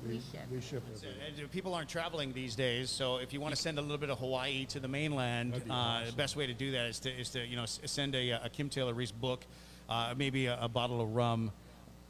They, 0.04 0.14
We 0.14 0.20
ship. 0.20 0.40
They 0.50 0.60
ship 0.60 0.82
everywhere. 0.94 1.16
And, 1.26 1.44
uh, 1.44 1.48
people 1.48 1.74
aren't 1.74 1.88
traveling 1.88 2.32
these 2.32 2.54
days, 2.56 2.90
so 2.90 3.16
if 3.16 3.32
you 3.32 3.40
want 3.40 3.54
to 3.54 3.60
send 3.60 3.78
a 3.78 3.82
little 3.82 3.98
bit 3.98 4.10
of 4.10 4.18
Hawaii 4.18 4.64
to 4.66 4.80
the 4.80 4.88
mainland, 4.88 5.52
be 5.52 5.70
uh, 5.70 5.74
awesome. 5.74 6.06
the 6.06 6.12
best 6.16 6.36
way 6.36 6.46
to 6.46 6.54
do 6.54 6.72
that 6.72 6.86
is 6.86 7.00
to, 7.00 7.10
is 7.10 7.30
to 7.30 7.44
you 7.46 7.56
know 7.56 7.64
send 7.66 8.14
a, 8.14 8.44
a 8.44 8.48
Kim 8.48 8.68
Taylor 8.68 8.94
Reece 8.94 9.12
book, 9.12 9.44
uh, 9.88 10.14
maybe 10.16 10.46
a, 10.46 10.58
a 10.60 10.68
bottle 10.68 11.00
of 11.00 11.14
rum. 11.14 11.52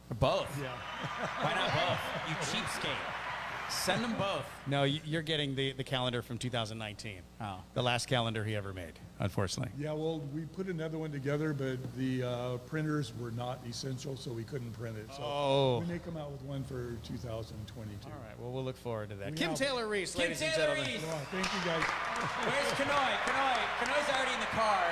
Or 0.09 0.15
both. 0.15 0.61
Yeah. 0.61 0.69
Why 1.41 1.53
not 1.53 1.73
both? 1.73 1.99
You 2.29 2.35
cheapskate. 2.35 3.13
Send 3.69 4.03
them 4.03 4.13
both. 4.17 4.45
No, 4.67 4.83
you're 4.83 5.21
getting 5.21 5.55
the, 5.55 5.73
the 5.73 5.83
calendar 5.83 6.21
from 6.21 6.37
2019. 6.37 7.21
Oh. 7.41 7.57
The 7.73 7.81
last 7.81 8.07
calendar 8.07 8.43
he 8.43 8.55
ever 8.55 8.73
made, 8.73 8.93
unfortunately. 9.23 9.71
Yeah, 9.79 9.93
well, 9.93 10.21
we 10.35 10.41
put 10.41 10.67
another 10.67 10.97
one 10.97 11.11
together, 11.11 11.53
but 11.53 11.77
the 11.97 12.23
uh, 12.23 12.57
printers 12.67 13.13
were 13.19 13.31
not 13.31 13.59
essential, 13.67 14.17
so 14.17 14.31
we 14.31 14.43
couldn't 14.43 14.71
print 14.73 14.97
it. 14.97 15.07
So 15.15 15.23
Oh. 15.23 15.79
we 15.79 15.93
may 15.93 15.99
come 15.99 16.17
out 16.17 16.29
with 16.31 16.41
one 16.43 16.63
for 16.65 16.97
2022. 17.07 18.05
All 18.05 18.11
right, 18.11 18.37
well, 18.39 18.51
we'll 18.51 18.65
look 18.65 18.75
forward 18.77 19.09
to 19.09 19.15
that. 19.15 19.31
We 19.31 19.37
Kim 19.37 19.49
have- 19.51 19.57
Taylor 19.57 19.87
Reece, 19.87 20.13
Kim 20.13 20.23
ladies 20.23 20.41
and 20.41 20.53
Taylor 20.53 20.75
gentlemen. 20.75 20.93
Reece. 20.93 21.03
Well, 21.07 21.21
thank 21.31 21.45
you 21.45 21.59
guys. 21.65 21.83
Where's 22.43 22.73
Kanoy? 22.73 23.11
Kanoy. 23.25 23.57
Kanoy's 23.79 24.09
already 24.13 24.33
in 24.33 24.39
the 24.41 24.45
car. 24.47 24.83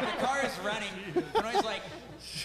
The 0.00 0.24
car 0.24 0.46
is 0.46 0.58
running. 0.60 1.24
Kanoy's 1.34 1.64
like, 1.64 1.82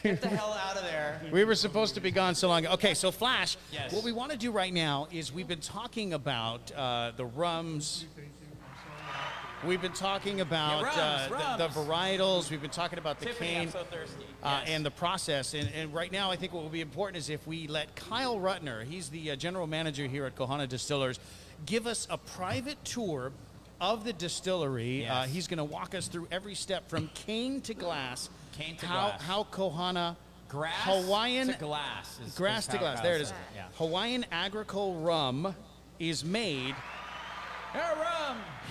get 0.01 0.21
the 0.21 0.29
hell 0.29 0.53
out 0.67 0.77
of 0.77 0.83
there. 0.83 1.21
We 1.31 1.43
were 1.45 1.55
supposed 1.55 1.93
to 1.93 2.01
be 2.01 2.09
gone 2.09 2.33
so 2.33 2.47
long. 2.47 2.65
Okay, 2.65 2.95
so 2.95 3.11
Flash, 3.11 3.55
Yes. 3.71 3.93
what 3.93 4.03
we 4.03 4.11
want 4.11 4.31
to 4.31 4.37
do 4.37 4.51
right 4.51 4.73
now 4.73 5.07
is 5.11 5.31
we've 5.31 5.47
been 5.47 5.61
talking 5.61 6.13
about 6.13 6.71
uh, 6.71 7.11
the 7.15 7.25
rums. 7.25 8.05
We've 9.65 9.81
been 9.81 9.91
talking 9.91 10.39
about 10.39 10.83
rums, 10.83 10.97
uh, 10.97 11.55
the, 11.57 11.67
the 11.67 11.73
varietals. 11.73 12.49
We've 12.49 12.61
been 12.61 12.69
talking 12.69 12.97
about 12.97 13.19
the 13.19 13.25
Tiffany, 13.25 13.49
cane 13.49 13.69
so 13.71 13.83
thirsty. 13.83 14.23
uh, 14.41 14.61
Yes. 14.61 14.69
and 14.69 14.85
the 14.85 14.91
process. 14.91 15.53
And, 15.53 15.69
and 15.75 15.93
right 15.93 16.11
now, 16.11 16.31
I 16.31 16.37
think 16.37 16.53
what 16.53 16.63
will 16.63 16.69
be 16.69 16.79
important 16.81 17.17
is 17.17 17.29
if 17.29 17.45
we 17.45 17.67
let 17.67 17.93
Kyle 17.95 18.37
Reutner, 18.37 18.85
he's 18.85 19.09
the 19.09 19.31
uh, 19.31 19.35
general 19.35 19.67
manager 19.67 20.07
here 20.07 20.25
at 20.25 20.35
Kohana 20.35 20.67
Distillers, 20.67 21.19
give 21.65 21.87
us 21.87 22.07
a 22.09 22.17
private 22.17 22.83
tour 22.85 23.33
of 23.81 24.05
the 24.05 24.13
distillery. 24.13 25.05
Uh, 25.05 25.23
Yes. 25.23 25.29
he's 25.33 25.47
going 25.47 25.57
to 25.57 25.63
walk 25.65 25.93
us 25.93 26.07
through 26.07 26.27
every 26.31 26.55
step 26.55 26.89
from 26.89 27.09
cane 27.13 27.59
to 27.61 27.73
glass. 27.73 28.29
Cane 28.53 28.77
to 28.77 28.85
how, 28.85 29.07
glass. 29.09 29.21
How 29.23 29.43
Kohana 29.51 30.15
grass 30.47 30.73
Hawaiian 30.83 31.47
to 31.49 31.53
glass. 31.57 32.17
Is, 32.25 32.33
grass 32.35 32.63
is 32.63 32.73
to 32.73 32.77
glass. 32.77 33.01
There 33.01 33.15
it 33.15 33.21
is. 33.21 33.33
Yeah. 33.55 33.63
Hawaiian 33.77 34.25
agricole 34.31 35.01
rum 35.01 35.53
is 35.99 36.23
made 36.23 36.75
Here, 37.71 37.81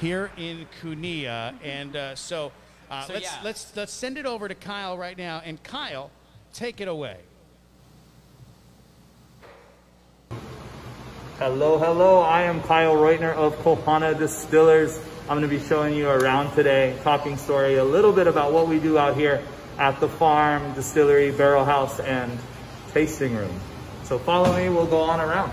here 0.00 0.30
in 0.36 0.66
Kunia, 0.80 1.54
and 1.62 1.94
uh, 1.94 2.14
so, 2.16 2.50
uh, 2.90 3.04
So, 3.04 3.12
let's 3.12 3.24
yeah. 3.24 3.40
let's 3.44 3.76
let's 3.76 3.92
send 3.92 4.18
it 4.18 4.26
over 4.26 4.48
to 4.48 4.54
Kyle 4.54 4.98
right 4.98 5.16
now. 5.16 5.40
And 5.44 5.62
Kyle, 5.62 6.10
take 6.52 6.80
it 6.80 6.88
away. 6.88 7.18
Hello, 11.38 11.78
hello. 11.78 12.20
I 12.22 12.42
am 12.42 12.60
Kyle 12.62 12.96
Reutner 12.96 13.32
of 13.34 13.54
Kohana 13.58 14.18
Distillers. 14.18 14.98
I'm 15.28 15.38
going 15.38 15.42
to 15.42 15.48
be 15.48 15.64
showing 15.64 15.94
you 15.94 16.08
around 16.08 16.52
today, 16.56 16.98
talking 17.04 17.36
story 17.36 17.76
a 17.76 17.84
little 17.84 18.12
bit 18.12 18.26
about 18.26 18.52
what 18.52 18.66
we 18.66 18.80
do 18.80 18.98
out 18.98 19.16
here 19.16 19.40
at 19.78 20.00
the 20.00 20.08
farm, 20.08 20.72
distillery, 20.74 21.30
barrel 21.30 21.64
house, 21.64 22.00
and 22.00 22.36
tasting 22.92 23.36
room. 23.36 23.60
So 24.02 24.18
follow 24.18 24.56
me, 24.56 24.68
we'll 24.68 24.86
go 24.86 25.02
on 25.02 25.20
around. 25.20 25.52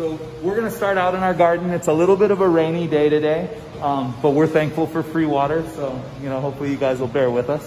So 0.00 0.18
we're 0.40 0.56
gonna 0.56 0.70
start 0.70 0.96
out 0.96 1.14
in 1.14 1.22
our 1.22 1.34
garden. 1.34 1.68
It's 1.72 1.88
a 1.88 1.92
little 1.92 2.16
bit 2.16 2.30
of 2.30 2.40
a 2.40 2.48
rainy 2.48 2.86
day 2.86 3.10
today, 3.10 3.54
um, 3.82 4.16
but 4.22 4.30
we're 4.30 4.46
thankful 4.46 4.86
for 4.86 5.02
free 5.02 5.26
water. 5.26 5.62
So, 5.74 6.02
you 6.22 6.30
know, 6.30 6.40
hopefully 6.40 6.70
you 6.70 6.78
guys 6.78 7.00
will 7.00 7.06
bear 7.06 7.30
with 7.30 7.50
us. 7.50 7.62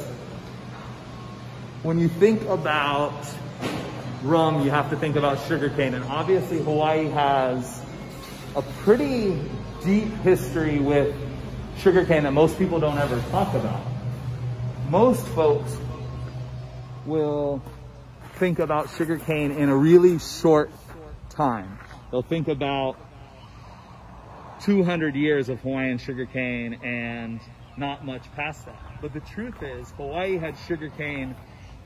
When 1.84 2.00
you 2.00 2.08
think 2.08 2.42
about 2.46 3.14
rum, 4.24 4.66
you 4.66 4.72
have 4.72 4.90
to 4.90 4.96
think 4.96 5.16
about 5.16 5.46
sugarcane. 5.48 5.94
And 5.94 6.04
obviously 6.06 6.58
Hawaii 6.58 7.08
has 7.10 7.86
a 8.56 8.64
pretty 8.82 9.40
deep 9.84 10.12
history 10.24 10.80
with 10.80 11.16
sugarcane 11.78 12.24
that 12.24 12.34
most 12.34 12.58
people 12.58 12.80
don't 12.80 12.98
ever 12.98 13.22
talk 13.30 13.54
about. 13.54 13.86
Most 14.90 15.24
folks 15.28 15.78
will 17.06 17.62
think 18.38 18.58
about 18.58 18.90
sugarcane 18.98 19.52
in 19.52 19.70
a 19.70 19.78
really 19.78 20.18
short 20.18 20.72
time. 21.30 21.78
They'll 22.14 22.22
think 22.22 22.48
about 22.48 22.96
200 24.62 25.16
years 25.16 25.50
of 25.50 25.60
Hawaiian 25.62 25.98
sugarcane 25.98 26.76
and 26.84 27.40
not 27.76 28.06
much 28.06 28.32
past 28.36 28.68
that. 28.68 28.80
But 29.02 29.14
the 29.14 29.20
truth 29.22 29.64
is, 29.64 29.90
Hawaii 29.98 30.38
had 30.38 30.56
sugarcane 30.68 31.36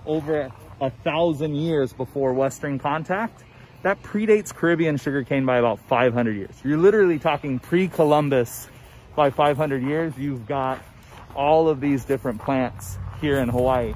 over 0.05 0.51
a 0.82 0.89
thousand 0.89 1.55
years 1.55 1.93
before 1.93 2.34
Western 2.34 2.78
contact. 2.78 3.45
That 3.84 4.03
predates 4.03 4.53
Caribbean 4.53 4.97
sugarcane 4.97 5.45
by 5.45 5.59
about 5.59 5.80
500 5.80 6.36
years. 6.36 6.55
You're 6.61 6.78
literally 6.78 7.19
talking 7.19 7.57
pre-Columbus 7.57 8.67
by 9.15 9.30
500 9.30 9.82
years. 9.82 10.17
You've 10.17 10.45
got 10.45 10.84
all 11.38 11.69
of 11.69 11.80
these 11.80 12.03
different 12.03 12.41
plants 12.41 12.97
here 13.21 13.38
in 13.38 13.47
Hawaii 13.47 13.93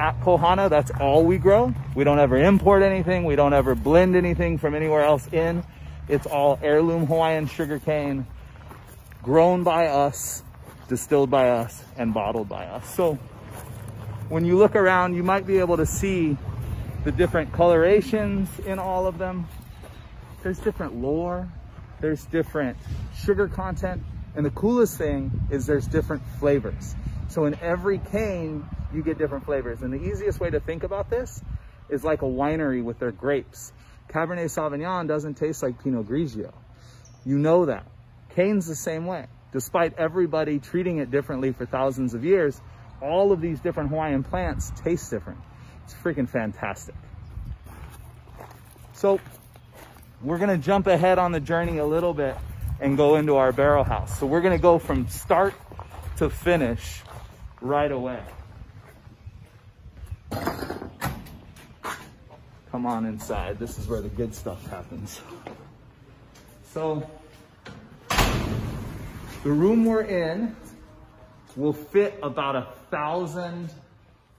at 0.00 0.18
Kohana, 0.22 0.70
that's 0.70 0.90
all 0.92 1.26
we 1.26 1.36
grow. 1.36 1.74
We 1.94 2.04
don't 2.04 2.18
ever 2.18 2.38
import 2.38 2.82
anything. 2.82 3.24
We 3.24 3.36
don't 3.36 3.52
ever 3.52 3.74
blend 3.74 4.16
anything 4.16 4.56
from 4.56 4.74
anywhere 4.74 5.02
else 5.02 5.28
in. 5.30 5.62
It's 6.08 6.26
all 6.26 6.58
heirloom 6.62 7.04
Hawaiian 7.04 7.46
sugarcane 7.46 8.26
grown 9.22 9.62
by 9.62 9.88
us, 9.88 10.42
distilled 10.88 11.30
by 11.30 11.50
us, 11.50 11.84
and 11.98 12.14
bottled 12.14 12.48
by 12.48 12.64
us. 12.64 12.88
So 12.94 13.18
when 14.30 14.46
you 14.46 14.56
look 14.56 14.74
around, 14.74 15.14
you 15.14 15.22
might 15.22 15.46
be 15.46 15.58
able 15.58 15.76
to 15.76 15.84
see 15.84 16.38
the 17.04 17.12
different 17.12 17.52
colorations 17.52 18.48
in 18.60 18.78
all 18.78 19.06
of 19.06 19.18
them. 19.18 19.46
There's 20.42 20.60
different 20.60 20.96
lore. 20.96 21.46
There's 22.00 22.24
different 22.24 22.78
sugar 23.14 23.48
content. 23.48 24.02
And 24.34 24.46
the 24.46 24.50
coolest 24.50 24.96
thing 24.96 25.30
is 25.50 25.66
there's 25.66 25.86
different 25.86 26.22
flavors. 26.38 26.94
So 27.28 27.44
in 27.44 27.54
every 27.60 27.98
cane, 27.98 28.66
you 28.92 29.02
get 29.02 29.18
different 29.18 29.44
flavors. 29.44 29.82
And 29.82 29.92
the 29.92 30.02
easiest 30.02 30.40
way 30.40 30.50
to 30.50 30.60
think 30.60 30.82
about 30.82 31.10
this 31.10 31.42
is 31.88 32.04
like 32.04 32.22
a 32.22 32.26
winery 32.26 32.82
with 32.82 32.98
their 32.98 33.12
grapes. 33.12 33.72
Cabernet 34.08 34.46
Sauvignon 34.46 35.06
doesn't 35.06 35.34
taste 35.34 35.62
like 35.62 35.82
Pinot 35.82 36.08
Grigio. 36.08 36.52
You 37.24 37.38
know 37.38 37.66
that. 37.66 37.86
Cane's 38.34 38.66
the 38.66 38.74
same 38.74 39.06
way. 39.06 39.26
Despite 39.52 39.98
everybody 39.98 40.58
treating 40.58 40.98
it 40.98 41.10
differently 41.10 41.52
for 41.52 41.66
thousands 41.66 42.14
of 42.14 42.24
years, 42.24 42.60
all 43.02 43.32
of 43.32 43.40
these 43.40 43.60
different 43.60 43.90
Hawaiian 43.90 44.22
plants 44.22 44.72
taste 44.82 45.10
different. 45.10 45.40
It's 45.84 45.94
freaking 45.94 46.28
fantastic. 46.28 46.94
So 48.92 49.20
we're 50.22 50.38
gonna 50.38 50.58
jump 50.58 50.86
ahead 50.86 51.18
on 51.18 51.32
the 51.32 51.40
journey 51.40 51.78
a 51.78 51.84
little 51.84 52.14
bit 52.14 52.36
and 52.80 52.96
go 52.96 53.16
into 53.16 53.36
our 53.36 53.52
barrel 53.52 53.84
house. 53.84 54.18
So 54.18 54.26
we're 54.26 54.40
gonna 54.40 54.58
go 54.58 54.78
from 54.78 55.08
start 55.08 55.54
to 56.18 56.30
finish 56.30 57.02
right 57.60 57.90
away. 57.90 58.22
Come 62.70 62.86
on 62.86 63.04
inside. 63.06 63.58
This 63.58 63.78
is 63.78 63.88
where 63.88 64.00
the 64.00 64.08
good 64.08 64.34
stuff 64.34 64.64
happens. 64.68 65.20
So, 66.72 67.08
the 69.42 69.50
room 69.50 69.84
we're 69.84 70.02
in 70.02 70.54
will 71.56 71.72
fit 71.72 72.18
about 72.22 72.56
a 72.56 72.68
thousand 72.90 73.70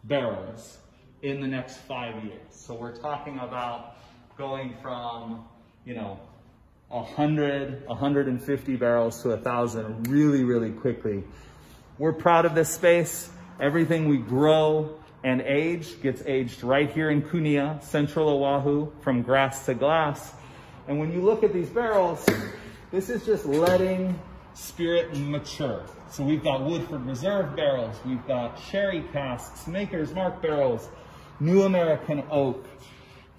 barrels 0.06 0.78
in 1.22 1.42
the 1.42 1.48
next 1.48 1.78
five 1.78 2.24
years. 2.24 2.40
So 2.52 2.74
we're 2.74 2.96
talking 2.96 3.40
about 3.40 3.98
going 4.38 4.76
from, 4.82 5.46
you 5.86 5.94
know, 5.94 6.20
100, 6.90 7.88
150 7.88 8.76
barrels 8.76 9.22
to 9.24 9.32
a 9.32 9.38
thousand 9.38 10.08
really, 10.08 10.44
really 10.44 10.72
quickly. 10.72 11.24
We're 11.98 12.14
proud 12.14 12.46
of 12.46 12.56
this 12.56 12.70
space. 12.70 13.30
Everything 13.60 14.08
we 14.08 14.18
grow 14.18 15.01
and 15.24 15.42
age 15.42 16.02
gets 16.02 16.24
aged 16.26 16.64
right 16.64 16.90
here 16.90 17.10
in 17.10 17.22
Kunia, 17.22 17.82
central 17.84 18.30
Oahu, 18.30 18.92
from 19.02 19.22
grass 19.22 19.66
to 19.68 19.74
glass. 19.74 20.34
And 20.88 21.00
when 21.00 21.12
you 21.12 21.22
look 21.22 21.44
at 21.44 21.54
these 21.54 21.70
barrels, 21.70 22.26
this 22.92 23.10
is 23.10 23.26
just 23.26 23.46
letting 23.46 24.20
spirit 24.54 25.16
mature. 25.18 25.84
So 26.10 26.24
we've 26.24 26.44
got 26.44 26.66
Woodford 26.66 27.06
Reserve 27.06 27.56
barrels, 27.56 27.96
we've 28.06 28.26
got 28.28 28.60
sherry 28.60 29.04
casks, 29.14 29.68
Maker's 29.68 30.14
Mark 30.14 30.42
barrels, 30.42 30.90
New 31.40 31.64
American 31.64 32.24
Oak, 32.30 32.66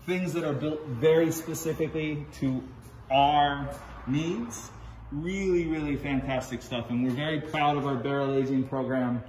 things 0.07 0.33
that 0.33 0.45
are 0.45 0.55
built 0.55 0.85
very 0.87 1.31
specifically 1.31 2.27
to 2.41 2.63
our 3.11 3.69
needs. 4.07 4.71
Really, 5.11 5.67
really 5.67 5.97
fantastic 5.97 6.63
stuff. 6.63 6.89
And 6.89 7.05
we're 7.05 7.11
very 7.11 7.41
proud 7.41 7.77
of 7.77 7.87
our 7.87 7.97
barrel 7.97 8.35
aging 8.35 8.65
program 8.65 9.23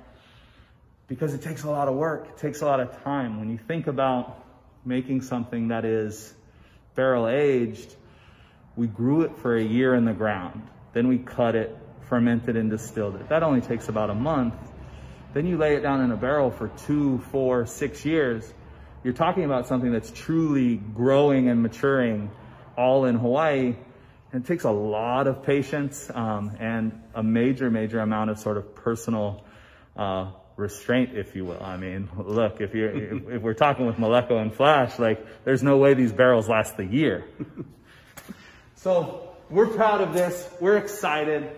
because 1.07 1.33
it 1.33 1.41
takes 1.41 1.63
a 1.63 1.69
lot 1.69 1.87
of 1.87 1.95
work. 1.95 2.27
It 2.29 2.37
takes 2.37 2.61
a 2.61 2.65
lot 2.65 2.79
of 2.79 3.03
time. 3.03 3.39
When 3.39 3.49
you 3.49 3.57
think 3.57 3.87
about 3.87 4.43
making 4.85 5.21
something 5.21 5.69
that 5.69 5.85
is 5.85 6.33
barrel 6.95 7.27
aged, 7.27 7.95
we 8.75 8.87
grew 8.87 9.21
it 9.21 9.35
for 9.37 9.55
a 9.55 9.63
year 9.63 9.95
in 9.95 10.05
the 10.05 10.13
ground. 10.13 10.67
Then 10.93 11.07
we 11.07 11.17
cut 11.17 11.55
it, 11.55 11.75
fermented 12.07 12.55
and 12.55 12.69
distilled 12.69 13.15
it. 13.15 13.29
That 13.29 13.43
only 13.43 13.61
takes 13.61 13.89
about 13.89 14.09
a 14.09 14.15
month. 14.15 14.55
Then 15.33 15.47
you 15.47 15.57
lay 15.57 15.75
it 15.75 15.81
down 15.81 16.01
in 16.01 16.11
a 16.11 16.17
barrel 16.17 16.51
for 16.51 16.67
two, 16.85 17.19
four, 17.31 17.65
six 17.65 18.05
years. 18.05 18.51
You're 19.03 19.13
talking 19.13 19.43
about 19.43 19.67
something 19.67 19.91
that's 19.91 20.11
truly 20.11 20.77
growing 20.77 21.49
and 21.49 21.61
maturing 21.61 22.31
all 22.77 23.05
in 23.05 23.15
Hawaii. 23.15 23.75
And 24.31 24.43
it 24.43 24.47
takes 24.47 24.63
a 24.63 24.71
lot 24.71 25.27
of 25.27 25.43
patience 25.43 26.09
um, 26.13 26.55
and 26.59 27.01
a 27.13 27.21
major, 27.21 27.69
major 27.69 27.99
amount 27.99 28.29
of 28.29 28.39
sort 28.39 28.57
of 28.57 28.75
personal 28.75 29.43
uh, 29.95 30.31
restraint, 30.55 31.15
if 31.15 31.35
you 31.35 31.45
will. 31.45 31.61
I 31.61 31.77
mean, 31.77 32.09
look, 32.17 32.61
if 32.61 32.73
you're, 32.73 33.33
if, 33.35 33.41
we're 33.41 33.53
talking 33.53 33.85
with 33.85 33.97
Maleko 33.97 34.41
and 34.41 34.53
Flash, 34.53 34.99
like, 34.99 35.25
there's 35.43 35.63
no 35.63 35.77
way 35.77 35.93
these 35.93 36.13
barrels 36.13 36.49
last 36.49 36.77
the 36.77 36.85
year. 36.85 37.25
so 38.75 39.35
we're 39.49 39.67
proud 39.67 40.01
of 40.01 40.13
this. 40.13 40.49
We're 40.59 40.77
excited. 40.77 41.49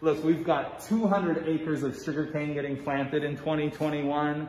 Look, 0.00 0.24
we've 0.24 0.44
got 0.44 0.80
200 0.80 1.46
acres 1.46 1.82
of 1.82 2.00
sugarcane 2.02 2.54
getting 2.54 2.82
planted 2.82 3.22
in 3.22 3.36
2021. 3.36 4.48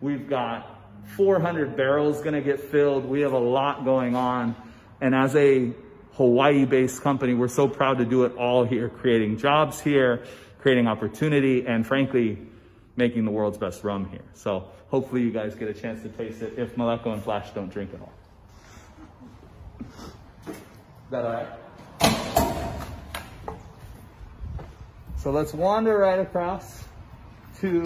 We've 0.00 0.28
got 0.28 0.72
400 1.16 1.76
barrels 1.76 2.22
gonna 2.22 2.40
get 2.40 2.60
filled. 2.60 3.04
We 3.04 3.20
have 3.20 3.32
a 3.32 3.38
lot 3.38 3.84
going 3.84 4.16
on. 4.16 4.56
And 5.00 5.14
as 5.14 5.36
a 5.36 5.72
Hawaii-based 6.12 7.02
company, 7.02 7.34
we're 7.34 7.48
so 7.48 7.68
proud 7.68 7.98
to 7.98 8.06
do 8.06 8.24
it 8.24 8.34
all 8.36 8.64
here, 8.64 8.88
creating 8.88 9.36
jobs 9.36 9.80
here, 9.80 10.24
creating 10.60 10.88
opportunity, 10.88 11.66
and 11.66 11.86
frankly, 11.86 12.38
making 12.96 13.24
the 13.24 13.30
world's 13.30 13.58
best 13.58 13.84
rum 13.84 14.08
here. 14.08 14.24
So 14.34 14.68
hopefully 14.88 15.22
you 15.22 15.30
guys 15.30 15.54
get 15.54 15.68
a 15.68 15.74
chance 15.74 16.02
to 16.02 16.08
taste 16.08 16.42
it 16.42 16.58
if 16.58 16.76
Maleko 16.76 17.12
and 17.12 17.22
Flash 17.22 17.50
don't 17.50 17.70
drink 17.70 17.92
it 17.92 18.00
all. 18.00 18.12
Is 20.48 20.56
that 21.10 21.24
all 21.24 21.32
right? 21.32 21.46
So 25.18 25.30
let's 25.30 25.52
wander 25.52 25.96
right 25.98 26.20
across 26.20 26.84
to 27.60 27.84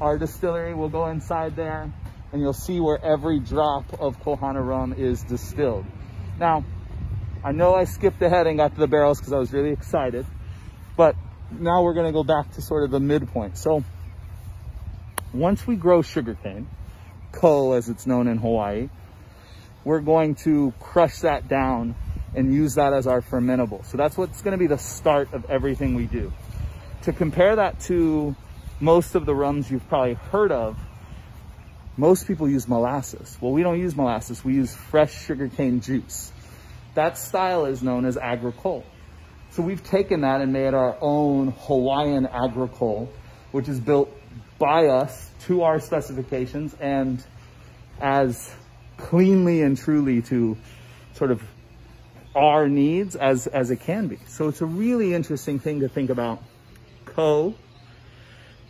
our 0.00 0.18
distillery. 0.18 0.74
We'll 0.74 0.88
go 0.88 1.06
inside 1.06 1.56
there 1.56 1.92
and 2.32 2.42
you'll 2.42 2.52
see 2.52 2.80
where 2.80 3.02
every 3.02 3.38
drop 3.38 4.00
of 4.00 4.20
Kohana 4.20 4.66
rum 4.66 4.92
is 4.92 5.22
distilled. 5.22 5.86
Now, 6.38 6.64
I 7.44 7.52
know 7.52 7.74
I 7.74 7.84
skipped 7.84 8.20
ahead 8.22 8.46
and 8.46 8.58
got 8.58 8.74
to 8.74 8.80
the 8.80 8.86
barrels 8.86 9.18
because 9.18 9.32
I 9.32 9.38
was 9.38 9.52
really 9.52 9.70
excited, 9.70 10.26
but 10.96 11.16
now 11.50 11.82
we're 11.82 11.94
gonna 11.94 12.12
go 12.12 12.24
back 12.24 12.52
to 12.52 12.62
sort 12.62 12.84
of 12.84 12.90
the 12.90 13.00
midpoint. 13.00 13.56
So 13.56 13.84
once 15.32 15.66
we 15.66 15.76
grow 15.76 16.02
sugarcane, 16.02 16.68
ko 17.32 17.72
as 17.72 17.88
it's 17.88 18.06
known 18.06 18.28
in 18.28 18.38
Hawaii, 18.38 18.88
we're 19.84 20.00
going 20.00 20.34
to 20.36 20.72
crush 20.80 21.20
that 21.20 21.48
down 21.48 21.94
and 22.34 22.52
use 22.52 22.74
that 22.74 22.92
as 22.92 23.06
our 23.06 23.20
fermentable. 23.20 23.84
So 23.86 23.96
that's 23.96 24.16
what's 24.16 24.42
gonna 24.42 24.58
be 24.58 24.66
the 24.66 24.78
start 24.78 25.32
of 25.32 25.50
everything 25.50 25.94
we 25.94 26.06
do. 26.06 26.32
To 27.02 27.12
compare 27.12 27.56
that 27.56 27.80
to 27.80 28.34
most 28.80 29.14
of 29.14 29.26
the 29.26 29.34
rums 29.34 29.70
you've 29.70 29.88
probably 29.88 30.14
heard 30.14 30.52
of, 30.52 30.76
most 31.96 32.26
people 32.26 32.48
use 32.48 32.68
molasses. 32.68 33.36
Well, 33.40 33.52
we 33.52 33.62
don't 33.62 33.80
use 33.80 33.96
molasses, 33.96 34.44
we 34.44 34.54
use 34.54 34.74
fresh 34.74 35.26
sugarcane 35.26 35.80
juice. 35.80 36.32
That 36.94 37.18
style 37.18 37.64
is 37.64 37.82
known 37.82 38.04
as 38.04 38.16
agricole. 38.16 38.84
So 39.50 39.62
we've 39.62 39.82
taken 39.82 40.20
that 40.20 40.40
and 40.40 40.52
made 40.52 40.74
our 40.74 40.96
own 41.00 41.54
Hawaiian 41.60 42.26
agricole, 42.26 43.10
which 43.50 43.68
is 43.68 43.80
built 43.80 44.12
by 44.58 44.86
us 44.86 45.30
to 45.46 45.62
our 45.62 45.80
specifications 45.80 46.74
and 46.80 47.22
as 48.00 48.52
cleanly 48.96 49.62
and 49.62 49.78
truly 49.78 50.22
to 50.22 50.56
sort 51.14 51.30
of 51.30 51.42
our 52.34 52.68
needs 52.68 53.16
as, 53.16 53.46
as 53.46 53.70
it 53.70 53.80
can 53.80 54.08
be. 54.08 54.18
So 54.26 54.48
it's 54.48 54.60
a 54.60 54.66
really 54.66 55.14
interesting 55.14 55.58
thing 55.58 55.80
to 55.80 55.88
think 55.88 56.10
about 56.10 56.42
ko 57.04 57.54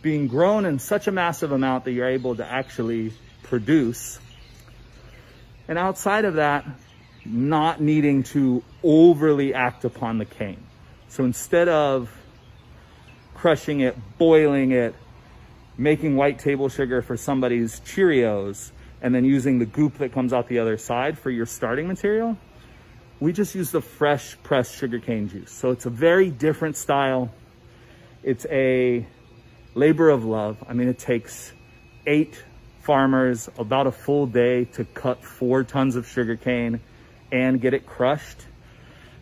being 0.01 0.27
grown 0.27 0.65
in 0.65 0.79
such 0.79 1.07
a 1.07 1.11
massive 1.11 1.51
amount 1.51 1.85
that 1.85 1.91
you're 1.91 2.07
able 2.07 2.35
to 2.35 2.45
actually 2.45 3.13
produce. 3.43 4.19
And 5.67 5.77
outside 5.77 6.25
of 6.25 6.35
that, 6.35 6.65
not 7.25 7.81
needing 7.81 8.23
to 8.23 8.63
overly 8.81 9.53
act 9.53 9.83
upon 9.83 10.17
the 10.17 10.25
cane. 10.25 10.63
So 11.09 11.25
instead 11.25 11.67
of 11.67 12.09
crushing 13.35 13.81
it, 13.81 13.97
boiling 14.17 14.71
it, 14.71 14.95
making 15.79 16.17
white 16.17 16.37
table 16.37 16.67
sugar 16.67 17.01
for 17.01 17.15
somebody's 17.15 17.79
Cheerios, 17.79 18.71
and 19.01 19.15
then 19.15 19.23
using 19.23 19.59
the 19.59 19.65
goop 19.65 19.97
that 19.99 20.11
comes 20.11 20.33
out 20.33 20.49
the 20.49 20.59
other 20.59 20.77
side 20.77 21.17
for 21.17 21.31
your 21.31 21.45
starting 21.45 21.87
material, 21.87 22.37
we 23.21 23.31
just 23.31 23.55
use 23.55 23.71
the 23.71 23.79
fresh 23.81 24.37
pressed 24.43 24.75
sugarcane 24.75 25.29
juice. 25.29 25.51
So 25.51 25.71
it's 25.71 25.85
a 25.85 25.89
very 25.89 26.29
different 26.29 26.75
style. 26.75 27.31
It's 28.23 28.45
a 28.49 29.07
labor 29.73 30.09
of 30.09 30.25
love. 30.25 30.61
I 30.67 30.73
mean, 30.73 30.89
it 30.89 30.99
takes 30.99 31.53
eight 32.05 32.43
farmers 32.81 33.49
about 33.57 33.87
a 33.87 33.91
full 33.91 34.27
day 34.27 34.65
to 34.65 34.83
cut 34.83 35.23
four 35.23 35.63
tons 35.63 35.95
of 35.95 36.05
sugarcane 36.05 36.81
and 37.31 37.61
get 37.61 37.73
it 37.73 37.85
crushed. 37.85 38.41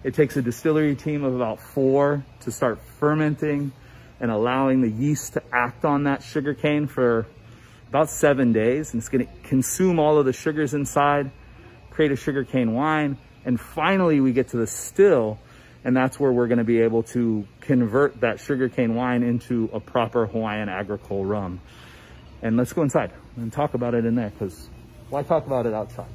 It 0.03 0.15
takes 0.15 0.35
a 0.37 0.41
distillery 0.41 0.95
team 0.95 1.23
of 1.23 1.35
about 1.35 1.59
four 1.59 2.25
to 2.41 2.51
start 2.51 2.79
fermenting 2.99 3.71
and 4.19 4.31
allowing 4.31 4.81
the 4.81 4.89
yeast 4.89 5.33
to 5.33 5.43
act 5.51 5.85
on 5.85 6.03
that 6.03 6.23
sugarcane 6.23 6.87
for 6.87 7.27
about 7.89 8.09
seven 8.09 8.53
days. 8.53 8.93
And 8.93 9.01
it's 9.01 9.09
gonna 9.09 9.27
consume 9.43 9.99
all 9.99 10.17
of 10.17 10.25
the 10.25 10.33
sugars 10.33 10.73
inside, 10.73 11.31
create 11.89 12.11
a 12.11 12.15
sugarcane 12.15 12.73
wine. 12.73 13.17
And 13.45 13.59
finally 13.59 14.19
we 14.19 14.33
get 14.33 14.49
to 14.49 14.57
the 14.57 14.67
still 14.67 15.39
and 15.83 15.95
that's 15.95 16.19
where 16.19 16.31
we're 16.31 16.47
gonna 16.47 16.63
be 16.63 16.81
able 16.81 17.03
to 17.03 17.47
convert 17.61 18.19
that 18.21 18.39
sugarcane 18.39 18.95
wine 18.95 19.23
into 19.23 19.69
a 19.71 19.79
proper 19.79 20.25
Hawaiian 20.25 20.69
agricole 20.69 21.23
rum. 21.23 21.61
And 22.41 22.57
let's 22.57 22.73
go 22.73 22.81
inside 22.81 23.11
and 23.37 23.53
talk 23.53 23.73
about 23.73 23.93
it 23.93 24.05
in 24.05 24.15
there 24.15 24.31
because 24.31 24.69
why 25.09 25.23
talk 25.23 25.47
about 25.47 25.65
it 25.65 25.73
outside? 25.73 26.09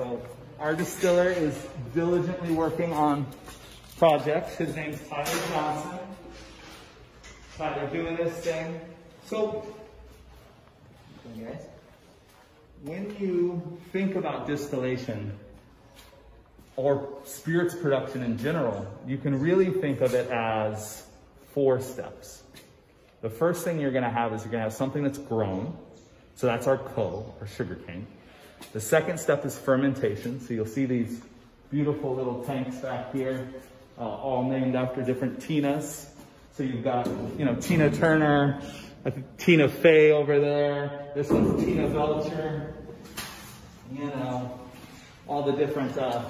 So 0.00 0.18
our 0.58 0.74
distiller 0.74 1.28
is 1.28 1.68
diligently 1.94 2.54
working 2.54 2.90
on 2.90 3.26
projects. 3.98 4.54
His 4.54 4.74
name's 4.74 4.98
Tyler 5.06 5.40
Johnson. 5.50 5.98
Tyler 7.58 7.86
doing 7.90 8.16
this 8.16 8.32
thing. 8.38 8.80
So, 9.26 9.62
guys, 11.38 11.66
when 12.82 13.14
you 13.20 13.78
think 13.92 14.14
about 14.14 14.46
distillation 14.46 15.38
or 16.76 17.06
spirits 17.26 17.74
production 17.74 18.22
in 18.22 18.38
general, 18.38 18.86
you 19.06 19.18
can 19.18 19.38
really 19.38 19.68
think 19.68 20.00
of 20.00 20.14
it 20.14 20.30
as 20.30 21.04
four 21.52 21.78
steps. 21.78 22.42
The 23.20 23.28
first 23.28 23.64
thing 23.64 23.78
you're 23.78 23.92
gonna 23.92 24.08
have 24.08 24.32
is 24.32 24.44
you're 24.44 24.50
gonna 24.50 24.62
have 24.62 24.72
something 24.72 25.02
that's 25.02 25.18
grown. 25.18 25.76
So 26.36 26.46
that's 26.46 26.66
our 26.66 26.78
ko, 26.78 27.34
or 27.38 27.46
sugarcane. 27.46 28.06
The 28.72 28.80
second 28.80 29.18
step 29.18 29.44
is 29.44 29.58
fermentation. 29.58 30.40
So 30.40 30.54
you'll 30.54 30.66
see 30.66 30.86
these 30.86 31.20
beautiful 31.70 32.14
little 32.14 32.44
tanks 32.44 32.76
back 32.76 33.12
here, 33.12 33.48
uh, 33.98 34.02
all 34.02 34.44
named 34.44 34.76
after 34.76 35.02
different 35.02 35.40
Tinas. 35.40 36.06
So 36.52 36.62
you've 36.62 36.84
got, 36.84 37.06
you 37.38 37.44
know, 37.44 37.54
Tina 37.56 37.90
Turner, 37.90 38.60
Tina 39.38 39.68
Fey 39.68 40.12
over 40.12 40.40
there. 40.40 41.10
This 41.14 41.30
one's 41.30 41.64
Tina 41.64 41.88
Belcher. 41.88 42.74
You 43.92 44.04
know, 44.04 44.60
all 45.26 45.42
the 45.42 45.52
different 45.52 45.96
uh, 45.96 46.28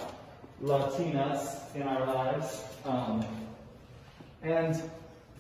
Latinas 0.62 1.74
in 1.74 1.82
our 1.82 2.06
lives. 2.06 2.64
Um, 2.84 3.24
and 4.42 4.80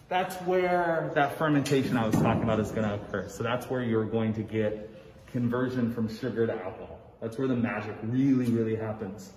that's 0.08 0.36
where 0.42 1.10
that 1.14 1.38
fermentation 1.38 1.96
I 1.96 2.06
was 2.06 2.14
talking 2.16 2.42
about 2.42 2.60
is 2.60 2.70
going 2.72 2.88
to 2.88 2.94
occur. 2.94 3.28
So 3.28 3.42
that's 3.42 3.70
where 3.70 3.82
you're 3.82 4.04
going 4.04 4.34
to 4.34 4.42
get 4.42 4.89
conversion 5.32 5.92
from 5.92 6.14
sugar 6.14 6.46
to 6.46 6.52
alcohol. 6.52 6.98
That's 7.20 7.38
where 7.38 7.48
the 7.48 7.56
magic 7.56 7.94
really, 8.02 8.46
really 8.46 8.76
happens. 8.76 9.30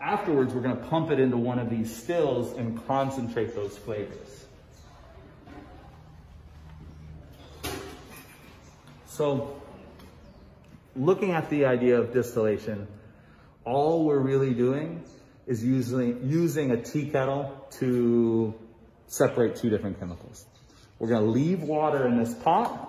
Afterwards, 0.00 0.54
we're 0.54 0.60
gonna 0.60 0.76
pump 0.76 1.10
it 1.10 1.18
into 1.18 1.36
one 1.36 1.58
of 1.58 1.70
these 1.70 1.94
stills 1.94 2.56
and 2.56 2.86
concentrate 2.86 3.54
those 3.54 3.76
flavors. 3.76 4.46
So, 9.06 9.60
looking 10.94 11.32
at 11.32 11.50
the 11.50 11.64
idea 11.64 11.98
of 11.98 12.12
distillation, 12.12 12.86
all 13.64 14.04
we're 14.04 14.20
really 14.20 14.54
doing 14.54 15.02
is 15.46 15.64
using, 15.64 16.28
using 16.30 16.70
a 16.70 16.80
tea 16.80 17.08
kettle 17.10 17.66
to 17.78 18.54
separate 19.08 19.56
two 19.56 19.70
different 19.70 19.98
chemicals. 19.98 20.46
We're 20.98 21.08
gonna 21.08 21.26
leave 21.26 21.62
water 21.62 22.06
in 22.06 22.18
this 22.18 22.34
pot 22.34 22.87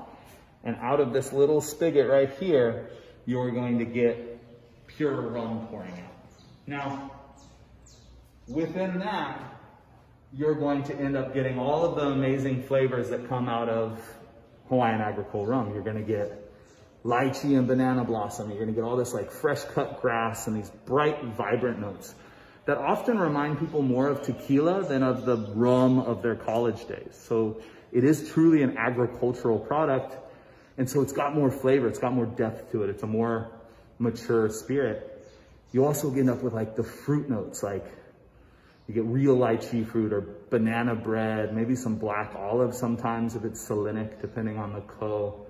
and 0.63 0.75
out 0.77 0.99
of 0.99 1.13
this 1.13 1.31
little 1.31 1.61
spigot 1.61 2.09
right 2.09 2.29
here, 2.39 2.89
you're 3.25 3.51
going 3.51 3.79
to 3.79 3.85
get 3.85 4.39
pure 4.87 5.21
rum 5.21 5.67
pouring 5.67 5.93
out. 5.93 6.13
Now, 6.67 7.11
within 8.47 8.99
that, 8.99 9.59
you're 10.33 10.55
going 10.55 10.83
to 10.83 10.95
end 10.95 11.17
up 11.17 11.33
getting 11.33 11.57
all 11.57 11.85
of 11.85 11.95
the 11.95 12.07
amazing 12.07 12.63
flavors 12.63 13.09
that 13.09 13.27
come 13.27 13.49
out 13.49 13.69
of 13.69 13.99
Hawaiian 14.67 15.01
agricole 15.01 15.45
rum. 15.45 15.73
You're 15.73 15.83
going 15.83 15.97
to 15.97 16.03
get 16.03 16.51
lychee 17.03 17.57
and 17.57 17.67
banana 17.67 18.03
blossom. 18.03 18.49
You're 18.49 18.59
going 18.59 18.73
to 18.73 18.79
get 18.79 18.83
all 18.83 18.97
this 18.97 19.13
like 19.13 19.31
fresh 19.31 19.63
cut 19.63 20.01
grass 20.01 20.47
and 20.47 20.55
these 20.55 20.69
bright, 20.85 21.23
vibrant 21.23 21.79
notes 21.79 22.13
that 22.65 22.77
often 22.77 23.17
remind 23.17 23.57
people 23.57 23.81
more 23.81 24.07
of 24.07 24.21
tequila 24.21 24.83
than 24.83 25.01
of 25.01 25.25
the 25.25 25.37
rum 25.55 25.99
of 25.99 26.21
their 26.21 26.35
college 26.35 26.87
days. 26.87 27.19
So 27.19 27.61
it 27.91 28.03
is 28.03 28.29
truly 28.29 28.61
an 28.61 28.77
agricultural 28.77 29.57
product 29.57 30.15
and 30.79 30.89
so 30.89 31.01
it's 31.01 31.11
got 31.11 31.35
more 31.35 31.51
flavor, 31.51 31.89
it's 31.89 31.99
got 31.99 32.13
more 32.13 32.25
depth 32.25 32.71
to 32.71 32.83
it. 32.83 32.89
It's 32.89 33.03
a 33.03 33.07
more 33.07 33.51
mature 33.99 34.49
spirit. 34.49 35.27
You 35.73 35.85
also 35.85 36.09
end 36.15 36.29
up 36.29 36.41
with 36.41 36.53
like 36.53 36.77
the 36.77 36.83
fruit 36.83 37.29
notes, 37.29 37.61
like 37.61 37.85
you 38.87 38.93
get 38.93 39.03
real 39.03 39.37
lychee 39.37 39.85
fruit 39.85 40.13
or 40.13 40.21
banana 40.49 40.95
bread, 40.95 41.53
maybe 41.53 41.75
some 41.75 41.95
black 41.97 42.33
olive 42.33 42.73
sometimes 42.73 43.35
if 43.35 43.43
it's 43.43 43.67
salinic, 43.67 44.21
depending 44.21 44.57
on 44.57 44.71
the 44.71 44.79
ko. 44.79 45.45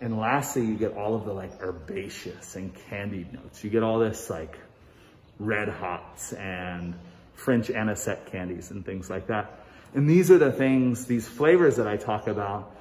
And 0.00 0.20
lastly, 0.20 0.64
you 0.64 0.76
get 0.76 0.96
all 0.96 1.16
of 1.16 1.24
the 1.24 1.32
like 1.32 1.60
herbaceous 1.60 2.54
and 2.54 2.72
candied 2.88 3.32
notes. 3.32 3.64
You 3.64 3.70
get 3.70 3.82
all 3.82 3.98
this 3.98 4.30
like 4.30 4.56
red 5.40 5.68
hots 5.68 6.32
and 6.32 6.94
French 7.34 7.70
anisette 7.70 8.30
candies 8.30 8.70
and 8.70 8.86
things 8.86 9.10
like 9.10 9.26
that. 9.26 9.64
And 9.94 10.08
these 10.08 10.30
are 10.30 10.38
the 10.38 10.52
things, 10.52 11.06
these 11.06 11.26
flavors 11.26 11.74
that 11.76 11.88
I 11.88 11.96
talk 11.96 12.28
about 12.28 12.73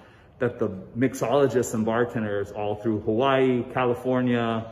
that 0.43 0.59
the 0.59 0.67
mixologists 0.97 1.73
and 1.73 1.85
bartenders 1.85 2.51
all 2.51 2.75
through 2.75 2.99
Hawaii, 2.99 3.63
California, 3.73 4.69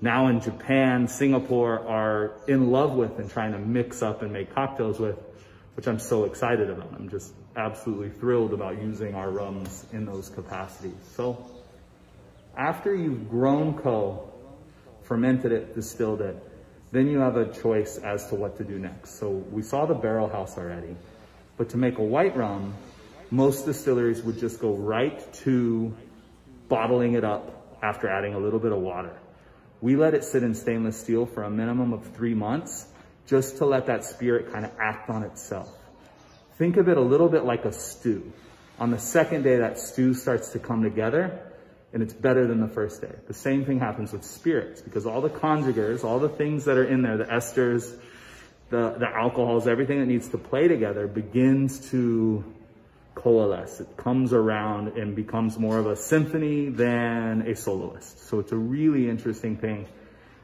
now 0.00 0.28
in 0.28 0.40
Japan, 0.40 1.06
Singapore 1.08 1.86
are 1.86 2.32
in 2.48 2.70
love 2.70 2.94
with 2.94 3.18
and 3.18 3.30
trying 3.30 3.52
to 3.52 3.58
mix 3.58 4.00
up 4.02 4.22
and 4.22 4.32
make 4.32 4.54
cocktails 4.54 4.98
with, 4.98 5.18
which 5.76 5.86
I'm 5.86 5.98
so 5.98 6.24
excited 6.24 6.70
about. 6.70 6.94
I'm 6.94 7.10
just 7.10 7.34
absolutely 7.54 8.08
thrilled 8.08 8.54
about 8.54 8.80
using 8.80 9.14
our 9.14 9.30
rums 9.30 9.84
in 9.92 10.06
those 10.06 10.30
capacities. 10.30 10.96
So 11.14 11.44
after 12.56 12.94
you've 12.94 13.28
grown 13.28 13.76
ko, 13.76 14.32
fermented 15.02 15.52
it, 15.52 15.74
distilled 15.74 16.22
it, 16.22 16.34
then 16.92 17.08
you 17.08 17.18
have 17.18 17.36
a 17.36 17.52
choice 17.52 17.98
as 17.98 18.26
to 18.30 18.36
what 18.36 18.56
to 18.56 18.64
do 18.64 18.78
next. 18.78 19.18
So 19.18 19.28
we 19.28 19.60
saw 19.60 19.84
the 19.84 19.94
barrel 19.94 20.30
house 20.30 20.56
already, 20.56 20.96
but 21.58 21.68
to 21.68 21.76
make 21.76 21.98
a 21.98 22.02
white 22.02 22.34
rum, 22.34 22.72
most 23.30 23.64
distilleries 23.64 24.22
would 24.22 24.38
just 24.38 24.60
go 24.60 24.74
right 24.74 25.32
to 25.34 25.94
bottling 26.68 27.14
it 27.14 27.24
up 27.24 27.78
after 27.82 28.08
adding 28.08 28.34
a 28.34 28.38
little 28.38 28.58
bit 28.58 28.72
of 28.72 28.78
water. 28.78 29.16
We 29.80 29.96
let 29.96 30.14
it 30.14 30.24
sit 30.24 30.42
in 30.42 30.54
stainless 30.54 30.98
steel 30.98 31.26
for 31.26 31.42
a 31.44 31.50
minimum 31.50 31.92
of 31.92 32.14
three 32.14 32.34
months 32.34 32.86
just 33.26 33.58
to 33.58 33.64
let 33.64 33.86
that 33.86 34.04
spirit 34.04 34.52
kind 34.52 34.64
of 34.64 34.72
act 34.80 35.08
on 35.08 35.22
itself. 35.22 35.72
Think 36.58 36.76
of 36.76 36.88
it 36.88 36.96
a 36.96 37.00
little 37.00 37.28
bit 37.28 37.44
like 37.44 37.64
a 37.64 37.72
stew. 37.72 38.32
On 38.78 38.90
the 38.90 38.98
second 38.98 39.42
day, 39.42 39.58
that 39.58 39.78
stew 39.78 40.14
starts 40.14 40.50
to 40.50 40.58
come 40.58 40.82
together 40.82 41.40
and 41.92 42.02
it's 42.02 42.14
better 42.14 42.46
than 42.46 42.60
the 42.60 42.68
first 42.68 43.00
day. 43.00 43.12
The 43.26 43.34
same 43.34 43.64
thing 43.64 43.80
happens 43.80 44.12
with 44.12 44.24
spirits 44.24 44.80
because 44.80 45.06
all 45.06 45.20
the 45.20 45.30
congeners, 45.30 46.04
all 46.04 46.18
the 46.18 46.28
things 46.28 46.66
that 46.66 46.76
are 46.76 46.84
in 46.84 47.02
there, 47.02 47.16
the 47.16 47.24
esters, 47.24 47.98
the, 48.68 48.90
the 48.98 49.08
alcohols, 49.08 49.66
everything 49.66 49.98
that 50.00 50.06
needs 50.06 50.28
to 50.28 50.38
play 50.38 50.68
together 50.68 51.06
begins 51.08 51.90
to 51.90 52.44
coalesce. 53.14 53.80
It 53.80 53.96
comes 53.96 54.32
around 54.32 54.96
and 54.98 55.14
becomes 55.14 55.58
more 55.58 55.78
of 55.78 55.86
a 55.86 55.96
symphony 55.96 56.68
than 56.68 57.42
a 57.42 57.54
soloist. 57.54 58.28
So 58.28 58.38
it's 58.38 58.52
a 58.52 58.56
really 58.56 59.08
interesting 59.08 59.56
thing 59.56 59.86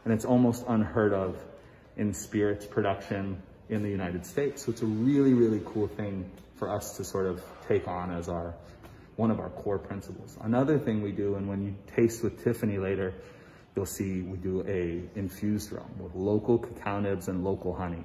and 0.05 0.13
it's 0.13 0.25
almost 0.25 0.65
unheard 0.69 1.13
of 1.13 1.37
in 1.97 2.15
spirits 2.15 2.67
production 2.67 3.43
in 3.69 3.83
the 3.83 3.91
United 3.91 4.25
States. 4.25 4.65
So 4.65 4.71
it's 4.71 4.83
a 4.83 4.87
really, 4.87 5.35
really 5.35 5.61
cool 5.65 5.89
thing 5.89 6.31
for 6.57 6.71
us 6.71 6.97
to 6.97 7.05
sort 7.05 7.27
of 7.27 7.43
take 7.69 7.89
on 7.89 8.11
as 8.11 8.29
our 8.29 8.55
one 9.17 9.31
of 9.31 9.41
our 9.41 9.49
core 9.49 9.79
principles. 9.79 10.37
Another 10.43 10.79
thing 10.79 11.03
we 11.03 11.11
do, 11.11 11.37
and 11.37 11.49
when 11.49 11.65
you 11.65 11.75
taste 11.95 12.23
with 12.23 12.45
Tiffany 12.45 12.79
later, 12.79 13.15
you'll 13.75 13.87
see 13.87 14.21
we 14.21 14.37
do 14.37 14.63
a 14.67 15.19
infused 15.19 15.73
rum 15.73 15.91
with 15.99 16.15
local 16.15 16.59
cacao 16.59 17.01
nibs 17.01 17.29
and 17.29 17.43
local 17.43 17.75
honey. 17.75 18.05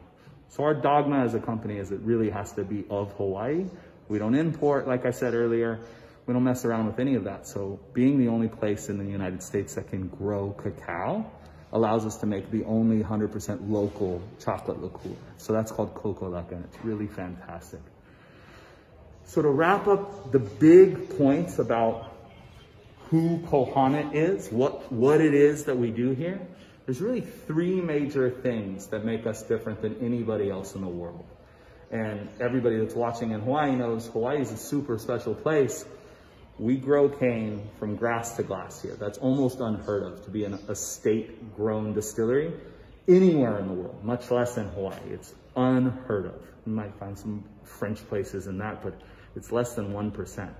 So 0.50 0.64
our 0.64 0.74
dogma 0.74 1.20
as 1.20 1.34
a 1.34 1.40
company 1.40 1.78
is 1.78 1.92
it 1.92 2.00
really 2.02 2.30
has 2.30 2.54
to 2.54 2.64
be 2.64 2.86
of 2.90 3.12
Hawaii. 3.14 3.66
We 4.12 4.20
don't 4.20 4.36
import, 4.36 4.90
like 4.90 5.06
I 5.06 5.12
said 5.12 5.34
earlier. 5.34 5.80
We 6.26 6.34
don't 6.34 6.44
mess 6.44 6.66
around 6.66 6.88
with 6.88 7.00
any 7.00 7.16
of 7.16 7.24
that. 7.24 7.48
So 7.48 7.80
being 7.94 8.20
the 8.20 8.28
only 8.28 8.50
place 8.50 8.90
in 8.90 8.98
the 8.98 9.10
United 9.10 9.42
States 9.42 9.76
that 9.76 9.88
can 9.88 10.10
grow 10.10 10.52
cacao 10.52 11.32
allows 11.72 12.06
us 12.06 12.18
to 12.18 12.26
make 12.26 12.52
the 12.52 12.66
only 12.66 13.02
100% 13.02 13.70
local 13.70 14.22
chocolate 14.44 14.82
liqueur. 14.82 15.16
So 15.38 15.54
that's 15.54 15.72
called 15.72 15.96
Kokoleka, 15.96 16.52
and 16.52 16.66
it's 16.66 16.78
really 16.84 17.08
fantastic. 17.08 17.80
So 19.24 19.42
to 19.44 19.48
wrap 19.48 19.88
up 19.88 20.34
the 20.34 20.40
big 20.40 21.18
points 21.18 21.58
about 21.58 22.12
who 23.12 23.38
Kohana 23.48 24.14
is, 24.14 24.50
what, 24.50 24.92
what 24.92 25.22
it 25.22 25.34
is 25.34 25.64
that 25.66 25.78
we 25.78 25.90
do 25.90 26.12
here, 26.12 26.42
there's 26.86 27.00
really 27.00 27.22
three 27.22 27.80
major 27.80 28.30
things 28.30 28.88
that 28.88 29.06
make 29.06 29.26
us 29.26 29.42
different 29.44 29.82
than 29.82 29.96
anybody 30.02 30.50
else 30.50 30.76
in 30.76 30.82
the 30.82 30.88
world. 30.90 31.24
And 31.92 32.30
everybody 32.40 32.78
that's 32.78 32.96
watching 32.96 33.32
in 33.32 33.42
Hawaii 33.42 33.76
knows 33.76 34.08
Hawaii 34.08 34.42
is 34.42 34.52
a 34.52 34.58
super 34.58 34.98
special 34.98 35.36
place. 35.36 35.86
We 36.58 36.78
grow 36.78 37.10
cane 37.10 37.70
from 37.80 37.98
grass 37.98 38.38
to 38.38 38.44
glass 38.44 38.82
here. 38.82 38.96
That's 38.96 39.18
almost 39.18 39.60
unheard 39.60 40.04
of 40.04 40.24
to 40.24 40.30
be 40.30 40.46
in 40.46 40.54
a 40.54 40.76
state 40.76 41.56
grown 41.56 41.94
distillery 41.94 42.54
anywhere 43.08 43.60
in 43.60 43.68
the 43.68 43.74
world, 43.74 44.04
much 44.04 44.32
less 44.32 44.58
in 44.58 44.68
Hawaii. 44.70 45.00
It's 45.10 45.34
unheard 45.56 46.28
of. 46.28 46.42
You 46.66 46.74
might 46.74 46.96
find 46.96 47.18
some 47.18 47.44
French 47.64 48.08
places 48.08 48.48
in 48.48 48.58
that, 48.60 48.84
but 48.84 48.94
it's 49.36 49.52
less 49.52 49.74
than 49.74 49.92
1%. 49.92 50.54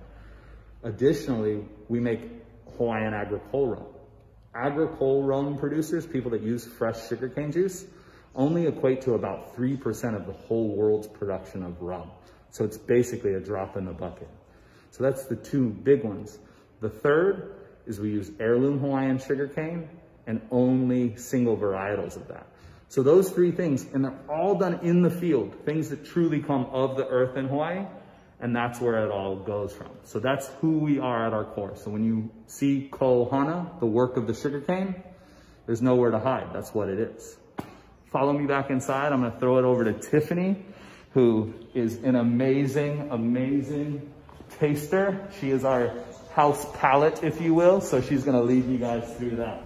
Additionally, 0.82 1.64
we 1.88 2.00
make 2.00 2.28
Hawaiian 2.76 3.14
agricole 3.14 3.68
rum. 3.68 3.86
Agricole 4.54 5.22
rum 5.22 5.56
producers, 5.56 6.06
people 6.06 6.30
that 6.32 6.42
use 6.42 6.66
fresh 6.66 7.08
sugarcane 7.08 7.52
juice, 7.52 7.86
only 8.34 8.66
equate 8.66 9.02
to 9.02 9.14
about 9.14 9.56
3% 9.56 10.16
of 10.16 10.26
the 10.26 10.32
whole 10.32 10.68
world's 10.68 11.06
production 11.06 11.62
of 11.62 11.80
rum. 11.82 12.10
So 12.50 12.64
it's 12.64 12.78
basically 12.78 13.34
a 13.34 13.40
drop 13.40 13.76
in 13.76 13.84
the 13.84 13.92
bucket. 13.92 14.28
So 14.90 15.04
that's 15.04 15.24
the 15.24 15.36
two 15.36 15.68
big 15.68 16.04
ones. 16.04 16.38
The 16.80 16.90
third 16.90 17.54
is 17.86 17.98
we 17.98 18.10
use 18.10 18.30
heirloom 18.38 18.78
Hawaiian 18.78 19.18
sugarcane 19.18 19.88
and 20.26 20.40
only 20.50 21.16
single 21.16 21.56
varietals 21.56 22.16
of 22.16 22.28
that. 22.28 22.46
So 22.88 23.02
those 23.02 23.30
three 23.30 23.52
things, 23.52 23.86
and 23.94 24.04
they're 24.04 24.20
all 24.28 24.56
done 24.56 24.80
in 24.82 25.02
the 25.02 25.10
field, 25.10 25.64
things 25.64 25.88
that 25.88 26.04
truly 26.04 26.42
come 26.42 26.66
of 26.66 26.96
the 26.96 27.06
earth 27.06 27.38
in 27.38 27.48
Hawaii, 27.48 27.86
and 28.38 28.54
that's 28.54 28.80
where 28.80 29.04
it 29.04 29.10
all 29.10 29.36
goes 29.36 29.72
from. 29.72 29.88
So 30.02 30.18
that's 30.18 30.46
who 30.60 30.78
we 30.78 30.98
are 30.98 31.26
at 31.26 31.32
our 31.32 31.44
core. 31.44 31.74
So 31.76 31.90
when 31.90 32.04
you 32.04 32.30
see 32.48 32.90
Kohana, 32.92 33.80
the 33.80 33.86
work 33.86 34.16
of 34.18 34.26
the 34.26 34.34
sugarcane, 34.34 35.02
there's 35.64 35.80
nowhere 35.80 36.10
to 36.10 36.18
hide. 36.18 36.52
That's 36.52 36.74
what 36.74 36.88
it 36.88 36.98
is. 36.98 37.36
Follow 38.12 38.34
me 38.34 38.46
back 38.46 38.68
inside. 38.68 39.10
I'm 39.10 39.22
gonna 39.22 39.40
throw 39.40 39.56
it 39.56 39.64
over 39.64 39.84
to 39.84 39.94
Tiffany, 39.94 40.62
who 41.14 41.54
is 41.72 41.96
an 42.02 42.14
amazing, 42.14 43.08
amazing 43.10 44.12
taster. 44.58 45.28
She 45.40 45.50
is 45.50 45.64
our 45.64 45.94
house 46.34 46.66
palate, 46.74 47.24
if 47.24 47.40
you 47.40 47.54
will. 47.54 47.80
So 47.80 48.02
she's 48.02 48.22
gonna 48.22 48.42
lead 48.42 48.66
you 48.66 48.76
guys 48.76 49.10
through 49.16 49.36
that. 49.36 49.62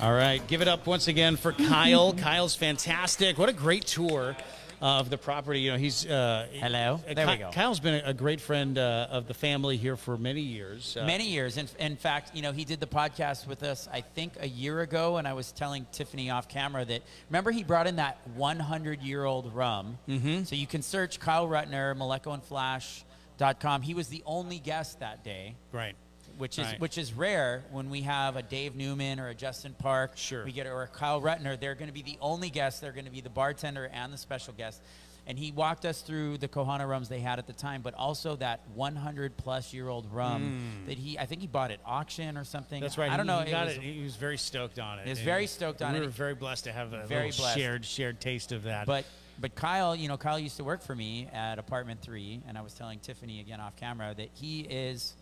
All 0.00 0.12
right, 0.12 0.44
give 0.46 0.62
it 0.62 0.68
up 0.68 0.86
once 0.86 1.08
again 1.08 1.36
for 1.36 1.52
Kyle. 1.52 2.14
Kyle's 2.14 2.54
fantastic. 2.54 3.36
What 3.36 3.50
a 3.50 3.52
great 3.52 3.84
tour 3.86 4.34
of 4.80 5.10
the 5.10 5.18
property. 5.18 5.60
You 5.60 5.72
know, 5.72 5.78
he's 5.78 6.06
uh, 6.06 6.46
Hello. 6.52 7.00
uh, 7.08 7.14
There 7.14 7.26
we 7.26 7.36
go. 7.36 7.50
Kyle's 7.52 7.80
been 7.80 8.04
a, 8.04 8.10
a 8.10 8.14
great 8.14 8.40
friend 8.40 8.76
uh, 8.78 9.08
of 9.10 9.26
the 9.28 9.34
family 9.34 9.76
here 9.76 9.96
for 9.96 10.16
many 10.16 10.40
years. 10.40 10.96
Uh, 10.96 11.04
Many 11.06 11.28
years. 11.28 11.56
In, 11.56 11.68
in 11.78 11.96
fact, 11.96 12.34
you 12.34 12.42
know, 12.42 12.52
he 12.52 12.64
did 12.64 12.80
the 12.80 12.86
podcast 12.86 13.46
with 13.46 13.62
us, 13.62 13.88
I 13.92 14.00
think, 14.00 14.34
a 14.40 14.48
year 14.48 14.80
ago, 14.80 15.16
and 15.16 15.26
I 15.28 15.32
was 15.32 15.52
telling 15.52 15.86
Tiffany 15.92 16.30
off 16.30 16.48
camera 16.48 16.84
that 16.84 17.02
remember 17.30 17.50
he 17.50 17.64
brought 17.64 17.86
in 17.86 17.96
that 17.96 18.18
100 18.34 19.00
year 19.02 19.24
old 19.24 19.54
rum. 19.54 19.98
Mm-hmm. 20.08 20.44
So 20.44 20.54
you 20.56 20.66
can 20.66 20.82
search 20.82 21.18
Kyle 21.20 21.46
Reutner, 21.48 21.96
Maleko 21.96 22.34
and 22.34 22.42
Flash. 22.42 23.04
Dot 23.36 23.58
com. 23.58 23.82
He 23.82 23.94
was 23.94 24.06
the 24.06 24.22
only 24.26 24.60
guest 24.60 25.00
that 25.00 25.24
day. 25.24 25.56
right. 25.72 25.96
Which 26.38 26.58
is 26.58 26.66
Right. 26.66 26.80
which 26.80 26.98
is 26.98 27.12
rare 27.12 27.64
when 27.70 27.90
we 27.90 28.02
have 28.02 28.36
a 28.36 28.42
Dave 28.42 28.74
Newman 28.76 29.20
or 29.20 29.28
a 29.28 29.34
Justin 29.34 29.74
Park. 29.78 30.12
Sure. 30.16 30.44
We 30.44 30.52
get 30.52 30.66
or 30.66 30.82
a 30.82 30.88
Kyle 30.88 31.20
Reutner. 31.20 31.58
They're 31.58 31.74
going 31.74 31.88
to 31.88 31.94
be 31.94 32.02
the 32.02 32.18
only 32.20 32.50
guests. 32.50 32.80
They're 32.80 32.92
going 32.92 33.04
to 33.06 33.10
be 33.10 33.20
the 33.20 33.30
bartender 33.30 33.90
and 33.92 34.12
the 34.12 34.18
special 34.18 34.52
guest. 34.54 34.80
And 35.26 35.38
he 35.38 35.52
walked 35.52 35.86
us 35.86 36.02
through 36.02 36.36
the 36.36 36.48
Kohana 36.48 36.86
rums 36.86 37.08
they 37.08 37.20
had 37.20 37.38
at 37.38 37.46
the 37.46 37.54
time, 37.54 37.80
but 37.80 37.94
also 37.94 38.36
that 38.36 38.60
100 38.74 39.38
plus 39.38 39.72
year 39.72 39.88
old 39.88 40.12
rum 40.12 40.84
that 40.86 40.98
he, 40.98 41.18
I 41.18 41.24
think 41.24 41.40
he 41.40 41.46
bought 41.46 41.70
at 41.70 41.80
auction 41.86 42.36
or 42.36 42.44
something. 42.44 42.78
Mm. 42.78 42.82
That's 42.82 42.98
right. 42.98 43.10
I 43.10 43.16
don't 43.16 43.26
he, 43.26 43.32
know. 43.32 43.40
He, 43.40 43.50
got 43.50 43.66
was- 43.68 43.76
it. 43.76 43.82
He 43.82 44.02
was 44.02 44.16
very 44.16 44.36
stoked 44.36 44.78
on 44.78 44.98
it. 44.98 45.04
He 45.04 45.10
was 45.10 45.18
And 45.20 45.24
very 45.24 45.46
stoked 45.46 45.80
on 45.80 45.92
we 45.92 45.98
it. 45.98 46.00
We 46.00 46.06
were 46.08 46.12
very 46.12 46.34
blessed 46.34 46.64
to 46.64 46.72
have 46.72 46.92
a 46.92 47.06
Very 47.06 47.30
shared 47.30 47.86
shared 47.86 48.20
taste 48.20 48.52
of 48.52 48.64
that. 48.64 48.86
But 48.86 49.06
but 49.40 49.54
Kyle, 49.54 49.96
you 49.96 50.08
know, 50.08 50.16
Kyle 50.16 50.38
used 50.38 50.58
to 50.58 50.64
work 50.64 50.82
for 50.82 50.94
me 50.94 51.28
at 51.32 51.58
Apartment 51.58 52.00
Three, 52.00 52.40
and 52.46 52.56
I 52.56 52.60
was 52.60 52.72
telling 52.74 53.00
Tiffany 53.00 53.40
again 53.40 53.60
off 53.60 53.74
camera 53.76 54.14
that 54.16 54.28
he 54.34 54.60
is 54.60 55.14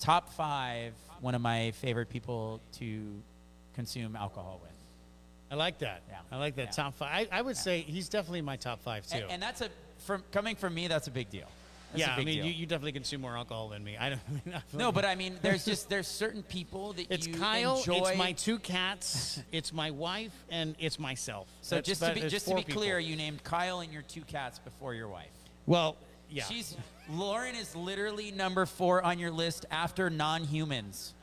top 0.00 0.32
five, 0.32 0.94
one 1.20 1.34
of 1.34 1.40
my 1.42 1.70
favorite 1.72 2.08
people 2.08 2.60
to 2.78 3.02
consume 3.74 4.16
alcohol 4.16 4.58
with. 4.62 4.70
I 5.50 5.54
like 5.56 5.78
that. 5.78 6.02
Yeah. 6.08 6.18
I 6.32 6.36
like 6.38 6.56
that 6.56 6.66
Yeah. 6.66 6.70
top 6.84 6.94
five. 6.96 7.28
I, 7.32 7.38
I 7.38 7.42
would 7.42 7.56
say 7.56 7.80
he's 7.80 8.08
definitely 8.08 8.38
in 8.40 8.44
my 8.44 8.56
top 8.56 8.82
five 8.82 9.06
too. 9.06 9.18
And, 9.18 9.32
and 9.32 9.42
that's 9.42 9.60
a 9.60 9.68
from 9.98 10.22
coming 10.32 10.56
from 10.56 10.74
me, 10.74 10.88
that's 10.88 11.08
a 11.08 11.10
big 11.10 11.28
deal. 11.30 11.46
That's 11.92 12.00
yeah, 12.00 12.10
a 12.10 12.12
I 12.12 12.16
big 12.18 12.26
mean, 12.26 12.44
you, 12.44 12.52
you 12.52 12.66
definitely 12.66 12.92
consume 12.92 13.20
more 13.22 13.36
alcohol 13.36 13.68
than 13.70 13.82
me. 13.82 13.96
I 13.96 14.10
don't. 14.10 14.20
I 14.28 14.32
mean, 14.32 14.54
I 14.54 14.76
no, 14.76 14.92
but 14.92 15.04
I 15.04 15.16
mean, 15.16 15.36
there's 15.42 15.64
just 15.72 15.88
there's 15.88 16.06
certain 16.06 16.44
people 16.44 16.92
that 16.94 17.06
It's 17.10 17.26
you 17.26 17.34
Kyle. 17.34 17.78
enjoy. 17.78 17.96
It's 18.08 18.16
my 18.16 18.32
two 18.32 18.60
cats. 18.60 19.42
it's 19.50 19.72
my 19.72 19.90
wife, 19.90 20.32
and 20.50 20.76
it's 20.78 21.00
myself. 21.00 21.48
so 21.62 21.74
That's 21.76 21.88
just 21.88 22.02
to 22.02 22.14
be 22.14 22.20
just 22.28 22.46
to 22.48 22.54
be 22.54 22.62
clear, 22.62 22.98
people. 22.98 23.10
you 23.10 23.16
named 23.16 23.42
Kyle 23.42 23.80
and 23.80 23.92
your 23.92 24.02
two 24.02 24.22
cats 24.22 24.60
before 24.60 24.94
your 24.94 25.08
wife. 25.08 25.30
Well, 25.66 25.96
yeah. 26.30 26.44
She's 26.44 26.76
Lauren 27.08 27.54
is 27.54 27.74
literally 27.74 28.30
number 28.30 28.66
four 28.66 29.02
on 29.02 29.18
your 29.18 29.30
list 29.30 29.66
after 29.70 30.10
non-humans. 30.10 31.14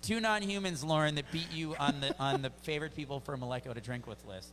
Two 0.00 0.20
non-humans, 0.20 0.82
Lauren, 0.82 1.16
that 1.16 1.30
beat 1.30 1.52
you 1.52 1.74
on 1.78 2.00
the 2.00 2.18
on 2.18 2.40
the 2.40 2.50
favorite 2.62 2.94
people 2.94 3.20
for 3.20 3.36
Maleko 3.36 3.74
to 3.74 3.80
drink 3.80 4.06
with 4.06 4.24
list. 4.26 4.52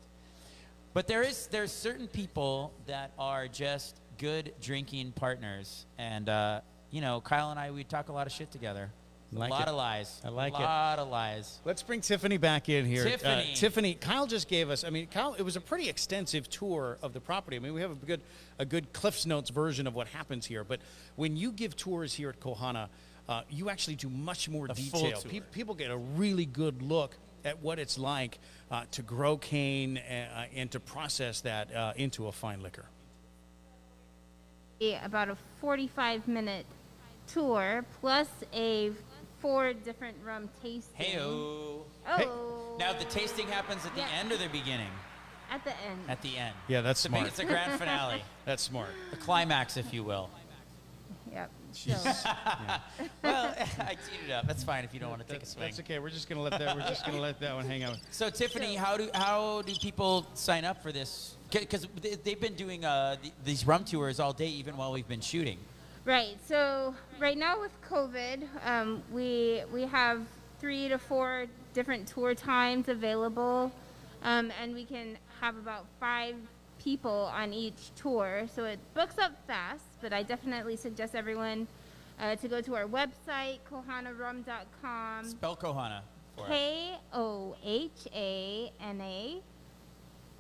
But 0.94 1.08
there 1.08 1.22
is 1.22 1.48
there's 1.48 1.72
certain 1.72 2.08
people 2.08 2.74
that 2.88 3.12
are 3.18 3.48
just 3.48 4.02
good 4.18 4.54
drinking 4.60 5.14
partners, 5.14 5.86
and 5.98 6.28
uh, 6.28 6.62
you 6.92 7.00
know, 7.00 7.22
Kyle 7.22 7.52
and 7.52 7.60
I 7.60 7.72
we 7.72 7.84
talk 7.86 8.10
a 8.10 8.12
lot 8.12 8.28
of 8.28 8.34
shit 8.34 8.52
together. 8.52 8.92
Like 9.32 9.50
a 9.52 9.54
lot 9.54 9.62
it. 9.62 9.68
of 9.68 9.76
lies. 9.76 10.22
I 10.26 10.30
like 10.30 10.54
a 10.54 10.56
it. 10.58 10.60
A 10.62 10.64
lot 10.64 11.00
of 11.00 11.08
lies. 11.10 11.60
Let's 11.64 11.84
bring 11.84 12.02
Tiffany 12.02 12.38
back 12.38 12.68
in 12.68 12.86
here. 12.86 13.02
Uh, 13.02 13.10
Tiffany. 13.10 13.52
Tiffany, 13.56 13.94
Kyle 13.94 14.26
just 14.26 14.48
gave 14.48 14.70
us. 14.72 14.84
I 14.84 14.90
mean, 14.90 15.06
Kyle, 15.08 15.36
it 15.36 15.44
was 15.44 15.56
a 15.56 15.62
pretty 15.62 15.88
extensive 15.88 16.50
tour 16.50 16.98
of 17.04 17.14
the 17.14 17.20
property. 17.20 17.56
I 17.56 17.60
mean, 17.60 17.74
we 17.74 17.82
have 17.82 17.92
a 17.92 17.96
good, 18.06 18.22
a 18.58 18.66
good 18.66 18.92
Cliff's 18.92 19.26
Notes 19.28 19.52
version 19.52 19.86
of 19.86 19.94
what 19.94 20.08
happens 20.08 20.48
here. 20.48 20.64
But 20.64 20.80
when 21.16 21.38
you 21.38 21.52
give 21.52 21.76
tours 21.76 22.14
here 22.14 22.30
at 22.30 22.40
Kohana, 22.40 22.88
uh, 23.28 23.44
you 23.52 23.70
actually 23.70 23.96
do 23.96 24.10
much 24.10 24.50
more 24.50 24.66
A 24.68 24.74
full 24.74 25.02
detail. 25.02 25.22
tour. 25.22 25.32
Pe- 25.32 25.40
people 25.52 25.76
get 25.76 25.92
a 25.92 25.98
really 25.98 26.46
good 26.46 26.82
look 26.82 27.16
at 27.46 27.62
what 27.62 27.78
it's 27.78 28.00
like 28.00 28.40
uh, 28.72 28.86
to 28.92 29.04
grow 29.04 29.38
cane 29.38 30.00
uh, 30.00 30.46
and 30.56 30.72
to 30.72 30.80
process 30.80 31.42
that 31.42 31.74
uh, 31.76 31.94
into 31.96 32.26
a 32.28 32.32
fine 32.32 32.62
liquor. 32.64 32.86
a- 34.82 35.00
about 35.06 35.30
a 35.30 35.38
45 35.62 36.28
minute 36.28 36.66
tour 37.28 37.86
plus 38.02 38.28
a 38.54 38.92
four 39.40 39.74
different 39.74 40.18
rum 40.26 40.50
tasting. 40.62 41.06
Heyo. 41.06 41.82
Oh. 42.08 42.76
Now 42.80 42.94
the 42.94 43.06
tasting 43.06 43.48
happens 43.48 43.86
at 43.86 43.94
the 43.96 44.02
Yeah. 44.02 44.08
end 44.20 44.32
or 44.32 44.38
the 44.38 44.48
beginning? 44.50 44.92
at 45.52 45.64
the 45.64 45.72
end. 45.90 46.00
At 46.08 46.22
the 46.22 46.38
end. 46.38 46.54
Yeah, 46.68 46.82
that's 46.82 47.00
It's 47.00 47.06
a 47.06 47.10
smart. 47.10 47.28
It's 47.28 47.40
a 47.40 47.46
grand 47.46 47.80
finale, 47.80 48.22
That's 48.46 48.62
smart. 48.62 48.90
the 49.10 49.18
climax, 49.18 49.78
if 49.78 49.92
you 49.92 50.04
will. 50.04 50.30
yep. 51.32 51.50
Jeez. 51.74 51.98
So, 51.98 52.30
Well, 53.24 53.56
I 53.80 53.96
teed 53.96 54.28
it 54.28 54.32
up. 54.32 54.46
That's 54.48 54.64
fine 54.64 54.84
if 54.84 54.94
you 54.94 55.00
don't 55.00 55.10
want 55.10 55.22
to 55.24 55.28
take 55.28 55.38
a 55.38 55.40
That's, 55.40 55.52
swing. 55.54 55.66
that's 55.66 55.80
okay. 55.80 55.98
We're 56.00 56.10
just 56.12 56.30
gonna 56.30 56.42
let 56.42 56.58
that. 56.60 56.76
We're 56.76 56.88
just 56.88 57.04
gonna 57.06 57.20
let 57.20 57.40
that 57.40 57.56
one 57.56 57.66
hang 57.66 57.84
out. 57.84 57.98
So 58.12 58.30
Tiffany, 58.30 58.76
how 58.76 58.96
do 58.98 59.10
how 59.14 59.62
do 59.64 59.74
people 59.82 60.26
sign 60.36 60.66
up 60.66 60.82
for 60.84 60.92
this? 60.92 61.36
Because 61.52 61.88
they've 62.24 62.40
been 62.40 62.54
doing 62.56 62.86
uh, 62.86 63.16
these 63.44 63.66
rum 63.66 63.86
tours 63.86 64.20
all 64.20 64.34
day, 64.34 64.48
even 64.50 64.78
while 64.78 64.92
we've 64.92 65.08
been 65.08 65.22
shooting. 65.22 65.58
Right. 66.10 66.38
So 66.48 66.96
right 67.20 67.38
now 67.38 67.62
with 67.62 67.72
COVID, 67.88 68.48
um, 68.66 69.04
we 69.12 69.62
we 69.72 69.84
have 69.84 70.26
three 70.60 70.90
to 70.90 70.98
four 70.98 71.46
different 71.74 72.08
tour 72.08 72.34
times 72.34 72.90
available, 72.90 73.72
um, 74.24 74.52
and 74.60 74.74
we 74.74 74.86
can 74.86 75.18
have 75.40 75.56
about 75.56 75.86
five 76.00 76.36
people 76.84 77.30
on 77.34 77.54
each 77.54 77.92
tour, 77.96 78.48
so 78.54 78.64
it 78.64 78.80
books 78.96 79.20
up 79.20 79.34
fast. 79.46 79.86
But 80.02 80.12
I 80.12 80.24
definitely 80.24 80.78
suggest 80.78 81.14
everyone 81.14 81.68
uh, 82.20 82.36
to 82.38 82.48
go 82.48 82.60
to 82.60 82.76
our 82.76 82.86
website, 82.86 83.60
kohanarum.com. 83.72 85.26
Spell 85.26 85.56
Kohana. 85.56 86.02
K 86.48 86.96
O 87.14 87.56
H 87.64 88.08
A 88.16 88.72
N 88.82 89.02
A 89.02 89.42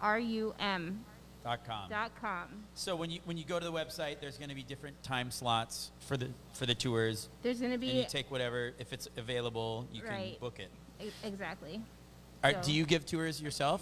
R 0.01 0.17
U 0.20 0.55
M 0.57 1.05
Dot 1.50 1.66
com. 1.66 1.89
dot 1.89 2.12
com. 2.22 2.47
So 2.76 2.95
when 2.95 3.10
you 3.10 3.20
when 3.26 3.36
you 3.38 3.43
go 3.43 3.58
to 3.60 3.66
the 3.66 3.72
website, 3.72 4.20
there's 4.22 4.38
going 4.38 4.50
to 4.50 4.56
be 4.56 4.62
different 4.62 5.02
time 5.02 5.32
slots 5.32 5.89
for 6.00 6.16
the 6.16 6.28
for 6.54 6.66
the 6.68 6.76
tours, 6.76 7.28
There's 7.41 7.60
going 7.60 7.72
to 7.72 7.78
be. 7.80 7.89
and 7.89 7.97
you 8.00 8.06
take 8.08 8.30
whatever 8.30 8.74
if 8.78 8.93
it's 8.93 9.08
available, 9.18 9.88
you 9.91 10.02
can 10.04 10.36
book 10.39 10.60
it. 10.60 10.70
exactly. 11.24 11.82
Are, 12.43 12.52
So- 12.54 12.62
do 12.64 12.72
you 12.72 12.86
give 12.86 13.06
tours 13.06 13.41
yourself? 13.41 13.82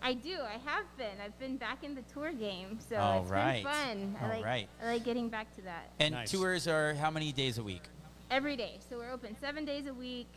I 0.00 0.14
do. 0.14 0.38
I 0.40 0.58
have 0.64 0.84
been. 0.96 1.20
I've 1.22 1.36
been 1.40 1.56
back 1.56 1.82
in 1.84 1.94
the 1.96 2.02
tour 2.02 2.32
game, 2.32 2.78
so 2.88 2.96
All 2.96 3.22
it's 3.22 3.30
right. 3.32 3.64
been 3.64 3.72
fun. 3.72 4.16
I 4.20 4.24
All 4.24 4.30
like 4.30 4.44
right. 4.44 4.68
I 4.82 4.86
like 4.86 5.04
getting 5.04 5.28
back 5.28 5.54
to 5.56 5.62
that 5.62 5.90
And 5.98 6.14
Nice. 6.14 6.30
tours 6.30 6.68
are 6.68 6.94
how 6.94 7.10
many 7.10 7.32
days 7.32 7.58
a 7.58 7.62
week? 7.62 7.82
every 8.30 8.56
day. 8.56 8.78
So 8.88 8.96
we're 8.98 9.10
open 9.10 9.36
seven 9.40 9.64
days 9.64 9.86
a 9.86 9.94
week. 9.94 10.28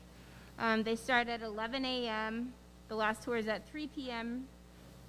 Um, 0.60 0.82
they 0.84 0.96
start 0.96 1.28
at 1.28 1.42
11 1.42 1.84
a.m. 1.86 2.54
The 2.88 2.96
last 2.96 3.22
tour 3.22 3.36
is 3.38 3.48
at 3.48 3.68
3 3.70 3.88
p.m. 3.88 4.48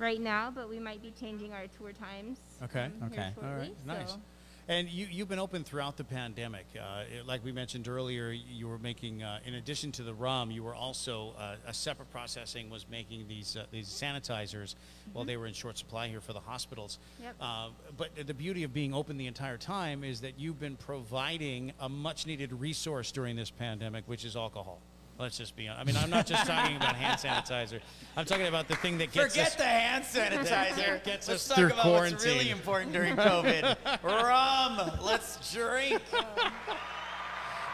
right 0.03 0.21
now, 0.21 0.51
but 0.51 0.69
we 0.69 0.79
might 0.79 1.01
be 1.01 1.13
changing 1.19 1.53
our 1.53 1.67
tour 1.79 1.93
times. 1.93 2.39
Okay. 2.65 2.85
um, 3.01 3.11
Okay. 3.11 3.31
shortly, 3.35 3.51
All 3.51 3.59
right, 3.59 3.87
nice. 3.87 4.11
so- 4.11 4.21
And 4.69 4.89
you, 4.89 5.07
you've 5.11 5.29
been 5.29 5.41
open 5.41 5.65
throughout 5.65 5.97
the 5.97 6.05
pandemic. 6.05 6.67
Uh, 6.79 7.03
it- 7.13 7.27
like 7.27 7.45
we 7.45 7.51
mentioned 7.51 7.89
earlier, 7.89 8.31
you 8.31 8.69
were 8.69 8.79
making, 8.79 9.23
uh, 9.23 9.41
in 9.45 9.55
addition 9.55 9.91
to 9.93 10.03
the 10.05 10.15
rum, 10.15 10.51
you 10.53 10.63
were 10.63 10.75
also, 10.75 11.35
uh, 11.39 11.57
a 11.67 11.75
separate 11.75 12.11
processing 12.11 12.71
was 12.71 12.87
making 12.89 13.27
these, 13.29 13.57
uh, 13.57 13.67
these 13.73 13.89
sanitizers 13.89 14.75
while 15.13 15.25
they 15.25 15.37
were 15.37 15.47
in 15.47 15.53
short 15.53 15.79
supply 15.79 16.07
here 16.09 16.21
for 16.21 16.33
the 16.33 16.41
hospitals. 16.41 16.99
Yep. 17.21 17.37
Uh, 17.41 17.71
but 17.97 18.15
the 18.27 18.35
beauty 18.35 18.63
of 18.63 18.73
being 18.73 18.95
open 18.95 19.17
the 19.17 19.27
entire 19.27 19.59
time 19.59 20.05
is 20.05 20.21
that 20.21 20.39
you've 20.39 20.61
been 20.61 20.77
providing 20.77 21.73
a 21.81 21.89
much 21.89 22.27
needed 22.27 22.53
resource 22.53 23.11
during 23.13 23.35
this 23.37 23.51
pandemic, 23.51 24.07
which 24.07 24.25
is 24.25 24.37
alcohol. 24.37 24.81
Let's 25.19 25.39
just 25.39 25.55
be 25.55 25.69
honest. 25.69 25.81
I 25.81 25.85
mean, 25.85 25.97
I'm 26.03 26.11
not 26.11 26.27
just 26.27 26.47
talking 26.47 26.75
about 26.77 26.97
hand 26.97 27.21
sanitizer. 27.21 27.81
I'm 28.17 28.25
talking 28.25 28.47
about 28.47 28.67
the 28.67 28.75
thing 28.77 28.99
that 28.99 29.13
gets 29.13 29.33
Forget 29.35 29.49
us 29.49 29.55
the 29.55 29.65
hand 29.65 30.05
sanitizer. 30.05 31.05
Gets 31.05 31.29
Let's 31.29 31.29
us 31.29 31.49
talk 31.49 31.57
through 31.59 31.67
about 31.69 31.87
what's 31.87 32.25
really 32.25 32.51
important 32.51 32.93
during 32.93 33.15
COVID. 33.15 33.77
Rum. 34.03 34.91
Let's 35.03 35.53
drink. 35.53 36.01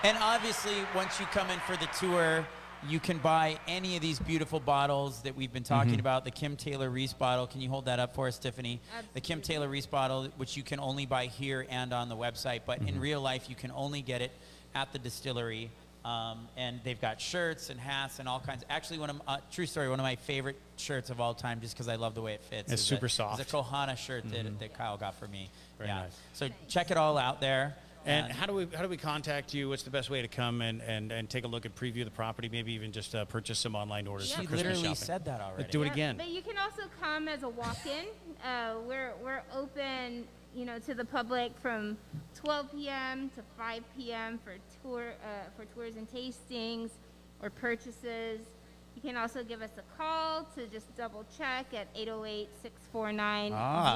and 0.05 0.16
obviously, 0.20 0.74
once 0.95 1.18
you 1.18 1.26
come 1.26 1.49
in 1.51 1.59
for 1.61 1.76
the 1.76 1.89
tour, 1.99 2.47
you 2.89 3.01
can 3.01 3.18
buy 3.18 3.59
any 3.66 3.97
of 3.97 4.03
these 4.03 4.18
beautiful 4.20 4.61
bottles 4.61 5.22
that 5.22 5.34
we've 5.34 5.53
been 5.53 5.62
talking 5.64 5.93
Mm-hmm. 5.93 6.01
about. 6.01 6.24
The 6.24 6.30
Kim 6.30 6.55
Taylor 6.55 6.91
Reece 6.91 7.12
bottle. 7.12 7.47
Can 7.47 7.61
you 7.61 7.68
hold 7.70 7.86
that 7.86 7.99
up 7.99 8.14
for 8.14 8.28
us, 8.28 8.39
Tiffany? 8.39 8.80
The 9.14 9.20
Kim 9.20 9.41
Taylor 9.41 9.68
Reece 9.68 9.86
bottle, 9.86 10.28
which 10.36 10.57
you 10.57 10.62
can 10.62 10.78
only 10.80 11.07
buy 11.07 11.26
here 11.26 11.66
and 11.70 11.93
on 11.93 12.09
the 12.09 12.16
website, 12.16 12.61
but 12.66 12.78
Mm-hmm. 12.80 12.89
in 12.89 13.01
real 13.01 13.20
life, 13.20 13.49
you 13.49 13.57
can 13.57 13.70
only 13.72 14.03
get 14.03 14.22
it 14.22 14.32
at 14.74 14.93
the 14.93 14.99
distillery. 14.99 15.70
Um, 16.09 16.49
and 16.57 16.81
they've 16.85 17.01
got 17.01 17.21
shirts 17.21 17.69
and 17.69 17.79
hats 17.79 18.19
and 18.19 18.27
all 18.27 18.41
kinds. 18.41 18.65
Actually, 18.71 18.99
one 18.99 19.11
of 19.11 19.17
my, 19.27 19.35
uh, 19.35 19.39
true 19.53 19.67
story, 19.67 19.91
one 19.91 20.01
of 20.01 20.05
my 20.05 20.17
favorite 20.17 20.57
shirts 20.77 21.11
of 21.11 21.21
all 21.21 21.35
time, 21.35 21.61
just 21.61 21.75
because 21.75 21.87
I 21.87 21.97
love 21.97 22.15
the 22.15 22.23
way 22.23 22.33
it 22.33 22.43
fits. 22.43 22.73
It's 22.73 22.81
is 22.81 22.89
super 22.89 23.07
a, 23.07 23.11
soft. 23.11 23.41
It's 23.43 23.53
a 23.53 23.57
Kohana 23.57 23.95
shirt 23.95 24.25
that, 24.31 24.59
that 24.59 24.73
Kyle 24.73 24.97
got 24.97 25.17
for 25.17 25.29
me. 25.29 25.51
Very 25.77 25.91
yeah. 25.91 26.03
nice. 26.03 26.17
So 26.33 26.49
check 26.67 26.91
it 26.91 26.97
all 26.97 27.19
out 27.19 27.43
there. 27.43 27.77
And 28.07 28.33
how 28.33 28.47
do 28.47 28.55
we 28.55 28.67
how 28.75 28.83
do 28.83 28.89
we 28.89 28.97
contact 28.97 29.53
you? 29.53 29.69
What's 29.69 29.83
the 29.83 29.91
best 29.91 30.09
way 30.09 30.23
to 30.23 30.29
come 30.29 30.63
and, 30.63 30.81
and, 30.81 31.13
and 31.13 31.29
take 31.29 31.45
a 31.45 31.49
look 31.49 31.67
and 31.67 31.75
preview 31.75 32.05
the 32.07 32.11
property? 32.11 32.49
Maybe 32.51 32.73
even 32.73 32.91
just 32.91 33.15
uh, 33.15 33.27
purchase 33.27 33.59
some 33.59 33.75
online 33.75 34.07
orders 34.07 34.31
Yeah. 34.31 34.37
for 34.37 34.43
she 34.43 34.47
Christmas 34.47 34.65
literally 34.65 34.89
shopping. 34.95 35.05
said 35.05 35.25
that 35.27 35.41
already. 35.43 35.71
Do 35.71 35.83
it 35.83 35.87
Yep, 35.87 35.93
again. 35.93 36.17
But 36.17 36.29
you 36.31 36.41
can 36.41 36.57
also 36.57 36.85
come 37.03 37.29
as 37.29 37.43
a 37.43 37.51
walk-in. 37.51 38.07
uh, 38.43 38.77
we're 38.87 39.13
we're 39.23 39.43
open, 39.55 40.25
you 40.59 40.65
know, 40.65 40.79
to 40.81 40.95
the 40.95 41.05
public 41.05 41.53
from 41.63 41.97
12 42.35 42.73
p.m. 42.73 43.31
to 43.37 43.43
5 43.57 43.85
p.m. 43.97 44.41
for 44.43 44.55
tour 44.83 45.13
uh, 45.23 45.27
for 45.57 45.65
tours 45.67 45.95
and 45.97 46.11
tastings 46.11 46.91
or 47.41 47.49
purchases. 47.49 48.41
You 48.97 49.03
can 49.03 49.17
also 49.17 49.45
give 49.45 49.63
us 49.63 49.71
a 49.79 49.83
call 49.97 50.43
to 50.57 50.67
just 50.67 50.97
double 50.97 51.25
check 51.39 51.67
at 51.73 51.95
808-649-0830. 51.95 53.53
Ah. 53.53 53.95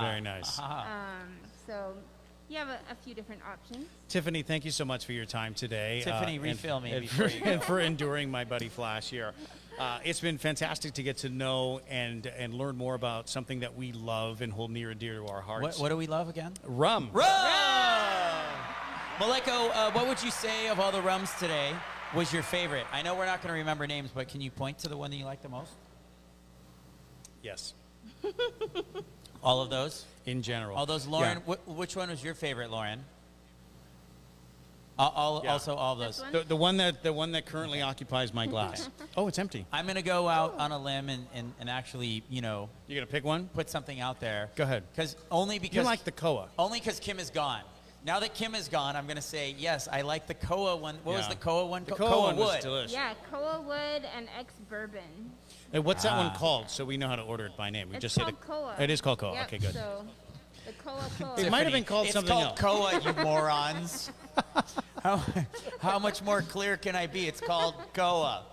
Very 0.00 0.22
nice. 0.22 0.56
Ah. 0.58 0.86
Um, 1.20 1.28
so 1.66 1.92
you 2.48 2.56
have 2.56 2.68
a, 2.68 2.78
a 2.90 2.94
few 3.04 3.14
different 3.14 3.42
options. 3.46 3.86
Tiffany, 4.08 4.42
thank 4.42 4.64
you 4.64 4.70
so 4.70 4.86
much 4.86 5.04
for 5.04 5.12
your 5.12 5.26
time 5.26 5.52
today. 5.52 6.00
uh, 6.00 6.04
Tiffany, 6.04 6.36
and- 6.36 6.42
refill 6.42 6.80
me 6.80 6.92
and 6.92 7.02
before 7.02 7.28
for, 7.28 7.36
you 7.36 7.44
go. 7.44 7.50
and 7.50 7.62
for 7.62 7.80
enduring 7.80 8.30
my 8.30 8.44
buddy 8.44 8.70
Flash 8.70 9.10
here. 9.10 9.34
Uh, 9.78 9.98
it's 10.04 10.20
been 10.20 10.38
fantastic 10.38 10.94
to 10.94 11.02
get 11.02 11.18
to 11.18 11.28
know 11.28 11.80
and 11.88 12.26
and 12.26 12.54
learn 12.54 12.76
more 12.76 12.94
about 12.94 13.28
something 13.28 13.60
that 13.60 13.74
we 13.74 13.92
love 13.92 14.40
and 14.40 14.52
hold 14.52 14.70
near 14.70 14.90
and 14.90 15.00
dear 15.00 15.14
to 15.16 15.26
our 15.26 15.40
hearts. 15.40 15.62
What, 15.62 15.78
what 15.78 15.88
do 15.88 15.96
we 15.96 16.06
love 16.06 16.28
again? 16.28 16.52
Rum. 16.64 17.10
Rum! 17.12 17.26
Maleko, 19.18 19.70
uh, 19.74 19.90
what 19.92 20.08
would 20.08 20.22
you 20.22 20.30
say 20.30 20.68
of 20.68 20.80
all 20.80 20.90
the 20.92 21.00
rums 21.02 21.30
today 21.38 21.72
was 22.14 22.32
your 22.32 22.42
favorite? 22.42 22.84
I 22.92 23.02
know 23.02 23.14
we're 23.14 23.26
not 23.26 23.42
going 23.42 23.52
to 23.52 23.58
remember 23.58 23.86
names, 23.86 24.10
but 24.14 24.28
can 24.28 24.40
you 24.40 24.50
point 24.50 24.78
to 24.80 24.88
the 24.88 24.96
one 24.96 25.10
that 25.10 25.16
you 25.16 25.24
like 25.24 25.42
the 25.42 25.48
most? 25.48 25.70
Yes. 27.42 27.74
All 29.42 29.60
of 29.60 29.70
those? 29.70 30.04
In 30.26 30.42
general. 30.42 30.76
All 30.76 30.86
those, 30.86 31.06
Lauren. 31.06 31.42
Yeah. 31.46 31.54
Wh- 31.54 31.68
which 31.76 31.94
one 31.94 32.08
was 32.10 32.24
your 32.24 32.34
favorite, 32.34 32.70
Lauren? 32.70 33.04
All, 34.98 35.12
all 35.16 35.40
Yeah. 35.44 35.52
Also, 35.52 35.74
all 35.74 35.94
of 35.94 35.98
those. 35.98 36.16
This 36.16 36.22
one? 36.22 36.32
The, 36.32 36.40
the 36.48 36.56
one 36.56 36.76
that 36.78 37.02
the 37.02 37.12
one 37.12 37.32
that 37.32 37.46
currently 37.46 37.82
occupies 37.82 38.32
my 38.32 38.46
glass. 38.46 38.88
oh, 39.16 39.26
it's 39.28 39.38
empty. 39.38 39.66
I'm 39.72 39.86
going 39.86 39.96
to 39.96 40.02
go 40.02 40.28
out 40.28 40.54
on 40.58 40.70
a 40.72 40.78
limb 40.78 41.08
and, 41.08 41.26
and, 41.34 41.52
and 41.60 41.68
actually, 41.68 42.22
you 42.28 42.40
know, 42.40 42.68
You 42.86 42.94
gonna 42.96 43.06
pick 43.06 43.24
one? 43.24 43.48
put 43.48 43.68
something 43.70 44.00
out 44.00 44.20
there. 44.20 44.50
Go 44.54 44.64
ahead. 44.64 44.84
Because 44.94 45.16
only 45.30 45.58
because 45.58 45.76
You 45.76 45.82
like 45.82 46.04
the 46.04 46.12
Koa? 46.12 46.48
only 46.58 46.78
because 46.78 47.00
Kim 47.00 47.18
is 47.18 47.30
gone. 47.30 47.62
Now 48.06 48.20
that 48.20 48.34
Kim 48.34 48.54
is 48.54 48.68
gone, 48.68 48.96
I'm 48.96 49.06
going 49.06 49.16
to 49.16 49.22
say 49.22 49.54
yes. 49.56 49.88
I 49.90 50.02
like 50.02 50.26
the 50.26 50.34
Koa 50.34 50.76
one. 50.76 50.96
What 51.04 51.14
was 51.16 51.22
Yeah. 51.24 51.30
the 51.30 51.36
Koa 51.40 51.64
one? 51.66 51.84
The 51.86 51.92
Co- 51.92 52.06
Koa, 52.06 52.20
one 52.20 52.36
was 52.36 52.52
Wood. 52.52 52.60
delicious. 52.60 52.92
Yeah, 52.92 53.14
Koa 53.32 53.62
Wood 53.62 54.02
and 54.14 54.28
ex 54.38 54.52
bourbon. 54.68 55.32
Hey, 55.72 55.78
what's 55.78 56.02
that 56.02 56.14
one 56.14 56.26
Ah. 56.34 56.36
called? 56.38 56.68
So 56.68 56.84
we 56.84 56.98
know 56.98 57.08
how 57.08 57.16
to 57.16 57.22
order 57.22 57.46
it 57.46 57.56
by 57.56 57.70
name. 57.70 57.88
We 57.88 57.96
It's 57.96 58.02
just 58.02 58.14
say 58.14 58.20
called 58.20 58.34
the, 58.34 58.46
Koa. 58.46 58.74
It 58.78 58.90
is 58.90 59.00
called 59.00 59.18
Koa. 59.20 59.32
Yep, 59.32 59.46
Okay, 59.46 59.58
good. 59.58 59.72
So 59.72 60.04
the 60.66 60.72
Koa 60.72 61.10
Koa. 61.18 61.34
It 61.38 61.50
might 61.50 61.64
have 61.64 61.72
been 61.72 61.84
called 61.84 62.06
it's 62.06 62.14
something 62.14 62.32
called 62.32 62.58
else. 62.58 62.60
Koa, 62.60 63.00
you 63.00 63.22
morons. 63.22 64.10
how, 65.02 65.22
how 65.80 65.98
much 65.98 66.22
more 66.22 66.42
clear 66.42 66.76
can 66.76 66.96
I 66.96 67.06
be? 67.06 67.26
It's 67.26 67.40
called 67.40 67.74
Koa. 67.92 68.44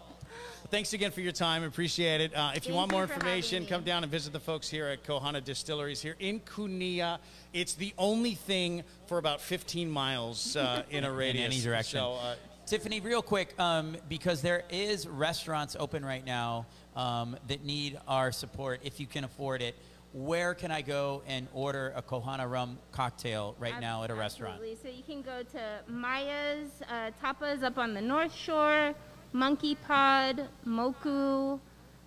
Thanks 0.69 0.93
again 0.93 1.11
for 1.11 1.19
your 1.19 1.33
time. 1.33 1.63
Appreciate 1.63 2.21
it. 2.21 2.33
Uh, 2.33 2.51
if 2.55 2.65
you 2.65 2.73
want 2.73 2.91
more 2.91 3.05
for 3.05 3.13
information, 3.15 3.65
come 3.65 3.83
down 3.83 4.03
and 4.03 4.11
visit 4.11 4.31
the 4.31 4.39
folks 4.39 4.69
here 4.69 4.87
at 4.87 5.03
Kohana 5.03 5.43
Distilleries 5.43 6.01
here 6.01 6.15
in 6.19 6.39
Kunia. 6.39 7.19
It's 7.51 7.73
the 7.73 7.93
only 7.97 8.35
thing 8.35 8.83
for 9.05 9.17
about 9.17 9.41
15 9.41 9.91
miles 9.91 10.55
uh, 10.55 10.83
in 10.89 11.03
a 11.03 11.11
radius. 11.11 11.35
In 11.35 11.41
radius. 11.41 11.53
any 11.53 11.61
direction. 11.61 11.99
So, 11.99 12.13
uh, 12.13 12.35
Tiffany, 12.65 13.01
real 13.01 13.21
quick, 13.21 13.53
um, 13.59 13.97
because 14.07 14.41
there 14.41 14.63
is 14.69 15.05
restaurants 15.09 15.75
open 15.77 16.05
right 16.05 16.25
now 16.25 16.67
um, 16.95 17.35
that 17.49 17.65
need 17.65 17.99
our 18.07 18.31
support. 18.31 18.79
If 18.81 18.97
you 18.97 19.07
can 19.07 19.25
afford 19.25 19.61
it, 19.61 19.75
where 20.13 20.53
can 20.53 20.71
I 20.71 20.81
go 20.81 21.21
and 21.25 21.47
order 21.53 21.93
a 21.95 22.01
Kohana 22.01 22.49
rum 22.49 22.77
cocktail 22.91 23.55
right 23.59 23.75
Ab- 23.75 23.81
now 23.81 24.03
at 24.03 24.11
a 24.11 24.15
restaurant? 24.15 24.55
Absolutely. 24.55 24.89
So 24.89 24.95
you 24.95 25.03
can 25.03 25.21
go 25.21 25.43
to 25.43 25.79
Maya's 25.87 26.69
uh, 26.89 27.11
Tapas 27.23 27.63
up 27.63 27.77
on 27.77 27.93
the 27.93 28.01
North 28.01 28.33
Shore, 28.33 28.93
Monkey 29.31 29.75
Pod, 29.75 30.47
Moku, 30.65 31.59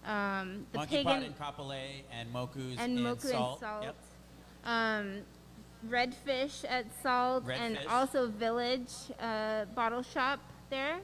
um, 0.04 0.66
the 0.72 0.78
Monkey 0.78 0.96
Pig 0.96 1.06
Pot 1.06 1.16
and, 1.16 1.24
in 1.24 1.32
Kapolei 1.32 2.02
and 2.12 2.32
Moku's 2.32 2.78
and 2.78 2.98
in 2.98 3.04
Moku 3.04 3.30
Salt. 3.30 3.52
and 3.52 3.60
Salt. 3.60 3.84
Yep. 3.84 3.96
Um, 4.64 5.18
Redfish 5.88 6.64
at 6.68 6.86
Salt, 7.02 7.44
and 7.50 7.78
also 7.90 8.28
Village 8.28 8.90
uh, 9.20 9.66
Bottle 9.74 10.02
Shop 10.02 10.40
there, 10.70 10.98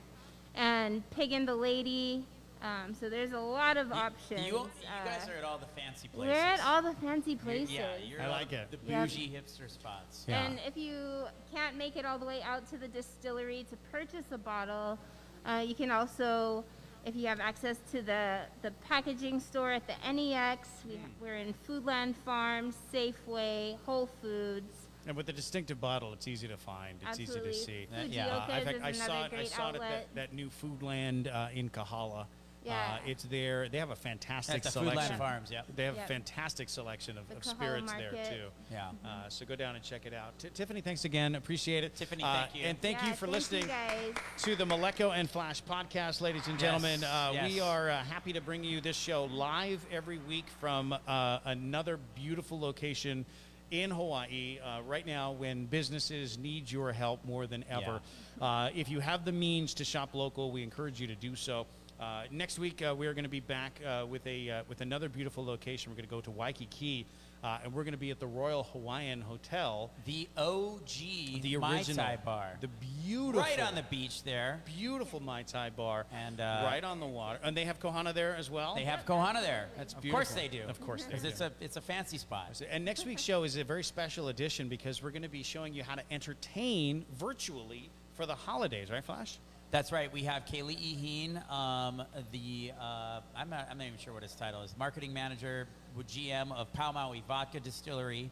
and 0.55 1.09
Pig 1.11 1.33
and 1.33 1.47
the 1.47 1.55
Lady. 1.55 2.25
Um, 2.63 2.95
so 2.95 3.09
there's 3.09 3.33
a 3.33 3.39
lot 3.41 3.77
of 3.79 3.89
You- 3.89 3.95
options. 3.95 4.41
You, 4.47 4.53
you 4.59 4.71
guys 5.05 5.27
Uh, 5.27 5.33
are 5.33 5.37
at 5.37 5.45
all 5.45 5.59
the 5.59 5.67
fancy 5.81 6.09
places. 6.09 6.35
We're 6.35 6.41
at 6.41 6.61
all 6.61 6.83
the 6.83 6.93
fancy 6.95 7.31
You're- 7.33 7.43
places. 7.45 7.73
Yeah, 7.75 7.97
you're 7.97 8.21
I 8.23 8.27
like 8.29 8.51
the, 8.51 8.63
it. 8.63 8.71
The 8.71 8.77
Yep. 8.91 9.09
bougie 9.09 9.29
hipster 9.31 9.71
spots. 9.71 10.27
Yeah. 10.29 10.45
And 10.45 10.61
if 10.67 10.77
you 10.77 11.25
can't 11.55 11.77
make 11.77 11.97
it 11.97 12.05
all 12.05 12.19
the 12.19 12.27
way 12.27 12.43
out 12.43 12.67
to 12.71 12.77
the 12.77 12.89
distillery 12.89 13.65
to 13.71 13.77
purchase 13.91 14.27
a 14.33 14.39
bottle, 14.39 14.99
uh, 15.47 15.65
you 15.67 15.75
can 15.75 15.91
also, 15.91 16.65
if 17.07 17.17
you 17.17 17.27
have 17.29 17.41
access 17.41 17.79
to 17.93 18.03
the, 18.03 18.43
the 18.61 18.73
packaging 18.87 19.41
store 19.41 19.73
at 19.73 19.87
the 19.87 19.95
NEX, 20.13 20.69
we, 20.87 21.01
we're 21.19 21.37
in 21.37 21.55
Foodland 21.67 22.15
Farms, 22.27 22.77
Safeway, 22.93 23.79
Whole 23.87 24.07
Foods. 24.21 24.87
and 25.07 25.17
with 25.17 25.25
the 25.25 25.33
distinctive 25.33 25.81
bottle, 25.81 26.13
it's 26.13 26.29
easy 26.29 26.47
to 26.47 26.59
find. 26.59 26.99
It's 27.01 27.19
Absolutely. 27.19 27.51
easy 27.53 27.59
to 27.59 27.65
see. 27.65 27.89
Uh, 27.91 28.03
yeah. 28.03 28.27
Uh, 28.27 28.41
Fujioka's 28.47 28.59
in 28.59 28.65
fact, 28.65 28.77
is 28.77 28.83
I 28.83 29.07
saw 29.07 29.21
it. 29.23 29.25
I 29.25 29.29
great 29.31 29.49
saw 29.49 29.69
it 29.71 29.75
at 29.77 29.81
that, 29.81 30.15
that 30.15 30.33
new 30.35 30.51
Foodland 30.51 31.35
uh, 31.35 31.49
in 31.55 31.71
Kahala. 31.71 32.27
Yeah. 32.65 32.73
Uh, 32.75 32.99
it's 33.07 33.23
there. 33.25 33.69
They 33.71 33.79
have 33.79 33.91
a 33.91 33.97
fantastic 33.97 34.57
At 34.57 34.63
the 34.65 34.71
selection. 34.71 35.15
Foodland 35.15 35.19
Farms, 35.19 35.51
yep. 35.51 35.67
They 35.75 35.85
have 35.85 35.97
a 35.97 36.03
fantastic 36.03 36.69
selection 36.69 37.17
of, 37.17 37.27
The 37.29 37.37
of 37.37 37.43
Kahala 37.43 37.49
spirits 37.49 37.93
there 37.95 38.11
too. 38.31 38.49
Yeah. 38.71 38.91
Uh, 39.05 39.29
so 39.29 39.47
go 39.47 39.57
down 39.57 39.77
and 39.77 39.85
check 39.85 40.05
it 40.05 40.13
out. 40.13 40.39
T- 40.39 40.51
Tiffany, 40.53 40.81
thanks 40.83 41.05
again. 41.07 41.35
Appreciate 41.37 41.85
it. 41.85 41.97
Tiffany, 41.97 42.23
Uh, 42.23 42.43
thank 42.43 42.55
you. 42.55 42.63
And 42.65 42.81
thank 42.83 42.99
Yeah, 42.99 43.09
you 43.09 43.15
for 43.15 43.27
thank 43.27 43.33
listening 43.33 43.67
guys. 43.67 44.15
to 44.43 44.57
the 44.57 44.65
Maleko 44.67 45.11
and 45.17 45.29
Flash 45.31 45.63
podcast, 45.63 46.21
ladies 46.21 46.47
and 46.49 46.59
gentlemen. 46.59 47.01
Yes, 47.01 47.11
Uh, 47.11 47.47
We 47.49 47.61
are 47.61 47.91
uh, 47.91 48.05
happy 48.05 48.33
to 48.35 48.41
bring 48.43 48.63
you 48.63 48.81
this 48.83 48.97
show 48.97 49.25
live 49.25 49.85
every 49.91 50.19
week 50.19 50.47
from 50.61 50.93
uh, 50.93 51.39
another 51.47 51.99
beautiful 52.15 52.61
location 52.61 53.25
in 53.71 53.91
Hawaii. 53.91 54.59
Uh, 54.59 54.83
right 54.83 55.07
now, 55.07 55.31
when 55.33 55.65
businesses 55.67 56.37
need 56.37 56.71
your 56.71 56.93
help 56.93 57.25
more 57.25 57.47
than 57.47 57.65
ever, 57.71 58.01
uh, 58.41 58.69
if 58.75 58.89
you 58.89 58.99
have 58.99 59.25
the 59.25 59.31
means 59.33 59.75
to 59.75 59.85
shop 59.85 60.13
local, 60.13 60.51
we 60.51 60.63
encourage 60.65 61.01
you 61.01 61.07
to 61.07 61.15
do 61.15 61.37
so. 61.37 61.67
Uh, 62.01 62.23
next 62.31 62.59
week, 62.59 62.83
uh, 62.83 62.95
we 62.97 63.07
are 63.07 63.13
going 63.13 63.25
to 63.25 63.31
be 63.31 63.41
back 63.41 63.79
uh, 63.87 64.07
with 64.09 64.27
a 64.27 64.49
uh, 64.51 64.63
with 64.69 64.81
another 64.81 65.09
beautiful 65.09 65.45
location. 65.45 65.93
We're 65.93 65.97
going 65.97 66.09
to 66.09 66.15
go 66.15 66.23
to 66.23 66.31
Waikiki, 66.31 67.05
uh, 67.45 67.59
and 67.63 67.75
we're 67.75 67.85
going 67.85 67.93
to 67.93 67.99
be 67.99 68.11
at 68.11 68.19
the 68.19 68.27
Royal 68.27 68.63
Hawaiian 68.63 69.21
Hotel, 69.21 69.91
The 70.07 70.27
OG 70.35 71.43
the 71.43 71.59
Mai 71.59 71.77
original, 71.77 72.07
Tai 72.07 72.17
bar. 72.25 72.57
the 72.63 72.69
beautiful, 72.69 73.43
right 73.43 73.61
on 73.61 73.75
the 73.75 73.83
beach 73.83 74.23
there. 74.23 74.63
beautiful 74.65 75.21
Mai 75.21 75.43
Tai 75.43 75.71
bar, 75.71 76.07
And, 76.11 76.41
uh, 76.41 76.63
right 76.65 76.83
on 76.83 77.01
the 77.01 77.07
water. 77.07 77.39
And 77.43 77.55
they 77.55 77.67
have 77.67 77.79
Kohana 77.79 78.15
there 78.15 78.35
as 78.35 78.51
well. 78.51 78.77
They 78.77 78.85
have 78.85 79.05
Kohana 79.05 79.43
there. 79.43 79.69
That's 79.77 79.93
Of 79.93 80.03
course 80.11 80.33
they 80.33 80.49
do. 80.49 80.63
Of 80.69 80.81
course 80.81 81.05
they 81.05 81.19
do. 81.19 81.29
It's 81.29 81.43
a, 81.43 81.53
it's 81.61 81.77
a 81.77 81.83
fancy 81.83 82.17
spot. 82.17 82.63
And 82.71 82.83
next 82.83 83.05
week's 83.05 83.23
show 83.23 83.43
is 83.45 83.57
a 83.59 83.65
very 83.65 83.85
special 83.85 84.29
edition 84.29 84.69
because 84.69 85.03
we're 85.03 85.11
going 85.11 85.23
to 85.23 85.29
be 85.29 85.43
showing 85.43 85.75
you 85.75 85.83
how 85.83 85.97
to 85.97 86.03
entertain 86.11 87.05
virtually 87.19 87.91
for 88.15 88.25
the 88.25 88.35
holidays, 88.35 88.91
right, 88.91 89.05
Flash? 89.05 89.39
That's 89.71 89.93
right. 89.93 90.13
We 90.13 90.23
have 90.25 90.47
Kaylee 90.47 90.77
Eheen, 90.77 91.49
um, 91.51 92.03
the 92.33 92.73
uh, 92.81 93.21
I'm, 93.37 93.49
not, 93.51 93.69
I'm 93.71 93.79
not 93.79 93.87
even 93.87 93.99
sure 94.01 94.13
what 94.13 94.25
his 94.25 94.35
title 94.35 94.63
is, 94.63 94.75
marketing 94.77 95.13
manager, 95.13 95.69
with 95.97 96.09
GM 96.09 96.53
of 96.53 96.73
Pau 96.73 96.91
Maui 96.91 97.23
Vodka 97.29 97.61
Distillery, 97.61 98.31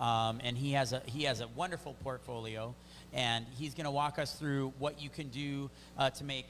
um, 0.00 0.40
and 0.42 0.56
he 0.58 0.72
has 0.72 0.92
a 0.92 1.00
he 1.06 1.22
has 1.24 1.40
a 1.40 1.46
wonderful 1.48 1.94
portfolio, 2.02 2.74
and 3.12 3.46
he's 3.56 3.74
going 3.74 3.84
to 3.84 3.90
walk 3.92 4.18
us 4.18 4.34
through 4.34 4.72
what 4.80 5.00
you 5.00 5.10
can 5.10 5.28
do 5.28 5.70
uh, 5.96 6.10
to 6.10 6.24
make 6.24 6.46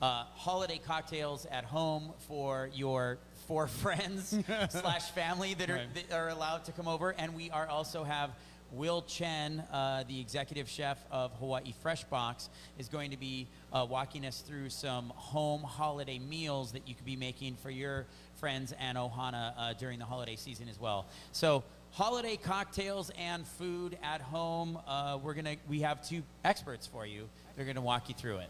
uh, 0.00 0.22
holiday 0.34 0.78
cocktails 0.86 1.44
at 1.46 1.64
home 1.64 2.12
for 2.28 2.70
your 2.72 3.18
four 3.48 3.66
friends 3.82 4.38
slash 4.68 5.10
family 5.10 5.54
that 5.54 5.68
are 5.68 5.74
Right. 5.74 5.94
that 6.08 6.12
are 6.16 6.28
allowed 6.28 6.64
to 6.66 6.72
come 6.72 6.86
over, 6.86 7.10
and 7.18 7.34
we 7.34 7.50
are 7.50 7.66
also 7.66 8.04
have. 8.04 8.30
Will 8.72 9.02
Chen, 9.02 9.60
uh, 9.72 10.04
the 10.06 10.20
executive 10.20 10.68
chef 10.68 11.04
of 11.10 11.32
Hawaii 11.34 11.74
Fresh 11.82 12.04
Box, 12.04 12.48
is 12.78 12.88
going 12.88 13.10
to 13.10 13.16
be 13.16 13.48
uh, 13.72 13.86
walking 13.88 14.24
us 14.24 14.40
through 14.40 14.70
some 14.70 15.12
home 15.16 15.62
holiday 15.62 16.18
meals 16.18 16.72
that 16.72 16.86
you 16.86 16.94
could 16.94 17.04
be 17.04 17.16
making 17.16 17.56
for 17.56 17.70
your 17.70 18.06
friends 18.36 18.72
and 18.78 18.96
Ohana 18.96 19.52
uh, 19.56 19.72
during 19.74 19.98
the 19.98 20.04
holiday 20.04 20.36
season 20.36 20.68
as 20.68 20.78
well. 20.80 21.06
So, 21.32 21.64
holiday 21.92 22.36
cocktails 22.36 23.10
and 23.18 23.46
food 23.46 23.98
at 24.02 24.20
home. 24.20 24.78
Uh, 24.86 25.18
we're 25.22 25.34
gonna 25.34 25.56
we 25.68 25.80
have 25.80 26.06
two 26.06 26.22
experts 26.44 26.86
for 26.86 27.04
you. 27.06 27.28
They're 27.56 27.66
gonna 27.66 27.80
walk 27.80 28.08
you 28.08 28.14
through 28.14 28.38
it. 28.38 28.48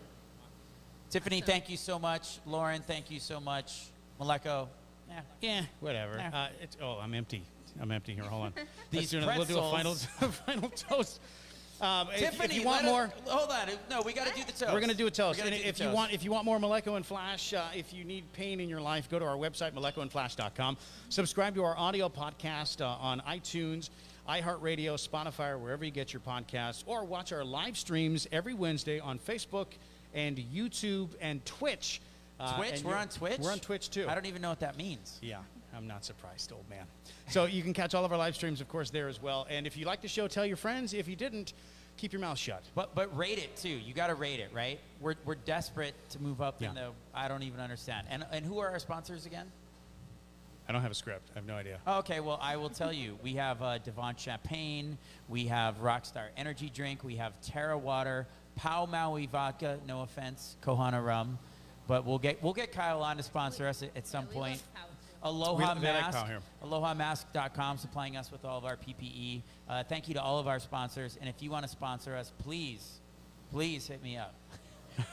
Tiffany, 1.11 1.41
thank 1.41 1.69
you 1.71 1.77
so 1.77 1.99
much. 1.99 2.39
Lauren, 2.47 2.83
thank 2.83 3.11
you 3.11 3.19
so 3.19 3.41
much. 3.41 3.87
Maleko, 4.21 4.69
yeah, 5.09 5.21
Yeah, 5.41 5.63
whatever. 5.81 6.17
Yeah. 6.19 6.31
Uh, 6.33 6.49
it's, 6.63 6.77
oh, 6.81 6.99
I'm 7.03 7.15
empty. 7.15 7.43
I'm 7.81 7.91
empty 7.91 8.15
here. 8.15 8.25
Hold 8.25 8.47
on. 8.47 8.53
These 8.91 9.01
Let's 9.01 9.11
do 9.11 9.19
another- 9.19 9.39
we'll 9.39 9.47
do 9.47 9.59
a 9.59 9.71
final, 9.71 9.95
final 10.47 10.69
toast. 10.71 11.21
Um, 11.81 12.09
Tiffany, 12.15 12.45
if 12.45 12.55
you 12.55 12.63
want 12.67 12.85
more, 12.85 13.05
us- 13.05 13.13
hold 13.27 13.51
on. 13.51 13.69
No, 13.89 14.03
we 14.03 14.13
got 14.13 14.27
to 14.27 14.35
do 14.35 14.41
the 14.45 14.53
toast. 14.53 14.67
We're 14.73 14.81
going 14.81 14.91
to 14.91 14.97
do 14.97 15.07
a 15.07 15.11
toast. 15.11 15.41
And 15.41 15.51
do 15.51 15.57
the 15.57 15.67
if 15.67 15.79
you 15.79 15.87
toast. 15.87 15.97
want, 15.97 16.13
if 16.13 16.23
you 16.25 16.31
want 16.31 16.45
more 16.45 16.59
Maleko 16.59 16.97
and 16.97 17.07
Flash, 17.07 17.55
uh, 17.55 17.65
if 17.75 17.95
you 17.95 18.05
need 18.05 18.31
pain 18.35 18.61
in 18.61 18.69
your 18.69 18.83
life, 18.83 19.09
go 19.09 19.19
to 19.19 19.25
our 19.25 19.37
website 19.37 19.73
malekoandflash.com. 19.73 20.77
Subscribe 21.09 21.55
to 21.55 21.65
our 21.65 21.75
audio 21.79 22.11
podcast 22.11 22.83
uh, 22.83 22.87
on 23.01 23.21
iTunes, 23.21 23.89
iHeartRadio, 24.29 24.95
Spotify, 25.09 25.53
or 25.53 25.59
wherever 25.59 25.83
you 25.83 25.91
get 25.91 26.13
your 26.13 26.21
podcasts, 26.21 26.83
or 26.85 27.05
watch 27.05 27.33
our 27.33 27.45
live 27.45 27.79
streams 27.79 28.27
every 28.31 28.53
Wednesday 28.53 29.01
on 29.01 29.19
Facebook 29.19 29.69
and 30.13 30.37
YouTube 30.37 31.09
and 31.21 31.43
Twitch. 31.47 32.03
Uh, 32.39 32.57
Twitch? 32.59 32.73
and 32.77 32.85
We're 32.85 32.97
on 32.97 33.09
Twitch? 33.09 33.39
We're 33.39 33.53
on 33.53 33.59
Twitch 33.59 33.89
too. 33.91 34.07
I 34.07 34.15
don't 34.15 34.27
even 34.27 34.43
know 34.43 34.51
what 34.51 34.61
that 34.61 34.77
means. 34.77 35.19
Yeah, 35.23 35.39
I'm 35.77 35.87
not 35.87 36.05
surprised, 36.05 36.53
old 36.53 36.69
man. 36.69 36.87
So 37.29 37.45
you 37.45 37.63
can 37.63 37.73
catch 37.73 37.95
all 37.95 38.05
of 38.05 38.13
our 38.13 38.19
live 38.19 38.35
streams, 38.35 38.61
of 38.61 38.69
course, 38.69 38.91
there 38.91 39.09
as 39.09 39.23
well. 39.23 39.47
And 39.49 39.67
if 39.67 39.77
you 39.77 39.87
like 39.87 40.03
the 40.03 40.09
show, 40.09 40.27
tell 40.29 40.45
your 40.45 40.57
friends. 40.57 40.93
If 40.95 41.07
you 41.07 41.17
didn't, 41.17 41.53
keep 41.97 42.13
your 42.13 42.21
mouth 42.21 42.39
shut. 42.39 42.63
But 42.75 42.95
but 42.95 43.17
rate 43.17 43.39
it 43.39 43.57
too. 43.57 43.69
You 43.69 43.95
got 43.95 44.09
to 44.09 44.15
rate 44.15 44.41
it, 44.41 44.51
right? 44.53 44.81
We're, 45.01 45.15
we're 45.25 45.37
desperate 45.37 45.95
to 46.11 46.21
move 46.23 46.41
up 46.41 46.61
in 46.61 46.75
Yeah. 46.75 46.75
the. 46.75 46.91
I 47.15 47.29
don't 47.29 47.43
even 47.45 47.61
understand. 47.61 48.07
And 48.11 48.25
and 48.33 48.45
who 48.45 48.59
are 48.59 48.69
our 48.69 48.79
sponsors 48.81 49.27
again? 49.27 49.47
I 50.69 50.73
don't 50.73 50.83
have 50.83 50.91
a 50.93 50.95
script. 50.95 51.31
I 51.35 51.39
have 51.39 51.47
no 51.47 51.55
idea. 51.55 51.79
Okay, 51.87 52.21
well 52.21 52.39
I 52.41 52.57
will 52.57 52.71
tell 52.71 52.93
you. 52.93 53.19
We 53.23 53.35
have 53.35 53.61
uh, 53.63 53.79
Devon 53.79 54.15
Champagne. 54.17 54.99
We 55.29 55.47
have 55.47 55.81
Rockstar 55.81 56.27
Energy 56.37 56.71
Drink. 56.73 57.03
We 57.05 57.17
have 57.17 57.41
Terra 57.43 57.77
Water, 57.77 58.27
Pau 58.57 58.87
Maui 58.87 59.27
Vodka. 59.27 59.79
No 59.87 60.03
offense, 60.03 60.57
Kohana 60.65 61.05
Rum, 61.05 61.39
but 61.89 62.05
we'll 62.05 62.19
get 62.19 62.43
we'll 62.43 62.53
get 62.53 62.73
Kyle 62.73 63.03
on 63.03 63.17
to 63.17 63.23
sponsor 63.23 63.67
us 63.67 63.83
at, 63.83 63.91
at 63.97 64.07
some 64.07 64.27
we 64.29 64.35
love 64.37 64.45
point. 64.49 64.63
Aloha 65.23 65.75
We- 65.75 65.81
Mask. 65.81 66.19
AlohaMask.com 66.65 67.79
supplying 67.79 68.17
us 68.17 68.33
with 68.33 68.45
all 68.45 68.59
of 68.59 68.65
our 68.65 68.77
PPE. 68.77 69.43
Uh, 69.69 69.83
thank 69.85 70.09
you 70.09 70.15
to 70.15 70.23
all 70.23 70.39
of 70.39 70.49
our 70.49 70.59
sponsors. 70.59 71.19
And 71.21 71.29
if 71.29 71.43
you 71.43 71.51
want 71.51 71.65
to 71.65 71.69
sponsor 71.69 72.17
us, 72.17 72.33
please, 72.43 73.01
please 73.51 73.87
hit 73.87 74.03
me 74.03 74.17
up. 74.17 74.35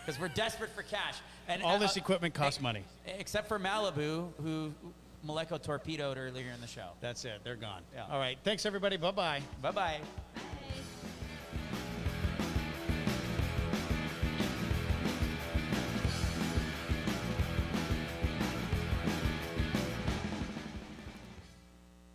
Because 0.05 0.20
we're 0.20 0.28
desperate 0.30 0.72
for 0.72 0.82
cash. 0.82 1.16
And 1.47 1.64
All 1.64 1.80
this 1.80 1.95
uh, 1.95 1.99
equipment 2.01 2.34
costs 2.34 2.58
ex- 2.58 2.64
money. 2.64 2.84
Except 3.05 3.47
for 3.47 3.58
Malibu, 3.58 4.28
who 4.43 4.74
Maleko 5.26 5.62
torpedoed 5.62 6.18
earlier 6.18 6.51
in 6.51 6.60
the 6.60 6.68
show. 6.68 6.89
That's 6.99 7.24
it. 7.24 7.39
They're 7.45 7.55
gone. 7.55 7.84
Yeah. 7.95 8.05
All 8.10 8.20
right. 8.20 8.38
Thanks, 8.43 8.66
everybody. 8.66 8.97
Bye 8.97 9.12
bye. 9.12 9.41
Bye 9.62 9.72
bye. 9.72 9.99
Bye. 10.36 10.41